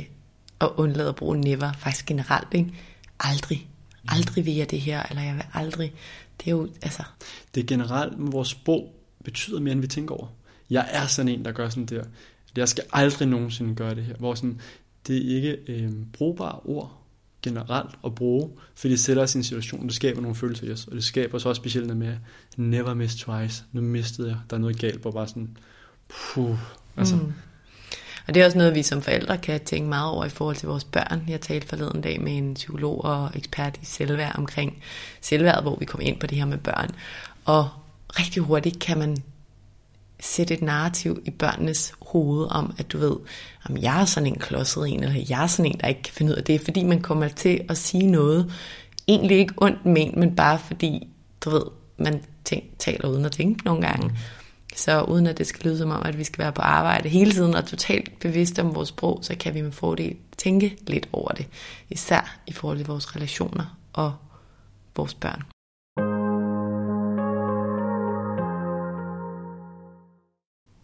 at 0.60 0.68
undlade 0.76 1.08
at 1.08 1.16
bruge 1.16 1.40
never, 1.40 1.72
faktisk 1.72 2.06
generelt, 2.06 2.48
ikke? 2.52 2.72
Aldrig. 3.20 3.68
Aldrig 4.08 4.46
vil 4.46 4.54
jeg 4.54 4.70
det 4.70 4.80
her, 4.80 5.02
eller 5.10 5.22
jeg 5.22 5.34
vil 5.34 5.44
aldrig. 5.54 5.92
Det 6.40 6.46
er 6.46 6.50
jo, 6.50 6.68
altså... 6.82 7.02
Det 7.54 7.60
er 7.60 7.66
generelt, 7.66 8.14
vores 8.18 8.48
sprog 8.48 8.94
betyder 9.24 9.60
mere, 9.60 9.72
end 9.72 9.80
vi 9.80 9.86
tænker 9.86 10.14
over. 10.14 10.26
Jeg 10.70 10.88
er 10.90 11.06
sådan 11.06 11.28
en, 11.28 11.44
der 11.44 11.52
gør 11.52 11.68
sådan 11.68 11.86
der. 11.86 12.04
Jeg 12.56 12.68
skal 12.68 12.84
aldrig 12.92 13.28
nogensinde 13.28 13.74
gøre 13.74 13.94
det 13.94 14.04
her. 14.04 14.14
Hvor 14.14 14.34
sådan, 14.34 14.60
det 15.06 15.16
er 15.16 15.36
ikke 15.36 15.58
øh, 15.68 15.92
brugbare 16.12 16.60
ord 16.64 17.00
generelt 17.42 17.94
at 18.04 18.14
bruge, 18.14 18.50
for 18.74 18.88
det 18.88 19.00
sætter 19.00 19.22
os 19.22 19.34
i 19.34 19.38
en 19.38 19.44
situation, 19.44 19.86
det 19.86 19.94
skaber 19.94 20.20
nogle 20.20 20.34
følelser 20.34 20.66
i 20.66 20.72
os, 20.72 20.86
og 20.86 20.94
det 20.94 21.04
skaber 21.04 21.38
så 21.38 21.48
også 21.48 21.60
specielt 21.60 21.96
med, 21.96 22.16
never 22.56 22.94
miss 22.94 23.16
twice, 23.16 23.64
nu 23.72 23.80
mistede 23.80 24.28
jeg, 24.28 24.38
der 24.50 24.56
er 24.56 24.60
noget 24.60 24.78
galt, 24.78 25.00
hvor 25.00 25.10
bare 25.10 25.28
sådan, 25.28 25.56
puh, 26.08 26.58
altså, 26.96 27.16
mm. 27.16 27.32
Og 28.30 28.34
det 28.34 28.40
er 28.40 28.46
også 28.46 28.58
noget, 28.58 28.74
vi 28.74 28.82
som 28.82 29.02
forældre 29.02 29.38
kan 29.38 29.60
tænke 29.60 29.88
meget 29.88 30.10
over 30.10 30.24
i 30.24 30.28
forhold 30.28 30.56
til 30.56 30.68
vores 30.68 30.84
børn. 30.84 31.24
Jeg 31.28 31.40
talte 31.40 31.68
forleden 31.68 32.00
dag 32.00 32.20
med 32.20 32.36
en 32.36 32.54
psykolog 32.54 33.04
og 33.04 33.30
ekspert 33.34 33.78
i 33.82 33.84
selvværd 33.84 34.38
omkring 34.38 34.82
selvværd, 35.20 35.62
hvor 35.62 35.76
vi 35.76 35.84
kom 35.84 36.00
ind 36.00 36.20
på 36.20 36.26
det 36.26 36.38
her 36.38 36.44
med 36.44 36.58
børn. 36.58 36.90
Og 37.44 37.68
rigtig 38.08 38.42
hurtigt 38.42 38.78
kan 38.78 38.98
man 38.98 39.16
sætte 40.20 40.54
et 40.54 40.62
narrativ 40.62 41.22
i 41.24 41.30
børnenes 41.30 41.92
hoved 42.02 42.46
om, 42.50 42.74
at 42.78 42.92
du 42.92 42.98
ved, 42.98 43.16
om 43.68 43.76
jeg 43.76 44.00
er 44.00 44.04
sådan 44.04 44.26
en 44.26 44.38
klodset 44.38 44.88
en, 44.88 45.02
eller 45.02 45.24
jeg 45.28 45.42
er 45.42 45.46
sådan 45.46 45.72
en, 45.72 45.80
der 45.80 45.88
ikke 45.88 46.02
kan 46.02 46.14
finde 46.14 46.32
ud 46.32 46.36
af 46.36 46.44
det, 46.44 46.60
fordi 46.60 46.84
man 46.84 47.00
kommer 47.00 47.28
til 47.28 47.60
at 47.68 47.78
sige 47.78 48.06
noget, 48.06 48.52
egentlig 49.08 49.38
ikke 49.38 49.54
ondt 49.56 49.86
ment, 49.86 50.16
men 50.16 50.36
bare 50.36 50.58
fordi, 50.58 51.08
du 51.44 51.50
ved, 51.50 51.64
man 51.98 52.22
tænk, 52.44 52.64
taler 52.78 53.08
uden 53.08 53.24
at 53.24 53.32
tænke 53.32 53.64
nogle 53.64 53.86
gange. 53.86 54.12
Så 54.76 55.02
uden 55.02 55.26
at 55.26 55.38
det 55.38 55.46
skal 55.46 55.70
lyde 55.70 55.78
som 55.78 55.90
om, 55.90 56.02
at 56.04 56.18
vi 56.18 56.24
skal 56.24 56.38
være 56.38 56.52
på 56.52 56.62
arbejde 56.62 57.08
hele 57.08 57.32
tiden 57.32 57.54
og 57.54 57.66
totalt 57.66 58.18
bevidste 58.20 58.62
om 58.62 58.74
vores 58.74 58.88
sprog, 58.88 59.18
så 59.22 59.36
kan 59.40 59.54
vi 59.54 59.60
med 59.60 59.72
fordel 59.72 60.16
tænke 60.36 60.76
lidt 60.86 61.08
over 61.12 61.28
det. 61.28 61.46
Især 61.88 62.38
i 62.46 62.52
forhold 62.52 62.78
til 62.78 62.86
vores 62.86 63.16
relationer 63.16 63.78
og 63.92 64.14
vores 64.96 65.14
børn. 65.14 65.42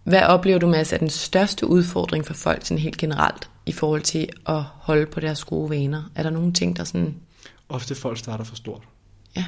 Hvad 0.05 0.23
oplever 0.23 0.59
du, 0.59 0.67
med 0.67 0.93
er 0.93 0.99
den 0.99 1.11
største 1.11 1.67
udfordring 1.67 2.27
for 2.27 2.35
folk 2.35 2.67
sådan 2.67 2.79
helt 2.79 2.97
generelt 2.97 3.51
i 3.67 3.73
forhold 3.73 4.03
til 4.03 4.29
at 4.47 4.63
holde 4.63 5.07
på 5.07 5.21
deres 5.21 5.45
gode 5.45 5.71
vaner? 5.71 6.03
Er 6.15 6.23
der 6.23 6.31
nogle 6.31 6.53
ting, 6.53 6.77
der 6.77 6.85
sådan... 6.85 7.15
Ofte 7.69 7.95
folk 7.95 8.19
starter 8.19 8.45
for 8.45 8.57
stort. 8.57 8.83
Ja. 9.37 9.45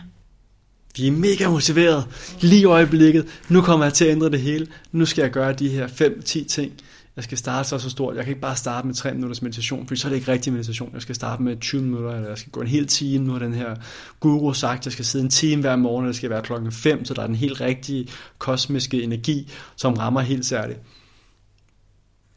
Vi 0.99 1.07
er 1.07 1.13
mega 1.13 1.49
motiveret 1.49 2.07
lige 2.41 2.61
i 2.61 2.65
øjeblikket. 2.65 3.27
Nu 3.49 3.61
kommer 3.61 3.85
jeg 3.87 3.95
til 3.95 4.05
at 4.05 4.11
ændre 4.11 4.31
det 4.31 4.41
hele. 4.41 4.67
Nu 4.93 5.07
skal 5.07 5.23
jeg 5.23 5.31
gøre 5.31 5.53
de 5.53 5.69
her 5.69 5.87
5-10 5.89 6.47
ting. 6.47 6.73
Jeg 7.17 7.25
skal 7.25 7.39
starte 7.39 7.69
så 7.69 7.79
så 7.79 7.91
stort. 7.91 8.17
Jeg 8.17 8.25
kan 8.25 8.31
ikke 8.31 8.41
bare 8.41 8.57
starte 8.57 8.87
med 8.87 8.95
3 8.95 9.15
minutters 9.15 9.43
meditation, 9.43 9.87
for 9.87 9.95
så 9.95 10.09
er 10.09 10.11
det 10.11 10.17
ikke 10.17 10.33
rigtig 10.33 10.53
meditation. 10.53 10.91
Jeg 10.95 11.03
skal 11.03 11.15
starte 11.15 11.43
med 11.43 11.61
20 11.61 11.83
minutter, 11.83 12.11
eller 12.11 12.29
jeg 12.29 12.39
skal 12.39 12.53
gå 12.53 12.61
en 12.61 12.67
hel 12.67 12.87
time. 12.87 13.25
Nu 13.25 13.33
har 13.33 13.39
den 13.39 13.55
her 13.55 13.77
guru 14.21 14.53
sagt, 14.53 14.79
at 14.79 14.87
jeg 14.87 14.93
skal 14.93 15.05
sidde 15.05 15.25
en 15.25 15.31
time 15.31 15.61
hver 15.61 15.77
morgen, 15.77 16.05
og 16.05 16.09
det 16.09 16.17
skal 16.17 16.31
være 16.31 16.43
klokken 16.43 16.73
5, 16.73 17.05
så 17.05 17.15
der 17.15 17.23
er 17.23 17.27
den 17.27 17.37
helt 17.37 17.61
rigtige 17.61 18.09
kosmiske 18.39 19.03
energi, 19.03 19.51
som 19.77 19.95
rammer 19.95 20.21
helt 20.21 20.47
særligt. 20.47 20.81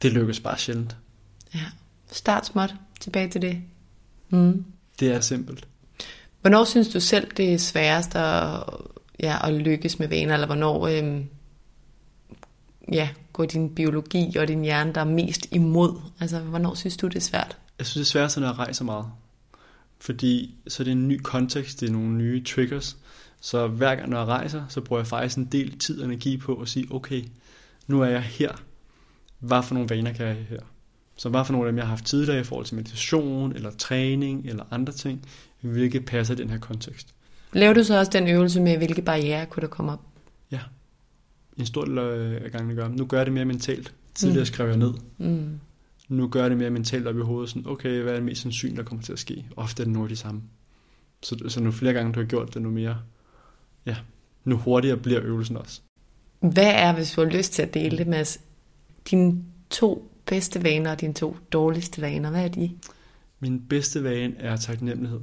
Det 0.01 0.13
lykkes 0.13 0.39
bare 0.39 0.57
sjældent. 0.57 0.95
Ja, 1.55 1.65
start 2.11 2.45
småt. 2.45 2.75
Tilbage 2.99 3.29
til 3.29 3.41
det. 3.41 3.61
Mm. 4.29 4.65
Det 4.99 5.11
er 5.11 5.19
simpelt. 5.19 5.67
Hvornår 6.41 6.63
synes 6.63 6.87
du 6.87 6.99
selv, 6.99 7.31
det 7.37 7.53
er 7.53 7.57
sværest 7.57 8.15
at, 8.15 8.63
ja, 9.19 9.47
at 9.47 9.53
lykkes 9.53 9.99
med 9.99 10.07
vaner, 10.07 10.33
eller 10.33 10.47
hvornår 10.47 10.87
øhm, 10.87 11.25
ja, 12.91 13.09
går 13.33 13.45
din 13.45 13.75
biologi 13.75 14.37
og 14.37 14.47
din 14.47 14.61
hjerne 14.61 14.93
der 14.93 15.01
er 15.01 15.05
mest 15.05 15.47
imod? 15.51 16.01
Altså, 16.19 16.39
hvornår 16.39 16.73
synes 16.73 16.97
du, 16.97 17.07
det 17.07 17.15
er 17.15 17.19
svært? 17.19 17.57
Jeg 17.79 17.85
synes, 17.87 17.93
det 17.93 18.01
er 18.01 18.19
sværest, 18.19 18.37
når 18.37 18.47
jeg 18.47 18.57
rejser 18.57 18.85
meget. 18.85 19.05
Fordi 19.99 20.55
så 20.67 20.83
er 20.83 20.85
det 20.85 20.91
en 20.91 21.07
ny 21.07 21.19
kontekst, 21.23 21.79
det 21.79 21.89
er 21.89 21.93
nogle 21.93 22.09
nye 22.09 22.43
triggers. 22.43 22.97
Så 23.41 23.67
hver 23.67 23.95
gang, 23.95 24.09
når 24.09 24.17
jeg 24.17 24.27
rejser, 24.27 24.63
så 24.69 24.81
bruger 24.81 24.99
jeg 24.99 25.07
faktisk 25.07 25.37
en 25.37 25.45
del 25.45 25.79
tid 25.79 25.99
og 25.99 26.05
energi 26.05 26.37
på 26.37 26.55
at 26.55 26.69
sige, 26.69 26.87
okay, 26.91 27.23
nu 27.87 28.01
er 28.01 28.07
jeg 28.07 28.21
her. 28.21 28.51
Hvad 29.39 29.63
for 29.63 29.73
nogle 29.73 29.89
vaner 29.89 30.13
kan 30.13 30.25
jeg 30.25 30.35
have 30.35 30.45
her? 30.45 30.59
Så 31.15 31.29
hvad 31.29 31.45
for 31.45 31.53
nogle 31.53 31.67
af 31.67 31.71
dem, 31.71 31.77
jeg 31.77 31.85
har 31.85 31.89
haft 31.89 32.05
tidligere 32.05 32.39
i 32.39 32.43
forhold 32.43 32.65
til 32.65 32.75
meditation, 32.75 33.55
eller 33.55 33.71
træning, 33.71 34.45
eller 34.45 34.63
andre 34.71 34.93
ting, 34.93 35.25
hvilket 35.61 36.05
passer 36.05 36.33
i 36.33 36.37
den 36.37 36.49
her 36.49 36.59
kontekst. 36.59 37.13
Laver 37.53 37.73
du 37.73 37.83
så 37.83 37.99
også 37.99 38.11
den 38.11 38.27
øvelse 38.27 38.61
med, 38.61 38.77
hvilke 38.77 39.01
barriere 39.01 39.45
kunne 39.45 39.61
der 39.61 39.67
komme 39.67 39.91
op? 39.91 40.01
Ja, 40.51 40.59
en 41.57 41.65
stor 41.65 41.85
del 41.85 41.97
af 41.97 42.51
gangen 42.51 42.75
gør. 42.75 42.87
Nu 42.87 43.05
gør 43.05 43.17
jeg 43.17 43.25
det 43.25 43.33
mere 43.33 43.45
mentalt. 43.45 43.93
Tidligere 44.15 44.41
mm. 44.41 44.45
skrev 44.45 44.67
jeg 44.67 44.77
ned. 44.77 44.93
Mm. 45.17 45.59
Nu 46.09 46.27
gør 46.27 46.41
jeg 46.41 46.49
det 46.49 46.57
mere 46.57 46.69
mentalt 46.69 47.07
op 47.07 47.17
i 47.17 47.21
hovedet. 47.21 47.49
Sådan, 47.49 47.67
okay, 47.67 48.01
hvad 48.01 48.11
er 48.11 48.15
det 48.15 48.25
mest 48.25 48.41
sandsynligt, 48.41 48.77
der 48.77 48.83
kommer 48.83 49.03
til 49.03 49.13
at 49.13 49.19
ske? 49.19 49.45
Ofte 49.55 49.83
er 49.83 49.85
det 49.85 49.93
noget 49.93 50.09
det 50.09 50.17
samme. 50.17 50.41
Så, 51.23 51.45
så 51.47 51.61
nu 51.61 51.71
flere 51.71 51.93
gange, 51.93 52.13
du 52.13 52.19
har 52.19 52.27
gjort 52.27 52.53
det, 52.53 52.61
nu 52.61 52.69
mere, 52.69 52.97
ja, 53.85 53.95
nu 54.43 54.57
hurtigere 54.57 54.97
bliver 54.97 55.21
øvelsen 55.23 55.57
også. 55.57 55.81
Hvad 56.39 56.71
er, 56.73 56.93
hvis 56.93 57.11
du 57.11 57.21
har 57.21 57.29
lyst 57.29 57.53
til 57.53 57.61
at 57.61 57.73
dele 57.73 57.97
det 57.97 58.07
med 58.07 58.39
dine 59.11 59.43
to 59.69 60.11
bedste 60.25 60.63
vaner 60.63 60.91
og 60.91 61.01
dine 61.01 61.13
to 61.13 61.37
dårligste 61.51 62.01
vaner? 62.01 62.29
Hvad 62.29 62.43
er 62.43 62.47
de? 62.47 62.71
Min 63.39 63.61
bedste 63.69 64.03
vane 64.03 64.35
er 64.37 64.57
taknemmelighed. 64.57 65.19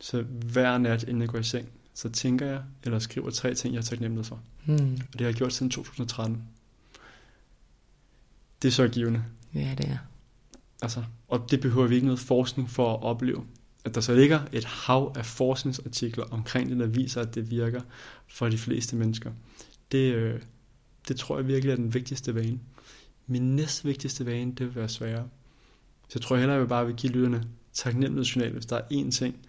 Så 0.00 0.22
hver 0.22 0.78
nat, 0.78 1.02
inden 1.02 1.20
jeg 1.20 1.28
går 1.28 1.38
i 1.38 1.42
seng, 1.42 1.68
så 1.94 2.08
tænker 2.08 2.46
jeg, 2.46 2.62
eller 2.84 2.98
skriver 2.98 3.30
tre 3.30 3.54
ting, 3.54 3.74
jeg 3.74 3.78
er 3.80 3.84
taknemmelig 3.84 4.26
for. 4.26 4.40
Mm. 4.66 4.74
Og 5.12 5.12
det 5.12 5.20
har 5.20 5.26
jeg 5.26 5.34
gjort 5.34 5.52
siden 5.52 5.70
2013. 5.70 6.42
Det 8.62 8.68
er 8.68 8.72
så 8.72 8.88
givende. 8.88 9.24
Ja, 9.54 9.74
det 9.78 9.88
er. 9.88 9.98
Altså, 10.82 11.04
og 11.28 11.50
det 11.50 11.60
behøver 11.60 11.86
vi 11.86 11.94
ikke 11.94 12.06
noget 12.06 12.20
forskning 12.20 12.70
for 12.70 12.94
at 12.94 13.02
opleve. 13.02 13.44
At 13.84 13.94
der 13.94 14.00
så 14.00 14.14
ligger 14.14 14.40
et 14.52 14.64
hav 14.64 15.12
af 15.16 15.26
forskningsartikler 15.26 16.24
omkring 16.24 16.70
det, 16.70 16.78
der 16.78 16.86
viser, 16.86 17.20
at 17.20 17.34
det 17.34 17.50
virker 17.50 17.80
for 18.28 18.48
de 18.48 18.58
fleste 18.58 18.96
mennesker. 18.96 19.32
Det, 19.92 20.14
øh, 20.14 20.40
det 21.08 21.16
tror 21.16 21.38
jeg 21.38 21.46
virkelig 21.46 21.72
er 21.72 21.76
den 21.76 21.94
vigtigste 21.94 22.34
vane. 22.34 22.58
Min 23.26 23.56
næstvigtigste 23.56 24.26
vane, 24.26 24.52
det 24.52 24.66
vil 24.66 24.74
være 24.74 24.88
sværere. 24.88 25.28
Så 26.08 26.12
jeg 26.14 26.22
tror 26.22 26.36
hellere, 26.36 26.52
jeg 26.52 26.60
vil 26.60 26.68
bare 26.68 26.86
vil 26.86 26.94
give 26.94 27.12
lytterne 27.12 27.44
taknemmelighedsjournal, 27.72 28.52
hvis 28.52 28.66
der 28.66 28.76
er 28.76 28.82
én 28.92 29.10
ting. 29.10 29.45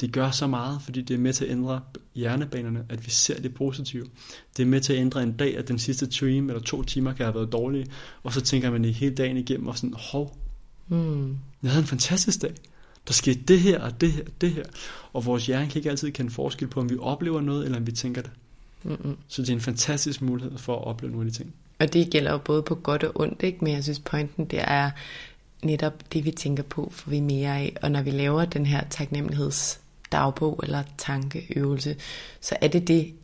Det 0.00 0.12
gør 0.12 0.30
så 0.30 0.46
meget, 0.46 0.82
fordi 0.82 1.02
det 1.02 1.14
er 1.14 1.18
med 1.18 1.32
til 1.32 1.44
at 1.44 1.50
ændre 1.50 1.80
hjernebanerne, 2.14 2.84
at 2.88 3.06
vi 3.06 3.10
ser 3.10 3.40
det 3.40 3.54
positive. 3.54 4.06
Det 4.56 4.62
er 4.62 4.66
med 4.66 4.80
til 4.80 4.92
at 4.92 4.98
ændre 4.98 5.22
en 5.22 5.32
dag, 5.32 5.56
at 5.56 5.68
den 5.68 5.78
sidste 5.78 6.06
time 6.06 6.52
eller 6.52 6.62
to 6.62 6.82
timer 6.82 7.12
kan 7.12 7.24
have 7.24 7.34
været 7.34 7.52
dårlige, 7.52 7.86
og 8.22 8.32
så 8.32 8.40
tænker 8.40 8.70
man 8.70 8.84
i 8.84 8.92
hele 8.92 9.14
dagen 9.14 9.36
igennem 9.36 9.66
og 9.66 9.76
sådan, 9.76 9.94
hov, 9.98 10.38
mm. 10.88 11.36
jeg 11.62 11.70
havde 11.70 11.82
en 11.82 11.86
fantastisk 11.86 12.42
dag. 12.42 12.52
Der 13.06 13.12
skete 13.12 13.40
det 13.40 13.60
her 13.60 13.80
og 13.80 14.00
det 14.00 14.12
her 14.12 14.22
og 14.22 14.32
det 14.40 14.50
her. 14.50 14.64
Og 15.12 15.26
vores 15.26 15.46
hjerne 15.46 15.66
kan 15.70 15.76
ikke 15.76 15.90
altid 15.90 16.10
kende 16.10 16.30
forskel 16.30 16.68
på, 16.68 16.80
om 16.80 16.90
vi 16.90 16.96
oplever 17.00 17.40
noget, 17.40 17.64
eller 17.64 17.78
om 17.78 17.86
vi 17.86 17.92
tænker 17.92 18.22
det. 18.22 18.30
Mm-mm. 18.82 19.16
Så 19.28 19.42
det 19.42 19.48
er 19.48 19.54
en 19.54 19.60
fantastisk 19.60 20.22
mulighed 20.22 20.58
for 20.58 20.76
at 20.76 20.84
opleve 20.84 21.12
nogle 21.12 21.26
af 21.26 21.32
de 21.32 21.38
ting. 21.38 21.54
Og 21.78 21.92
det 21.92 22.10
gælder 22.10 22.32
jo 22.32 22.38
både 22.38 22.62
på 22.62 22.74
godt 22.74 23.04
og 23.04 23.20
ondt, 23.20 23.42
ikke? 23.42 23.64
men 23.64 23.72
jeg 23.72 23.84
synes 23.84 23.98
pointen 23.98 24.44
det 24.44 24.60
er, 24.62 24.90
netop 25.62 26.12
det, 26.12 26.24
vi 26.24 26.30
tænker 26.30 26.62
på, 26.62 26.92
får 26.92 27.10
vi 27.10 27.20
mere 27.20 27.56
af. 27.56 27.76
Og 27.82 27.90
når 27.90 28.02
vi 28.02 28.10
laver 28.10 28.44
den 28.44 28.66
her 28.66 28.84
taknemmelighedsdagbog 30.10 30.60
eller 30.62 30.82
tankeøvelse, 30.98 31.96
så 32.40 32.56
er 32.60 32.68
det 32.68 32.88
det 32.88 33.14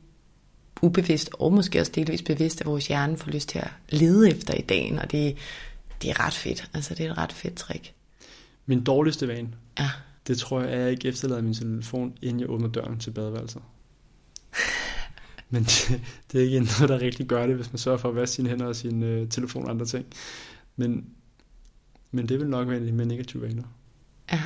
ubevidst 0.83 1.31
og 1.33 1.53
måske 1.53 1.81
også 1.81 1.93
delvis 1.95 2.23
bevidst, 2.23 2.61
at 2.61 2.67
vores 2.67 2.87
hjerne 2.87 3.17
får 3.17 3.31
lyst 3.31 3.49
til 3.49 3.59
at 3.59 3.71
lede 3.89 4.31
efter 4.31 4.55
i 4.55 4.61
dagen, 4.61 4.99
og 4.99 5.11
det, 5.11 5.37
det 6.03 6.11
er 6.11 6.27
ret 6.27 6.35
fedt. 6.35 6.71
Altså, 6.75 6.95
det 6.95 7.07
er 7.07 7.11
et 7.11 7.19
ret 7.19 7.33
fedt 7.33 7.55
trick. 7.55 7.93
Min 8.67 8.85
dårligste 8.85 9.29
vane, 9.29 9.49
ja. 9.79 9.91
det 10.27 10.39
tror 10.39 10.61
jeg, 10.61 10.71
at 10.71 10.81
jeg 10.81 10.91
ikke 10.91 11.09
efterlader 11.09 11.43
min 11.43 11.55
telefon, 11.55 12.19
inden 12.23 12.41
jeg 12.41 12.51
åbner 12.51 12.69
døren 12.69 12.99
til 12.99 13.11
badeværelset. 13.11 13.63
Men 15.51 15.65
det, 15.65 16.01
det 16.33 16.41
er 16.41 16.45
ikke 16.45 16.59
noget, 16.59 16.89
der 16.89 17.01
rigtig 17.01 17.27
gør 17.27 17.47
det, 17.47 17.57
hvis 17.57 17.73
man 17.73 17.79
sørger 17.79 17.99
for 17.99 18.09
at 18.09 18.15
vaske 18.15 18.35
sine 18.35 18.49
hænder 18.49 18.67
og 18.67 18.77
sin 18.77 19.03
øh, 19.03 19.29
telefon 19.29 19.65
og 19.65 19.71
andre 19.71 19.87
ting. 19.87 20.07
Men, 20.77 21.07
men 22.11 22.29
det 22.29 22.41
vil 22.41 22.49
nok 22.49 22.69
være 22.69 22.81
med 22.81 23.07
negative 23.07 23.43
vaner. 23.43 23.63
Ja. 24.33 24.43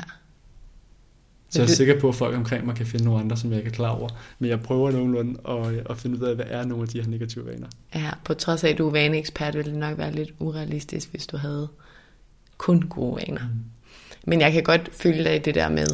Så 1.50 1.62
jeg 1.62 1.70
er 1.70 1.74
sikker 1.74 2.00
på, 2.00 2.08
at 2.08 2.14
folk 2.14 2.36
omkring 2.36 2.66
mig 2.66 2.74
kan 2.74 2.86
finde 2.86 3.04
nogle 3.04 3.20
andre, 3.20 3.36
som 3.36 3.50
jeg 3.50 3.58
ikke 3.58 3.68
er 3.68 3.74
klar 3.74 3.88
over. 3.88 4.08
Men 4.38 4.50
jeg 4.50 4.60
prøver 4.60 4.90
nogenlunde 4.90 5.40
at, 5.48 5.90
at 5.90 5.98
finde 5.98 6.18
ud 6.18 6.22
af, 6.22 6.34
hvad 6.34 6.46
er 6.48 6.64
nogle 6.64 6.82
af 6.82 6.88
de 6.88 7.00
her 7.00 7.08
negative 7.08 7.46
vaner. 7.46 7.66
Ja, 7.94 8.10
på 8.24 8.34
trods 8.34 8.64
af, 8.64 8.68
at 8.68 8.78
du 8.78 8.86
er 8.86 8.92
vaneekspert, 8.92 9.54
ville 9.56 9.70
det 9.70 9.78
nok 9.78 9.98
være 9.98 10.12
lidt 10.12 10.30
urealistisk, 10.38 11.10
hvis 11.10 11.26
du 11.26 11.36
havde 11.36 11.68
kun 12.58 12.82
gode 12.82 13.16
vaner. 13.16 13.40
Mm. 13.42 13.64
Men 14.26 14.40
jeg 14.40 14.52
kan 14.52 14.62
godt 14.62 14.90
følge 14.92 15.24
dig 15.24 15.36
i 15.36 15.38
det 15.38 15.54
der 15.54 15.68
med 15.68 15.86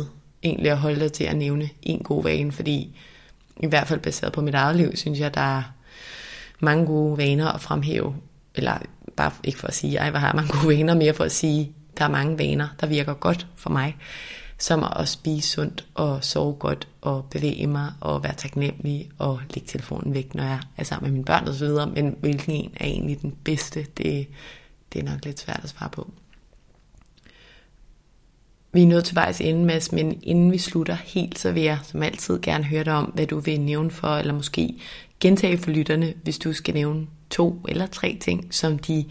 egentlig 0.42 0.70
at 0.70 0.78
holde 0.78 1.00
dig 1.00 1.12
til 1.12 1.24
at 1.24 1.36
nævne 1.36 1.68
en 1.82 1.98
god 1.98 2.22
vane, 2.22 2.52
fordi 2.52 2.96
i 3.62 3.66
hvert 3.66 3.88
fald 3.88 4.00
baseret 4.00 4.32
på 4.32 4.40
mit 4.40 4.54
eget 4.54 4.76
liv, 4.76 4.96
synes 4.96 5.20
jeg, 5.20 5.34
der 5.34 5.56
er 5.58 5.62
mange 6.60 6.86
gode 6.86 7.18
vaner 7.18 7.48
at 7.48 7.60
fremhæve. 7.60 8.14
Eller 8.54 8.78
bare 9.16 9.30
ikke 9.44 9.58
for 9.58 9.66
at 9.66 9.74
sige, 9.74 10.00
at 10.00 10.12
jeg 10.12 10.20
har 10.20 10.32
mange 10.32 10.52
gode 10.52 10.76
vaner, 10.76 10.94
mere 10.94 11.14
for 11.14 11.24
at 11.24 11.32
sige, 11.32 11.60
at 11.92 11.98
der 11.98 12.04
er 12.04 12.08
mange 12.08 12.38
vaner, 12.38 12.68
der 12.80 12.86
virker 12.86 13.14
godt 13.14 13.46
for 13.56 13.70
mig 13.70 13.96
som 14.58 14.84
at 14.96 15.08
spise 15.08 15.48
sundt 15.48 15.86
og 15.94 16.24
sove 16.24 16.54
godt 16.54 16.88
og 17.00 17.24
bevæge 17.30 17.66
mig 17.66 17.92
og 18.00 18.22
være 18.22 18.34
taknemmelig 18.34 19.10
og 19.18 19.40
lægge 19.54 19.68
telefonen 19.68 20.14
væk, 20.14 20.34
når 20.34 20.44
jeg 20.44 20.60
er 20.76 20.84
sammen 20.84 21.10
med 21.10 21.12
mine 21.12 21.24
børn 21.24 21.48
og 21.48 21.54
så 21.54 21.64
videre. 21.64 21.86
Men 21.86 22.16
hvilken 22.20 22.52
en 22.52 22.72
er 22.76 22.84
egentlig 22.84 23.22
den 23.22 23.34
bedste, 23.44 23.86
det, 23.96 24.26
det 24.92 25.00
er 25.00 25.04
nok 25.04 25.24
lidt 25.24 25.40
svært 25.40 25.60
at 25.62 25.68
svare 25.70 25.90
på. 25.90 26.10
Vi 28.72 28.82
er 28.82 28.86
nået 28.86 29.04
til 29.04 29.14
vejs 29.14 29.40
ende, 29.40 29.64
Mads, 29.64 29.92
men 29.92 30.20
inden 30.22 30.52
vi 30.52 30.58
slutter 30.58 30.94
helt, 30.94 31.38
så 31.38 31.52
vil 31.52 31.62
jeg 31.62 31.78
som 31.82 32.02
altid 32.02 32.40
gerne 32.40 32.64
høre 32.64 32.84
dig 32.84 32.92
om, 32.92 33.04
hvad 33.04 33.26
du 33.26 33.38
vil 33.38 33.60
nævne 33.60 33.90
for, 33.90 34.08
eller 34.08 34.34
måske 34.34 34.74
gentage 35.20 35.58
for 35.58 35.70
lytterne, 35.70 36.14
hvis 36.22 36.38
du 36.38 36.52
skal 36.52 36.74
nævne 36.74 37.06
to 37.30 37.60
eller 37.68 37.86
tre 37.86 38.18
ting, 38.20 38.54
som 38.54 38.78
de 38.78 39.04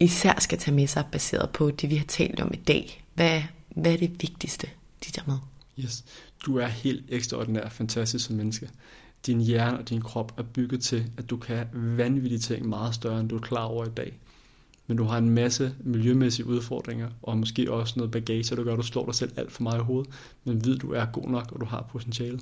især 0.00 0.34
skal 0.38 0.58
tage 0.58 0.74
med 0.74 0.86
sig, 0.86 1.04
baseret 1.12 1.50
på 1.50 1.70
det, 1.70 1.90
vi 1.90 1.96
har 1.96 2.04
talt 2.04 2.40
om 2.40 2.50
i 2.54 2.56
dag. 2.56 3.04
Hvad, 3.14 3.42
hvad 3.80 3.92
er 3.92 3.96
det 3.96 4.10
vigtigste, 4.10 4.66
de 5.04 5.12
tager 5.12 5.26
med? 5.26 5.38
Yes. 5.84 6.04
Du 6.46 6.56
er 6.56 6.66
helt 6.66 7.04
ekstraordinær 7.08 7.68
fantastisk 7.68 8.24
som 8.26 8.36
menneske. 8.36 8.70
Din 9.26 9.40
hjerne 9.40 9.78
og 9.78 9.88
din 9.88 10.00
krop 10.00 10.38
er 10.38 10.42
bygget 10.42 10.82
til, 10.82 11.10
at 11.16 11.30
du 11.30 11.36
kan 11.36 11.66
vanvittige 11.72 12.38
ting 12.38 12.68
meget 12.68 12.94
større, 12.94 13.20
end 13.20 13.28
du 13.28 13.36
er 13.36 13.40
klar 13.40 13.64
over 13.64 13.84
i 13.86 13.90
dag. 13.90 14.18
Men 14.86 14.96
du 14.96 15.04
har 15.04 15.18
en 15.18 15.30
masse 15.30 15.74
miljømæssige 15.80 16.46
udfordringer, 16.46 17.10
og 17.22 17.38
måske 17.38 17.72
også 17.72 17.94
noget 17.96 18.10
bagage, 18.10 18.56
der 18.56 18.64
gør, 18.64 18.72
at 18.72 18.78
du 18.78 18.82
slår 18.82 19.04
dig 19.04 19.14
selv 19.14 19.32
alt 19.36 19.52
for 19.52 19.62
meget 19.62 19.80
i 19.80 19.84
hovedet, 19.84 20.12
men 20.44 20.64
ved, 20.64 20.78
du 20.78 20.92
er 20.92 21.06
god 21.12 21.28
nok, 21.28 21.52
og 21.52 21.60
du 21.60 21.64
har 21.66 21.88
potentiale. 21.92 22.40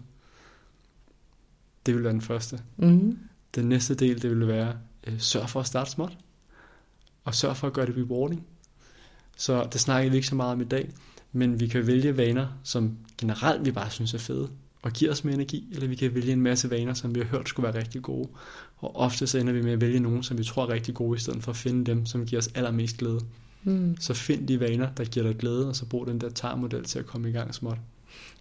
Det 1.86 1.94
vil 1.94 2.04
være 2.04 2.12
den 2.12 2.20
første. 2.20 2.60
Mm. 2.76 3.18
Den 3.54 3.68
næste 3.68 3.94
del, 3.94 4.22
det 4.22 4.30
vil 4.30 4.48
være, 4.48 4.76
øh, 5.06 5.20
sørg 5.20 5.48
for 5.48 5.60
at 5.60 5.66
starte 5.66 5.90
småt, 5.90 6.18
og 7.24 7.34
sørg 7.34 7.56
for 7.56 7.66
at 7.66 7.72
gøre 7.72 7.86
det 7.86 7.96
rewarding. 7.96 8.46
Så 9.36 9.68
det 9.72 9.80
snakker 9.80 10.10
vi 10.10 10.16
ikke 10.16 10.28
så 10.28 10.34
meget 10.34 10.52
om 10.52 10.60
i 10.60 10.64
dag, 10.64 10.90
men 11.36 11.60
vi 11.60 11.66
kan 11.66 11.86
vælge 11.86 12.16
vaner, 12.16 12.46
som 12.62 12.96
generelt 13.18 13.64
vi 13.64 13.70
bare 13.70 13.90
synes 13.90 14.14
er 14.14 14.18
fede, 14.18 14.48
og 14.82 14.92
giver 14.92 15.12
os 15.12 15.24
mere 15.24 15.34
energi, 15.34 15.68
eller 15.72 15.88
vi 15.88 15.94
kan 15.94 16.14
vælge 16.14 16.32
en 16.32 16.40
masse 16.40 16.70
vaner, 16.70 16.94
som 16.94 17.14
vi 17.14 17.20
har 17.20 17.26
hørt 17.26 17.48
skulle 17.48 17.72
være 17.72 17.78
rigtig 17.78 18.02
gode. 18.02 18.28
Og 18.78 18.96
ofte 18.96 19.26
så 19.26 19.38
ender 19.38 19.52
vi 19.52 19.62
med 19.62 19.72
at 19.72 19.80
vælge 19.80 20.00
nogen, 20.00 20.22
som 20.22 20.38
vi 20.38 20.44
tror 20.44 20.62
er 20.62 20.68
rigtig 20.68 20.94
gode, 20.94 21.16
i 21.16 21.20
stedet 21.20 21.42
for 21.42 21.50
at 21.50 21.56
finde 21.56 21.84
dem, 21.84 22.06
som 22.06 22.26
giver 22.26 22.42
os 22.42 22.48
allermest 22.54 22.96
glæde. 22.96 23.20
Mm. 23.64 23.96
Så 24.00 24.14
find 24.14 24.48
de 24.48 24.60
vaner, 24.60 24.88
der 24.96 25.04
giver 25.04 25.26
dig 25.26 25.36
glæde, 25.36 25.68
og 25.68 25.76
så 25.76 25.86
brug 25.86 26.06
den 26.06 26.20
der 26.20 26.28
tarmodel 26.30 26.84
til 26.84 26.98
at 26.98 27.06
komme 27.06 27.28
i 27.28 27.32
gang 27.32 27.54
småt. 27.54 27.78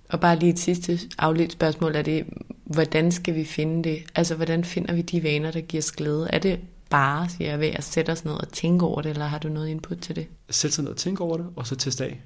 Og 0.10 0.20
bare 0.20 0.40
lige 0.40 0.52
et 0.52 0.60
sidste 0.60 1.00
afledt 1.18 1.52
spørgsmål 1.52 1.96
er 1.96 2.02
det, 2.02 2.26
hvordan 2.64 3.12
skal 3.12 3.36
vi 3.36 3.44
finde 3.44 3.90
det? 3.90 4.04
Altså, 4.16 4.36
hvordan 4.36 4.64
finder 4.64 4.94
vi 4.94 5.02
de 5.02 5.24
vaner, 5.24 5.52
der 5.52 5.62
giver 5.62 5.82
os 5.82 5.92
glæde? 5.92 6.28
Er 6.34 6.40
det 6.40 6.60
bare, 6.90 7.30
siger 7.30 7.50
jeg, 7.50 7.60
ved 7.60 7.68
at 7.68 7.84
sætte 7.84 8.12
os 8.12 8.26
ned 8.26 8.34
og 8.34 8.50
tænke 8.52 8.86
over 8.86 9.02
det, 9.02 9.10
eller 9.10 9.26
har 9.26 9.38
du 9.38 9.50
noget 9.50 9.68
input 9.68 9.98
til 9.98 10.16
det? 10.16 10.28
Sæt 10.50 10.74
sig 10.74 10.84
ned 10.84 10.92
og 10.92 10.98
tænke 10.98 11.24
over 11.24 11.38
det, 11.38 11.46
og 11.56 11.68
så 11.68 11.76
teste 11.76 12.06
af. 12.06 12.22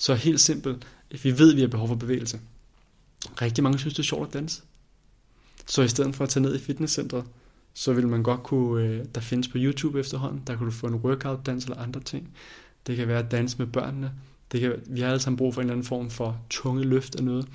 Så 0.00 0.14
helt 0.14 0.40
simpelt, 0.40 0.86
vi 1.22 1.38
ved, 1.38 1.50
at 1.50 1.56
vi 1.56 1.60
har 1.60 1.68
behov 1.68 1.88
for 1.88 1.94
bevægelse. 1.94 2.40
Rigtig 3.42 3.64
mange 3.64 3.78
synes, 3.78 3.94
det 3.94 3.98
er 3.98 4.06
sjovt 4.06 4.26
at 4.26 4.34
danse. 4.34 4.62
Så 5.66 5.82
i 5.82 5.88
stedet 5.88 6.16
for 6.16 6.24
at 6.24 6.30
tage 6.30 6.42
ned 6.42 6.56
i 6.56 6.58
fitnesscentret, 6.58 7.24
så 7.74 7.92
vil 7.92 8.08
man 8.08 8.22
godt 8.22 8.42
kunne, 8.42 8.84
øh, 8.84 9.04
der 9.14 9.20
findes 9.20 9.48
på 9.48 9.58
YouTube 9.58 10.00
efterhånden, 10.00 10.42
der 10.46 10.56
kan 10.56 10.64
du 10.64 10.70
få 10.70 10.86
en 10.86 10.94
workout 10.94 11.46
dans 11.46 11.64
eller 11.64 11.78
andre 11.78 12.00
ting. 12.00 12.34
Det 12.86 12.96
kan 12.96 13.08
være 13.08 13.18
at 13.18 13.30
danse 13.30 13.58
med 13.58 13.66
børnene. 13.66 14.12
Det 14.52 14.60
kan, 14.60 14.72
vi 14.86 15.00
har 15.00 15.08
alle 15.08 15.20
sammen 15.20 15.36
brug 15.36 15.54
for 15.54 15.60
en 15.60 15.64
eller 15.64 15.74
anden 15.74 15.86
form 15.86 16.10
for 16.10 16.40
tunge 16.50 16.84
løft 16.84 17.14
af 17.14 17.24
noget. 17.24 17.48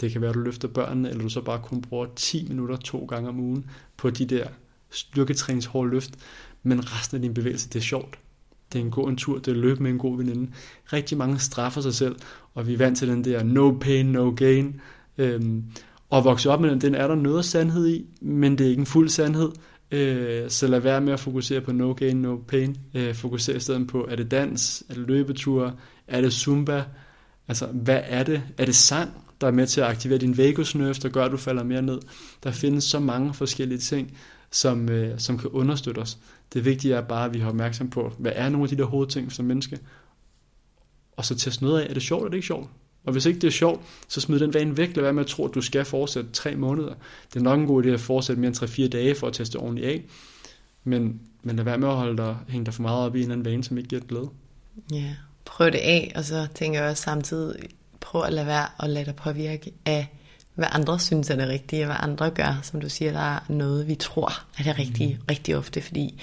Det 0.00 0.12
kan 0.12 0.20
være, 0.20 0.30
at 0.30 0.34
du 0.34 0.40
løfter 0.40 0.68
børnene, 0.68 1.10
eller 1.10 1.22
du 1.22 1.28
så 1.28 1.40
bare 1.40 1.62
kun 1.62 1.82
bruger 1.82 2.06
10 2.16 2.48
minutter 2.48 2.76
to 2.76 3.06
gange 3.06 3.28
om 3.28 3.40
ugen 3.40 3.70
på 3.96 4.10
de 4.10 4.26
der 4.26 4.48
styrketræningshårde 4.90 5.90
løft. 5.90 6.10
Men 6.62 6.92
resten 6.92 7.16
af 7.16 7.22
din 7.22 7.34
bevægelse, 7.34 7.68
det 7.68 7.76
er 7.76 7.82
sjovt. 7.82 8.18
Det 8.72 8.78
er 8.78 8.84
en 8.84 8.90
god 8.90 9.08
en 9.08 9.16
tur, 9.16 9.38
det 9.38 9.48
er 9.48 9.52
at 9.52 9.58
løbe 9.58 9.82
med 9.82 9.90
en 9.90 9.98
god 9.98 10.16
veninde. 10.16 10.50
Rigtig 10.92 11.18
mange 11.18 11.38
straffer 11.38 11.80
sig 11.80 11.94
selv, 11.94 12.16
og 12.54 12.66
vi 12.66 12.74
er 12.74 12.78
vant 12.78 12.98
til 12.98 13.08
den 13.08 13.24
der 13.24 13.42
no 13.42 13.70
pain, 13.80 14.06
no 14.06 14.30
gain. 14.30 14.80
Øhm, 15.18 15.64
og 16.10 16.24
vokse 16.24 16.50
op 16.50 16.60
med 16.60 16.70
den, 16.70 16.80
den 16.80 16.94
er 16.94 17.08
der 17.08 17.14
noget 17.14 17.44
sandhed 17.44 17.88
i, 17.88 18.06
men 18.20 18.58
det 18.58 18.66
er 18.66 18.70
ikke 18.70 18.80
en 18.80 18.86
fuld 18.86 19.08
sandhed. 19.08 19.50
Øh, 19.90 20.50
så 20.50 20.66
lad 20.66 20.80
være 20.80 21.00
med 21.00 21.12
at 21.12 21.20
fokusere 21.20 21.60
på 21.60 21.72
no 21.72 21.92
gain, 21.92 22.16
no 22.16 22.36
pain. 22.36 22.76
Øh, 22.94 23.14
fokuser 23.14 23.54
i 23.56 23.60
stedet 23.60 23.86
på, 23.86 24.06
er 24.10 24.16
det 24.16 24.30
dans, 24.30 24.84
er 24.88 24.94
det 24.94 25.06
løbeture, 25.06 25.72
er 26.08 26.20
det 26.20 26.32
zumba? 26.32 26.84
Altså, 27.48 27.66
hvad 27.66 28.00
er 28.04 28.22
det? 28.22 28.42
Er 28.58 28.64
det 28.64 28.76
sang, 28.76 29.10
der 29.40 29.46
er 29.46 29.50
med 29.50 29.66
til 29.66 29.80
at 29.80 29.86
aktivere 29.86 30.18
din 30.18 30.38
vagusnerve, 30.38 30.92
der 30.92 31.08
gør, 31.08 31.24
at 31.24 31.32
du 31.32 31.36
falder 31.36 31.64
mere 31.64 31.82
ned? 31.82 31.98
Der 32.42 32.50
findes 32.50 32.84
så 32.84 33.00
mange 33.00 33.34
forskellige 33.34 33.78
ting, 33.78 34.18
som, 34.50 34.88
øh, 34.88 35.18
som 35.18 35.38
kan 35.38 35.50
understøtte 35.50 35.98
os. 35.98 36.18
Det 36.52 36.64
vigtige 36.64 36.94
er 36.94 37.00
bare, 37.00 37.24
at 37.24 37.34
vi 37.34 37.38
har 37.38 37.48
opmærksom 37.48 37.90
på, 37.90 38.12
hvad 38.18 38.32
er 38.34 38.48
nogle 38.48 38.64
af 38.64 38.68
de 38.68 38.76
der 38.76 38.84
hovedting 38.84 39.32
som 39.32 39.44
menneske, 39.44 39.78
og 41.16 41.24
så 41.24 41.34
teste 41.34 41.64
noget 41.64 41.80
af, 41.80 41.90
er 41.90 41.94
det 41.94 42.02
sjovt, 42.02 42.20
eller 42.20 42.28
er 42.28 42.30
det 42.30 42.36
ikke 42.36 42.46
sjovt? 42.46 42.68
Og 43.04 43.12
hvis 43.12 43.26
ikke 43.26 43.40
det 43.40 43.46
er 43.46 43.52
sjovt, 43.52 43.82
så 44.08 44.20
smid 44.20 44.40
den 44.40 44.54
vane 44.54 44.76
væk. 44.76 44.96
Lad 44.96 45.02
være 45.02 45.12
med 45.12 45.24
at 45.24 45.26
tro, 45.26 45.46
at 45.46 45.54
du 45.54 45.60
skal 45.60 45.84
fortsætte 45.84 46.30
tre 46.32 46.56
måneder. 46.56 46.94
Det 47.34 47.36
er 47.36 47.44
nok 47.44 47.60
en 47.60 47.66
god 47.66 47.84
idé 47.84 47.88
at 47.88 48.00
fortsætte 48.00 48.40
mere 48.40 48.48
end 48.48 48.56
3-4 48.56 48.88
dage 48.88 49.14
for 49.14 49.26
at 49.26 49.32
teste 49.32 49.56
ordentligt 49.56 49.86
af. 49.86 50.04
Men, 50.84 51.20
men 51.42 51.56
lad 51.56 51.64
være 51.64 51.78
med 51.78 51.88
at 51.88 51.94
holde 51.94 52.16
dig, 52.16 52.36
hænge 52.48 52.64
dig 52.64 52.74
for 52.74 52.82
meget 52.82 53.06
op 53.06 53.14
i 53.14 53.18
en 53.18 53.22
eller 53.22 53.34
anden 53.34 53.44
vane, 53.44 53.64
som 53.64 53.78
ikke 53.78 53.88
giver 53.88 54.02
glæde. 54.02 54.28
Ja, 54.92 55.14
prøv 55.44 55.66
det 55.70 55.78
af, 55.78 56.12
og 56.16 56.24
så 56.24 56.46
tænker 56.54 56.80
jeg 56.80 56.90
også 56.90 57.02
samtidig, 57.02 57.68
prøv 58.00 58.22
at 58.22 58.32
lade 58.32 58.46
være 58.46 58.66
og 58.78 58.88
lade 58.88 59.04
dig 59.04 59.16
påvirke 59.16 59.72
af, 59.86 60.17
hvad 60.58 60.68
andre 60.70 60.98
synes 60.98 61.30
er 61.30 61.36
det 61.36 61.48
rigtige, 61.48 61.82
og 61.82 61.86
hvad 61.86 61.96
andre 62.00 62.30
gør. 62.30 62.60
Som 62.62 62.80
du 62.80 62.88
siger, 62.88 63.12
der 63.12 63.36
er 63.36 63.40
noget, 63.48 63.88
vi 63.88 63.94
tror 63.94 64.32
er 64.58 64.62
det 64.62 64.78
rigtige 64.78 65.14
mm. 65.14 65.22
rigtig 65.30 65.56
ofte, 65.56 65.82
fordi 65.82 66.22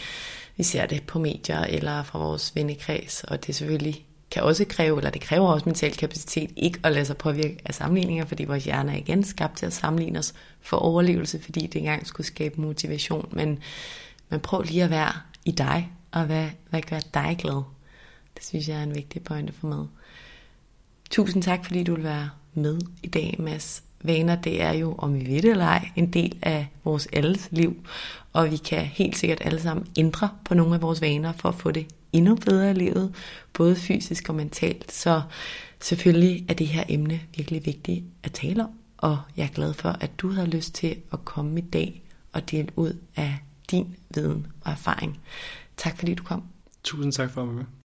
vi 0.57 0.63
ser 0.63 0.85
det 0.85 1.03
på 1.03 1.19
medier 1.19 1.59
eller 1.59 2.03
fra 2.03 2.19
vores 2.19 2.55
vennekreds, 2.55 3.23
og 3.23 3.47
det 3.47 3.55
selvfølgelig 3.55 4.05
kan 4.31 4.43
også 4.43 4.65
kræve, 4.69 4.97
eller 4.97 5.09
det 5.09 5.21
kræver 5.21 5.47
også 5.47 5.65
mental 5.65 5.95
kapacitet, 5.95 6.51
ikke 6.55 6.79
at 6.83 6.91
lade 6.91 7.05
sig 7.05 7.17
påvirke 7.17 7.57
af 7.65 7.73
sammenligninger, 7.73 8.25
fordi 8.25 8.43
vores 8.43 8.65
hjerne 8.65 8.91
er 8.91 8.97
igen 8.97 9.23
skabt 9.23 9.57
til 9.57 9.65
at 9.65 9.73
sammenligne 9.73 10.19
os 10.19 10.33
for 10.61 10.77
overlevelse, 10.77 11.41
fordi 11.41 11.67
det 11.67 11.75
engang 11.75 12.07
skulle 12.07 12.27
skabe 12.27 12.61
motivation. 12.61 13.29
Men, 13.31 13.59
men 14.29 14.39
prøv 14.39 14.61
lige 14.61 14.83
at 14.83 14.89
være 14.89 15.11
i 15.45 15.51
dig, 15.51 15.91
og 16.11 16.25
hvad, 16.25 16.47
hvad 16.69 16.81
gør 16.81 16.99
dig 17.13 17.35
glad? 17.39 17.63
Det 18.35 18.45
synes 18.45 18.67
jeg 18.67 18.77
er 18.77 18.83
en 18.83 18.95
vigtig 18.95 19.23
pointe 19.23 19.53
for 19.53 19.67
med. 19.67 19.85
Tusind 21.09 21.43
tak, 21.43 21.65
fordi 21.65 21.83
du 21.83 21.95
vil 21.95 22.03
være 22.03 22.29
med 22.53 22.79
i 23.03 23.07
dag, 23.07 23.35
Mads. 23.39 23.83
Vaner, 24.07 24.35
det 24.35 24.61
er 24.61 24.71
jo, 24.71 24.95
om 24.97 25.13
vi 25.13 25.19
ved 25.19 25.41
det 25.41 25.51
eller 25.51 25.65
ej, 25.65 25.89
en 25.95 26.13
del 26.13 26.37
af 26.41 26.67
vores 26.83 27.07
alles 27.13 27.47
liv. 27.51 27.85
Og 28.33 28.51
vi 28.51 28.57
kan 28.57 28.85
helt 28.85 29.17
sikkert 29.17 29.41
alle 29.41 29.61
sammen 29.61 29.87
ændre 29.97 30.29
på 30.45 30.53
nogle 30.53 30.75
af 30.75 30.81
vores 30.81 31.01
vaner 31.01 31.33
for 31.33 31.49
at 31.49 31.55
få 31.55 31.71
det 31.71 31.87
endnu 32.13 32.35
bedre 32.35 32.71
i 32.71 32.73
livet, 32.73 33.15
både 33.53 33.75
fysisk 33.75 34.29
og 34.29 34.35
mentalt. 34.35 34.91
Så 34.91 35.21
selvfølgelig 35.81 36.45
er 36.49 36.53
det 36.53 36.67
her 36.67 36.83
emne 36.89 37.21
virkelig 37.35 37.65
vigtigt 37.65 38.05
at 38.23 38.31
tale 38.31 38.63
om, 38.63 38.69
og 38.97 39.19
jeg 39.37 39.43
er 39.43 39.53
glad 39.53 39.73
for, 39.73 39.89
at 39.89 40.11
du 40.17 40.31
har 40.31 40.45
lyst 40.45 40.73
til 40.75 40.95
at 41.13 41.25
komme 41.25 41.59
i 41.59 41.63
dag 41.63 42.01
og 42.33 42.51
dele 42.51 42.67
ud 42.75 42.97
af 43.15 43.37
din 43.71 43.95
viden 44.15 44.47
og 44.61 44.71
erfaring. 44.71 45.19
Tak 45.77 45.97
fordi 45.97 46.13
du 46.13 46.23
kom. 46.23 46.43
Tusind 46.83 47.13
tak 47.13 47.31
for 47.31 47.41
at 47.41 47.47
være 47.47 47.55
med. 47.55 47.84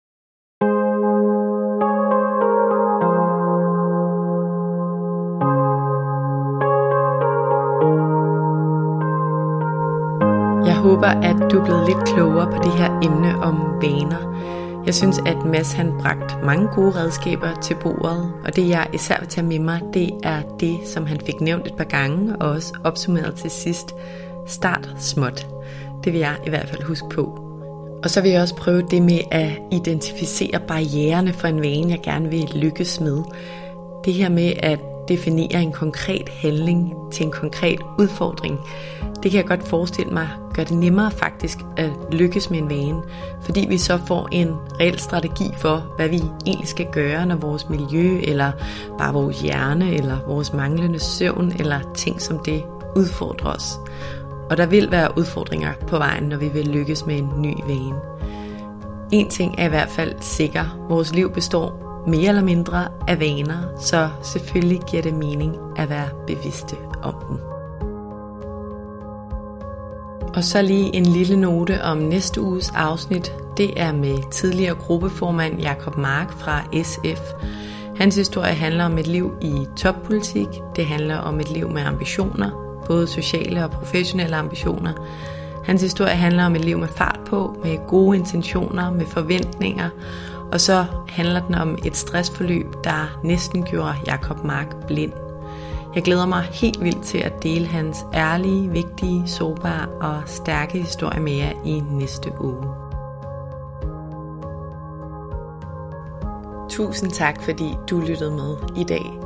Håber, 10.99 11.09
at 11.09 11.53
du 11.53 11.59
er 11.59 11.65
blevet 11.65 11.87
lidt 11.87 12.09
klogere 12.09 12.47
på 12.53 12.63
det 12.63 12.73
her 12.73 13.01
emne 13.03 13.39
om 13.39 13.57
vaner. 13.83 14.39
Jeg 14.87 14.95
synes, 14.95 15.19
at 15.27 15.37
Mads 15.45 15.73
han 15.73 15.93
bragt 16.01 16.45
mange 16.45 16.69
gode 16.75 16.91
redskaber 16.91 17.61
til 17.63 17.77
bordet, 17.83 18.33
og 18.45 18.57
det 18.57 18.69
jeg 18.69 18.87
især 18.93 19.17
vil 19.21 19.29
tage 19.29 19.47
med 19.47 19.59
mig, 19.59 19.81
det 19.95 20.11
er 20.23 20.43
det, 20.61 20.79
som 20.85 21.07
han 21.07 21.21
fik 21.21 21.41
nævnt 21.41 21.67
et 21.67 21.75
par 21.77 21.85
gange, 21.85 22.37
og 22.37 22.51
også 22.51 22.73
opsummeret 22.85 23.35
til 23.35 23.51
sidst. 23.51 23.95
Start 24.47 24.89
småt. 24.99 25.47
Det 26.05 26.13
vil 26.13 26.21
jeg 26.21 26.35
i 26.47 26.49
hvert 26.49 26.69
fald 26.69 26.83
huske 26.83 27.09
på. 27.09 27.23
Og 28.03 28.11
så 28.11 28.21
vil 28.21 28.31
jeg 28.31 28.43
også 28.43 28.57
prøve 28.57 28.83
det 28.91 29.03
med 29.03 29.21
at 29.31 29.51
identificere 29.73 30.61
barriererne 30.69 31.33
for 31.33 31.49
en 31.49 31.63
vane, 31.63 31.91
jeg 31.91 32.01
gerne 32.03 32.31
vil 32.31 32.51
lykkes 32.55 33.01
med. 33.01 33.23
Det 34.05 34.15
her 34.15 34.29
med, 34.29 34.53
at 34.59 34.81
definere 35.09 35.63
en 35.63 35.73
konkret 35.73 36.29
handling 36.29 36.95
til 37.13 37.27
en 37.27 37.33
konkret 37.33 37.81
udfordring, 37.99 38.59
det 39.23 39.31
kan 39.31 39.39
jeg 39.39 39.47
godt 39.47 39.69
forestille 39.69 40.13
mig 40.13 40.29
gør 40.59 40.65
det 40.65 40.77
nemmere 40.77 41.11
faktisk 41.11 41.59
at 41.77 41.91
lykkes 42.13 42.51
med 42.51 42.59
en 42.59 42.71
vane, 42.71 43.03
fordi 43.43 43.67
vi 43.69 43.79
så 43.79 43.99
får 44.07 44.29
en 44.33 44.49
reel 44.81 44.99
strategi 44.99 45.51
for, 45.57 45.95
hvad 45.97 46.09
vi 46.09 46.23
egentlig 46.47 46.69
skal 46.69 46.87
gøre, 46.93 47.27
når 47.27 47.37
vores 47.37 47.69
miljø, 47.69 48.21
eller 48.23 48.53
bare 48.99 49.13
vores 49.13 49.41
hjerne, 49.41 49.95
eller 49.95 50.19
vores 50.27 50.53
manglende 50.53 50.99
søvn, 50.99 51.53
eller 51.59 51.81
ting 51.95 52.23
som 52.23 52.39
det 52.39 52.65
udfordrer 52.97 53.51
os. 53.51 53.73
Og 54.51 54.57
der 54.57 54.67
vil 54.67 54.91
være 54.91 55.19
udfordringer 55.19 55.73
på 55.89 55.99
vejen, 55.99 56.25
når 56.25 56.37
vi 56.37 56.49
vil 56.49 56.67
lykkes 56.67 57.07
med 57.07 57.19
en 57.19 57.31
ny 57.39 57.55
vane. 57.67 58.01
En 59.13 59.29
ting 59.29 59.55
er 59.59 59.67
i 59.67 59.69
hvert 59.69 59.91
fald 59.91 60.15
sikker. 60.21 60.87
Vores 60.89 61.15
liv 61.15 61.31
består 61.31 61.88
mere 62.07 62.29
eller 62.29 62.43
mindre 62.43 62.89
af 63.09 63.21
vaner, 63.21 63.59
så 63.81 64.09
selvfølgelig 64.23 64.81
giver 64.91 65.03
det 65.03 65.15
mening 65.15 65.57
at 65.77 65.91
være 65.91 66.09
bevidste 66.27 66.77
om 67.03 67.15
dem. 67.29 67.39
Og 70.35 70.45
så 70.45 70.63
lige 70.63 70.97
en 70.97 71.07
lille 71.07 71.37
note 71.37 71.83
om 71.83 71.99
næste 71.99 72.41
uges 72.41 72.73
afsnit. 72.77 73.35
Det 73.57 73.81
er 73.81 73.93
med 73.93 74.31
tidligere 74.31 74.75
gruppeformand 74.75 75.61
Jakob 75.61 75.97
Mark 75.97 76.33
fra 76.33 76.63
SF. 76.83 77.33
Hans 77.97 78.17
historie 78.17 78.55
handler 78.55 78.85
om 78.85 78.99
et 78.99 79.07
liv 79.07 79.35
i 79.41 79.67
toppolitik. 79.77 80.49
Det 80.77 80.87
handler 80.87 81.17
om 81.17 81.41
et 81.41 81.51
liv 81.51 81.71
med 81.71 81.83
ambitioner, 81.83 82.81
både 82.87 83.07
sociale 83.07 83.65
og 83.65 83.71
professionelle 83.71 84.37
ambitioner. 84.37 84.93
Hans 85.65 85.83
historie 85.83 86.15
handler 86.15 86.45
om 86.45 86.57
et 86.57 86.65
liv 86.65 86.79
med 86.79 86.89
fart 86.89 87.21
på, 87.27 87.57
med 87.65 87.77
gode 87.87 88.17
intentioner, 88.17 88.91
med 88.91 89.07
forventninger. 89.07 89.89
Og 90.53 90.61
så 90.61 90.85
handler 91.09 91.47
den 91.47 91.55
om 91.55 91.79
et 91.85 91.97
stressforløb, 91.97 92.67
der 92.85 93.21
næsten 93.25 93.63
gjorde 93.63 93.95
Jakob 94.07 94.45
Mark 94.45 94.87
blind. 94.87 95.13
Jeg 95.95 96.03
glæder 96.03 96.27
mig 96.27 96.43
helt 96.43 96.85
vildt 96.85 97.05
til 97.05 97.19
at 97.19 97.43
dele 97.43 97.67
hans 97.67 97.99
ærlige, 98.15 98.71
vigtige, 98.71 99.29
sårbare 99.29 99.89
og 99.89 100.23
stærke 100.27 100.79
historie 100.79 101.21
med 101.21 101.33
jer 101.33 101.53
i 101.65 101.81
næste 101.91 102.33
uge. 102.41 102.67
Tusind 106.71 107.11
tak, 107.11 107.43
fordi 107.43 107.75
du 107.91 108.01
lyttede 108.01 108.31
med 108.31 108.57
i 108.77 108.85
dag. 108.85 109.19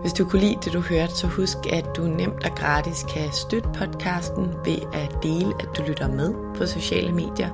Hvis 0.00 0.12
du 0.12 0.24
kunne 0.24 0.40
lide 0.40 0.58
det, 0.64 0.72
du 0.72 0.80
hørte, 0.80 1.14
så 1.14 1.26
husk, 1.26 1.56
at 1.72 1.96
du 1.96 2.02
nemt 2.02 2.46
og 2.46 2.56
gratis 2.56 3.02
kan 3.02 3.32
støtte 3.32 3.68
podcasten 3.78 4.54
ved 4.64 4.78
at 4.92 5.16
dele, 5.22 5.52
at 5.60 5.68
du 5.76 5.82
lytter 5.88 6.08
med 6.08 6.34
på 6.56 6.66
sociale 6.66 7.12
medier. 7.12 7.48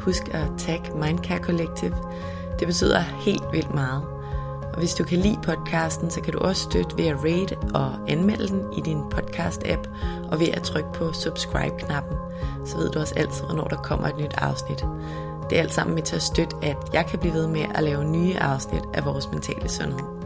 Husk 0.00 0.28
at 0.30 0.46
tag 0.58 0.82
Mindcare 0.94 1.38
Collective. 1.38 1.94
Det 2.58 2.66
betyder 2.66 3.00
helt 3.00 3.44
vildt 3.52 3.74
meget. 3.74 4.02
Og 4.72 4.78
hvis 4.78 4.94
du 4.94 5.04
kan 5.04 5.18
lide 5.18 5.38
podcasten, 5.42 6.10
så 6.10 6.20
kan 6.20 6.32
du 6.32 6.38
også 6.38 6.62
støtte 6.62 6.96
ved 6.96 7.06
at 7.06 7.16
rate 7.24 7.56
og 7.74 7.94
anmelde 8.08 8.48
den 8.48 8.62
i 8.76 8.80
din 8.80 9.00
podcast-app, 9.14 9.88
og 10.30 10.40
ved 10.40 10.48
at 10.48 10.62
trykke 10.62 10.92
på 10.92 11.12
subscribe-knappen, 11.12 12.16
så 12.66 12.76
ved 12.76 12.90
du 12.90 13.00
også 13.00 13.14
altid, 13.16 13.44
hvornår 13.44 13.64
der 13.64 13.76
kommer 13.76 14.08
et 14.08 14.18
nyt 14.18 14.34
afsnit. 14.36 14.84
Det 15.50 15.58
er 15.58 15.62
alt 15.62 15.74
sammen 15.74 15.94
med 15.94 16.02
til 16.02 16.16
at 16.16 16.22
støtte, 16.22 16.56
at 16.62 16.76
jeg 16.92 17.06
kan 17.06 17.18
blive 17.18 17.34
ved 17.34 17.46
med 17.46 17.64
at 17.74 17.84
lave 17.84 18.04
nye 18.04 18.38
afsnit 18.38 18.82
af 18.94 19.04
vores 19.04 19.30
mentale 19.32 19.68
sundhed. 19.68 20.18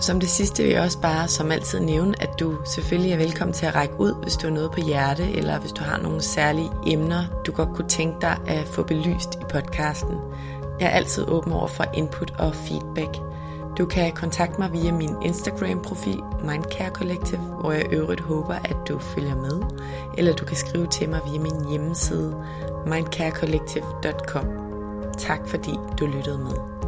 Som 0.00 0.20
det 0.20 0.28
sidste 0.28 0.62
vil 0.62 0.72
jeg 0.72 0.82
også 0.82 1.00
bare 1.00 1.28
som 1.28 1.50
altid 1.50 1.80
nævne, 1.80 2.22
at 2.22 2.40
du 2.40 2.54
selvfølgelig 2.64 3.12
er 3.12 3.16
velkommen 3.16 3.52
til 3.52 3.66
at 3.66 3.74
række 3.74 4.00
ud, 4.00 4.22
hvis 4.22 4.36
du 4.36 4.46
har 4.46 4.54
noget 4.54 4.70
på 4.70 4.80
hjerte, 4.80 5.32
eller 5.32 5.58
hvis 5.58 5.72
du 5.72 5.82
har 5.82 5.98
nogle 5.98 6.22
særlige 6.22 6.70
emner, 6.86 7.24
du 7.46 7.52
godt 7.52 7.68
kunne 7.74 7.88
tænke 7.88 8.16
dig 8.20 8.36
at 8.46 8.68
få 8.68 8.82
belyst 8.82 9.34
i 9.34 9.44
podcasten. 9.50 10.16
Jeg 10.80 10.86
er 10.86 10.90
altid 10.90 11.28
åben 11.28 11.52
over 11.52 11.66
for 11.66 11.84
input 11.94 12.34
og 12.38 12.54
feedback. 12.54 13.16
Du 13.78 13.86
kan 13.86 14.12
kontakte 14.12 14.58
mig 14.60 14.72
via 14.72 14.92
min 14.92 15.22
Instagram-profil 15.22 16.22
Mindcare 16.44 16.90
Collective, 16.90 17.40
hvor 17.40 17.72
jeg 17.72 17.92
øvrigt 17.92 18.20
håber, 18.20 18.54
at 18.54 18.76
du 18.88 18.98
følger 18.98 19.36
med. 19.36 19.62
Eller 20.18 20.32
du 20.34 20.44
kan 20.44 20.56
skrive 20.56 20.86
til 20.86 21.08
mig 21.08 21.20
via 21.30 21.40
min 21.40 21.70
hjemmeside 21.70 22.44
mindcarecollective.com. 22.86 24.46
Tak 25.18 25.48
fordi 25.48 25.72
du 26.00 26.06
lyttede 26.06 26.38
med. 26.38 26.87